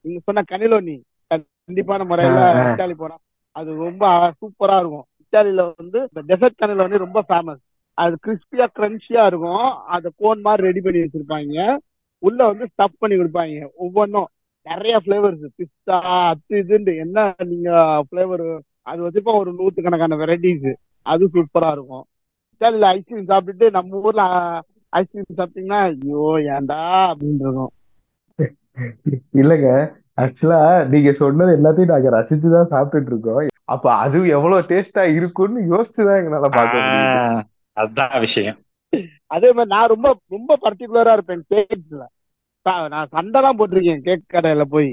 நீங்க 0.06 0.20
சொன்ன 0.28 0.44
கனிலோனி 0.52 0.96
கண்டிப்பான 1.34 2.06
முறையில. 2.12 2.40
இட்டாலி 2.72 2.96
போனா 3.04 3.18
அது 3.60 3.70
ரொம்ப 3.86 4.34
சூப்பரா 4.40 4.78
இருக்கும். 4.80 5.06
இட்டாலியில 5.24 5.64
வந்து 5.78 6.00
இந்த 6.12 6.22
டெசர்ட் 6.30 6.60
கனிலோனி 6.62 6.98
ரொம்ப 7.06 7.20
ஃபேமஸ் 7.30 7.64
அது 7.94 8.16
கிறிஸ்பியா 8.26 8.66
கிரன்ச்சியா 8.80 9.22
இருக்கும். 9.30 9.68
அதை 9.96 10.12
கோன் 10.22 10.42
மாதிரி 10.48 10.68
ரெடி 10.68 10.82
பண்ணி 10.86 11.00
வச்சிருப்பாங்க. 11.04 11.78
உள்ள 12.26 12.40
வந்து 12.50 12.66
ஸ்டஃப் 12.74 13.00
பண்ணி 13.04 13.16
கொடுப்பாங்க. 13.18 13.68
ஒவ்வொன்றும் 13.86 14.28
நிறைய 14.68 14.96
ஃபிளேவர்ஸ் 14.98 15.46
பிஸ்தா 15.58 15.98
அது 16.24 16.56
இதுன்னு 16.62 16.94
என்ன 16.98 17.20
நீங்க 17.46 17.70
ஃபிளேவர் 18.08 18.46
அது 18.88 19.00
வச்சிருப்போம் 19.04 19.40
ஒரு 19.40 19.52
நூற்றுக்கணக்கான 19.54 20.16
வெரைட்டிஸ் 20.16 20.70
அது 21.06 21.26
சூப்பரா 21.28 21.70
இருக்கும். 21.72 22.06
இட்டாலியில 22.52 22.90
ஐஸ்கிரீம் 22.90 23.30
சாப்பிட்டுட்டு 23.30 23.68
நம்ம 23.72 24.02
ஊர்ல 24.02 24.24
ஐஸ்கிரீம் 24.94 25.40
சாப்பிட்டீங்கன்னா 25.40 25.80
ஐயோ 25.88 26.26
ஏன்டா 26.52 26.80
அப்படின்னு 27.10 27.46
இருக்கும். 27.46 27.74
இல்லங்க. 29.36 29.70
ஆக்சுவலா 30.18 30.60
நீங்க 30.90 31.12
சொன்னது 31.14 31.52
எல்லாத்தையும் 31.58 31.86
நாங்க 31.86 32.10
ரசிச்சுதான் 32.12 32.72
சாப்பிட்டுட்டு 32.72 33.12
இருக்கோம். 33.12 33.42
அப்ப 33.66 33.96
அது 33.96 34.28
எவ்வளவு 34.30 34.68
டேஸ்டா 34.70 35.04
இருக்கும்னு 35.14 35.62
யோசிச்சுதான் 35.72 36.20
எங்களால 36.20 36.50
ஆஹ், 36.62 37.42
அதுதான் 37.78 38.20
விஷயம். 38.20 38.58
அதே 39.28 39.50
மாதிரி 39.52 39.70
நான் 39.70 39.90
ரொம்ப 39.90 40.08
ரொம்ப 40.30 40.58
பர்டிகுலரா 40.62 41.14
இருப்பேன் 41.14 41.44
கேக்ஸ்ல 41.52 42.04
நான் 42.94 43.12
சண்டை 43.16 43.40
தான் 43.46 43.58
போட்டிருக்கேன் 43.60 44.04
கேக் 44.08 44.34
கடையில 44.36 44.64
போய். 44.74 44.92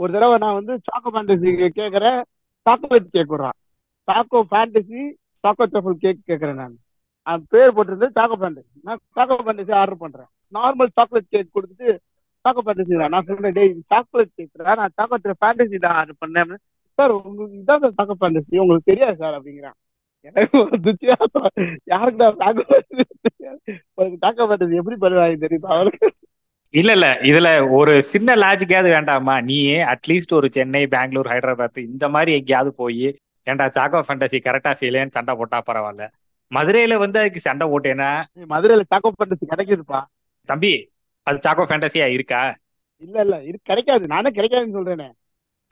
ஒரு 0.00 0.10
தடவை 0.14 0.36
நான் 0.44 0.58
வந்து 0.58 0.74
சாக்கோ 0.88 1.08
ஃபேண்டசி 1.14 1.48
கேட்கறேன் 1.78 2.20
சாக்கோலேட் 2.66 3.10
கேக் 3.16 3.32
விடுறான். 3.32 3.56
Choco 4.08 4.40
fantasy 4.52 5.00
choco 5.44 5.64
souffle 5.74 6.00
cake 6.04 6.28
கேட்கறேன் 6.30 6.60
நான். 6.62 6.76
அது 7.26 7.42
பேர் 7.54 7.74
போட்டிருந்தது 7.76 8.16
சாக்கோ 8.18 8.36
ஃபேண்டசி 8.42 8.70
நான் 8.88 9.02
சாக்கோ 9.16 9.38
ஃபேண்டசி 9.46 9.72
ஆர்டர் 9.80 10.02
பண்றேன். 10.04 10.30
நார்மல் 10.56 10.94
சாக்லேட் 10.98 11.32
கேக் 11.34 11.54
கொடுத்துட்டு 11.56 11.88
சாக்கோ 12.44 12.62
ஃபேண்டசி 12.66 13.00
நான் 13.14 13.28
சொல்றேன் 13.30 13.56
டேய் 13.58 13.72
சாக்லேட் 13.92 14.34
கேக் 14.38 14.66
நான் 14.80 14.96
சாக்கோ 14.98 15.18
ஃபேண்டசி 15.42 15.78
தான் 15.86 15.96
ஆர்டர் 16.00 16.20
பண்ணேன். 16.24 16.56
சார் 16.98 17.12
உங்களுக்கு 17.28 17.60
இதான் 17.62 17.82
சார் 17.84 17.98
சாக்கோ 18.00 18.16
ஃபேண்டசி 18.22 18.62
உங்களுக்கு 18.64 18.90
தெரியாது 18.92 19.16
சார் 19.22 19.36
அப்படிங்கிறான். 19.38 19.78
எனக்கு 20.28 20.56
ஒரு 20.62 20.78
துச்சியா 20.86 21.14
யாருக்கு 21.92 22.22
நான் 22.22 22.40
தாக்க 24.20 24.40
எப்படி 24.80 24.96
பண்ணுவாங்க 25.04 25.38
தெரியுமா 25.44 25.70
அவருக்கு? 25.76 26.08
இல்ல 26.74 26.90
இல்ல. 26.92 27.06
இதுல 27.22 27.48
ஒரு 27.70 27.92
சின்ன 28.10 28.36
லாஜிக்காவது 28.36 28.88
வேண்டாமா 28.88 29.40
நீ 29.40 29.56
அட்லீஸ்ட் 29.92 30.32
ஒரு 30.32 30.48
சென்னை 30.52 30.82
பெங்களூர் 30.86 31.30
ஹைதராபாத் 31.32 31.78
இந்த 31.86 32.08
மாதிரி 32.08 32.32
எங்கேயாவது 32.32 32.72
போய் 32.74 33.06
ஏன்டா 33.46 33.66
சாக்கோ 33.76 34.00
ஃபேண்டசி 34.06 34.38
கரெக்டா 34.40 34.72
செய்யலன்னு 34.80 35.10
சண்டை 35.10 35.34
போட்டா 35.34 35.58
பரவாயில்ல. 35.66 36.04
மதுரையில 36.50 36.94
வந்து 36.98 37.18
அதுக்கு 37.18 37.40
சண்டை 37.40 37.66
போட்டேன்னா? 37.68 38.10
மதுரையில 38.48 38.84
தாக்க 38.88 39.12
ஃபேண்டசி 39.12 39.44
கிடைக்குதுப்பா. 39.46 40.00
தம்பி 40.48 40.72
அது 41.26 41.38
சாக்கோ 41.38 41.64
ஃபேண்டசியா 41.64 42.06
இருக்கா? 42.08 42.40
இல்ல 43.02 43.16
இல்ல. 43.20 43.36
இது 43.42 43.58
கிடைக்காது. 43.62 44.04
நானே 44.06 44.30
கிடைக்காதுன்னு 44.30 44.76
சொல்றேனே. 44.78 45.08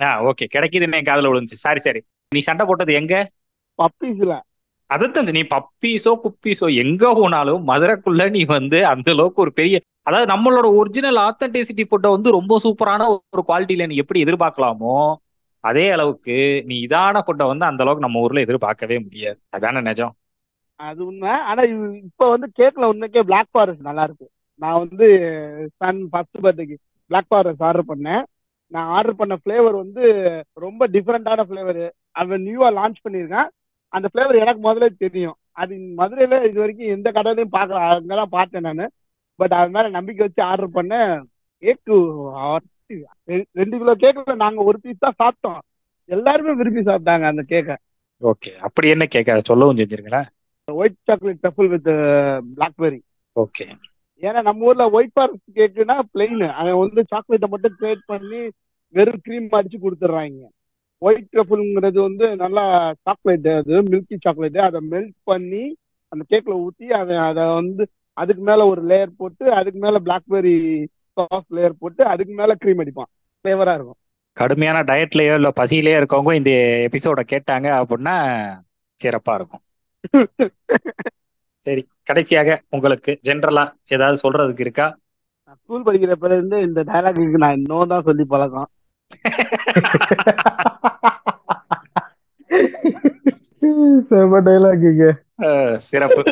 ஆ 0.00 0.08
ஓகே 0.22 0.44
கிடைக்குதுன்னு 0.54 0.98
என் 0.98 1.08
காதுல 1.10 1.30
விழுந்துச்சு. 1.30 1.64
Sorry 1.64 1.80
sorry. 1.80 2.00
நீ 2.32 2.40
சண்டை 2.40 2.66
போட்டது 2.66 2.92
எங்க? 2.94 3.14
பப்பீஸ்ல 3.78 4.34
அதான் 4.90 5.30
நீ 5.36 5.42
பப்பீஸோ 5.54 6.12
குப்பீஸோ 6.24 6.66
எங்க 6.82 7.04
போனாலும் 7.14 7.62
மதுரைக்குள்ள 7.70 8.30
நீ 8.36 8.42
வந்து 8.56 8.78
அந்த 8.86 9.08
அளவுக்கு 9.10 9.40
ஒரு 9.40 9.52
பெரிய 9.52 9.76
அதாவது 10.02 10.26
நம்மளோட 10.32 10.66
ஒரிஜினல் 10.80 11.18
ஆத்தன்டிசிட்டி 11.26 11.84
ஃபுட்டை 11.88 12.10
வந்து 12.10 12.30
ரொம்ப 12.30 12.58
சூப்பரான 12.64 13.08
ஒரு 13.34 13.42
குவாலிட்டியில 13.48 13.88
நீ 13.88 13.96
எப்படி 13.96 14.22
எதிர்பார்க்கலாமோ 14.24 14.94
அதே 15.64 15.84
அளவுக்கு 15.90 16.36
நீ 16.64 16.74
இதான 16.86 17.22
ஃபுட்டை 17.26 17.46
வந்து 17.46 17.64
அந்த 17.64 17.82
அளவுக்கு 17.82 18.06
நம்ம 18.06 18.20
ஊர்ல 18.20 18.40
எதிர்பார்க்கவே 18.40 18.98
முடியாது. 18.98 19.38
அதான 19.56 19.82
நிஜம்? 19.82 20.12
அது 20.80 21.00
உண்மை. 21.06 21.32
ஆனா 21.50 21.62
இப்ப 22.08 22.28
வந்து 22.30 22.48
கேக்ல 22.60 22.88
உண்மைக்கே 22.92 23.22
பிளாக் 23.22 23.52
ஃபாரஸ்ட் 23.52 23.88
நல்லா 23.88 24.02
இருக்கு. 24.02 24.26
நான் 24.62 24.78
வந்து 24.78 25.06
சன் 25.80 26.00
ஃபர்ஸ்ட் 26.10 26.38
பர்த்டேக்கு 26.42 26.76
பிளாக் 27.10 27.28
ஃபாரஸ்ட் 27.28 27.64
ஆர்டர் 27.68 27.90
பண்ணேன். 27.92 28.22
நான் 28.72 28.88
ஆர்டர் 28.96 29.16
பண்ண 29.16 29.34
ஃப்ளேவர் 29.42 29.76
வந்து 29.82 30.02
ரொம்ப 30.52 30.88
டிஃப்ரெண்டான 30.88 31.44
ஃப்ளேவர் 31.48 31.84
அவன் 32.12 32.42
நியூவா 32.42 32.68
லான்ச் 32.78 33.04
பண்ணியிருக்கான். 33.06 33.48
அந்த 33.94 34.06
ஃப்ளேவர் 34.12 34.40
எனக்கு 34.42 34.62
முதல்ல 34.68 34.88
தெரியும். 34.98 35.36
அது 35.62 35.74
மதுரையில 35.98 36.38
இது 36.48 36.58
வரைக்கும் 36.62 36.92
எந்த 36.96 37.08
கடையிலையும் 37.10 37.54
பார்க்கல. 37.56 37.80
அங்கதான் 37.92 38.34
பார்த்தேன் 38.36 38.66
நான். 38.68 38.90
பட் 39.38 39.54
அது 39.60 39.70
மேல 39.70 39.88
நம்பிக்கை 39.96 40.22
வச்சு 40.26 40.42
ஆர்டர் 40.50 40.76
பண்ணேன். 40.78 41.12
கேக்கு 41.62 41.96
ரெண்டு 43.60 43.76
கிலோ 43.80 43.94
கேக்ல 44.02 44.34
நாங்க 44.44 44.62
ஒரு 44.70 44.78
பீஸ் 44.80 45.04
தான் 45.06 45.18
சாப்பிட்டோம். 45.22 45.60
எல்லாருமே 46.08 46.52
விரும்பி 46.60 46.82
சாப்பிட்டாங்க 46.90 47.26
அந்த 47.32 47.42
கேக்கை. 47.52 47.76
ஓகே 48.22 48.50
அப்படி 48.66 48.86
என்ன 48.88 49.04
கேட்க 49.06 49.38
சொல்லவும் 49.50 49.78
செஞ்சிருங்களேன் 49.80 50.28
white 50.68 50.96
chocolate 51.08 51.44
truffle 51.46 51.68
with 51.72 51.90
blackberry 52.56 52.98
okay 53.36 53.66
ஏன்னா 54.22 54.40
நம்ம 54.42 54.66
ஊர்ல 54.68 54.84
ஒயிட் 54.90 55.12
ஃபாரஸ்ட் 55.12 55.50
கேக்குனா 55.54 55.96
பிளெயின் 56.14 56.42
அவன் 56.60 56.78
வந்து 56.78 57.02
சாக்லேட்டை 57.12 57.48
மட்டும் 57.48 57.76
கிரியேட் 57.80 58.02
பண்ணி 58.06 58.40
வெறும் 58.94 59.22
க்ரீம் 59.26 59.46
அடிச்சு 59.58 59.78
கொடுத்துட்றாங்க. 59.82 60.42
ஒயிட் 61.02 61.30
ட்ரஃபுல்ங்கிறது 61.32 61.98
வந்து 62.02 62.26
நல்லா 62.36 62.64
சாக்லேட் 63.06 63.48
அது 63.58 63.82
மில்கி 63.90 64.16
சாக்லேட் 64.24 64.58
அதை 64.68 64.80
மெல்ட் 64.92 65.16
பண்ணி 65.24 65.64
அந்த 66.12 66.22
கேக்ல 66.32 66.54
ஊத்தி 66.64 66.86
அதை 67.00 67.16
அதை 67.28 67.44
வந்து 67.60 67.82
அதுக்கு 68.16 68.42
மேல 68.42 68.66
ஒரு 68.66 68.82
லேயர் 68.86 69.18
போட்டு 69.20 69.44
அதுக்கு 69.52 69.78
மேல 69.78 69.96
பிளாக்பெரி 70.06 70.54
சாஸ் 71.16 71.48
லேயர் 71.56 71.80
போட்டு 71.82 72.02
அதுக்கு 72.04 72.34
மேல 72.34 72.54
க்ரீம் 72.62 72.80
அடிப்பான். 72.82 73.10
ஃபிளேவரா 73.38 73.74
இருக்கும். 73.74 73.98
கடுமையான 74.36 74.78
டயட்லயோ 74.82 75.34
இல்ல 75.34 75.48
பசியிலயோ 75.60 75.98
இருக்கவங்க 76.00 76.32
இந்த 76.32 76.52
எபிசோட 76.88 77.20
கேட்டாங்க 77.32 77.68
அப்படின்னா 77.80 78.16
சிறப்பா 78.98 79.34
இருக்கும். 79.34 79.62
சரி 81.66 81.82
கடைசியாக 82.02 82.50
உங்களுக்கு 82.76 83.12
ஜென்ரலா 83.28 83.64
ஏதாவது 83.94 84.22
சொல்றதுக்கு 84.24 84.64
இருக்கா? 84.66 84.86
ஸ்கூல் 85.60 85.86
படிக்கிறப்ப 85.86 86.26
இருந்து 86.32 86.58
இந்த 86.62 86.80
டைலாக்கு 86.90 87.42
நான் 87.44 87.58
இன்னும் 87.58 87.92
தான் 87.92 88.06
சொல்லி 88.08 88.24
பழக்கம். 88.34 88.68
டைலாக்குங்க 94.46 95.06
சிறப்பு. 95.88 96.22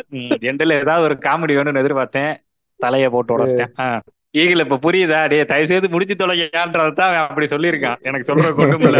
எண்டில் 0.49 0.79
ஏதாவது 0.81 1.05
ஒரு 1.07 1.15
காமெடி 1.25 1.53
வேணும்னு 1.57 1.81
எதிர்பார்த்தேன். 1.83 2.33
தலையை 2.79 3.09
போட்டு 3.09 3.35
உடச்சிட்டேன். 3.35 4.01
ஈகிள் 4.35 4.63
இப்ப 4.65 4.79
புரியுதா? 4.85 5.19
டே 5.31 5.37
தயவு 5.51 5.69
செய்து 5.71 5.89
முடிச்சு 5.89 6.15
தொலைங்கன்றது 6.15 6.93
தான் 6.99 7.09
அவன் 7.09 7.29
அப்படி 7.29 7.47
சொல்லியிருக்கான். 7.53 7.99
எனக்கு 8.07 8.29
சொல்றதுக்கு 8.29 8.63
ஒண்ணும் 8.65 8.85
இல்ல. 8.89 8.99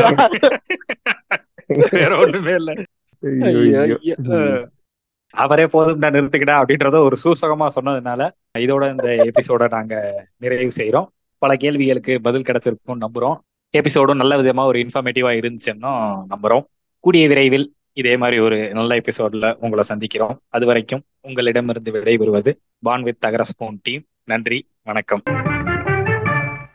வேற 2.00 2.12
ஒண்ணுமே 2.18 2.54
இல்ல. 2.62 2.74
அவரே 5.34 5.66
போதும்டா 5.74 6.10
நிறுத்துக்கிடா 6.16 6.56
அப்படின்றத 6.60 7.00
ஒரு 7.08 7.16
சூசகமா 7.24 7.68
சொன்னதுனால 7.78 8.22
இதோட 8.60 8.84
இந்த 8.94 9.08
எபிசோட 9.30 9.64
நாங்க 9.76 9.96
நிறைவு 10.44 10.72
செய்றோம். 10.80 11.08
பல 11.42 11.56
கேள்விகளுக்கு 11.64 12.22
பதில் 12.22 12.42
கிடைச்சிருக்கும் 12.42 13.04
நம்புறோம். 13.06 13.38
எபிசோடும் 13.74 14.16
நல்ல 14.16 14.36
விதமா 14.36 14.66
ஒரு 14.66 14.80
இன்ஃபர்மேட்டிவா 14.80 15.34
இருந்துச்சுன்னு 15.38 16.24
நம்புறோம். 16.30 16.64
கூடிய 17.00 17.28
விரைவில் 17.28 17.74
இதே 17.94 18.18
மாதிரி 18.18 18.40
ஒரு 18.40 18.74
நல்ல 18.74 18.98
எபிசோட்ல 18.98 19.54
உங்களை 19.54 19.84
சந்திக்கிறோம். 19.90 20.38
அது 20.48 20.66
வரைக்கும் 20.66 21.04
உங்களிடமிருந்து 21.22 21.92
விடைபெறுவது 21.92 22.58
பான் 22.80 23.04
வித் 23.04 23.22
தகர 23.22 23.44
ஸ்பூன் 23.44 23.80
டீம். 23.82 24.06
நன்றி 24.24 24.68
வணக்கம். 24.84 25.22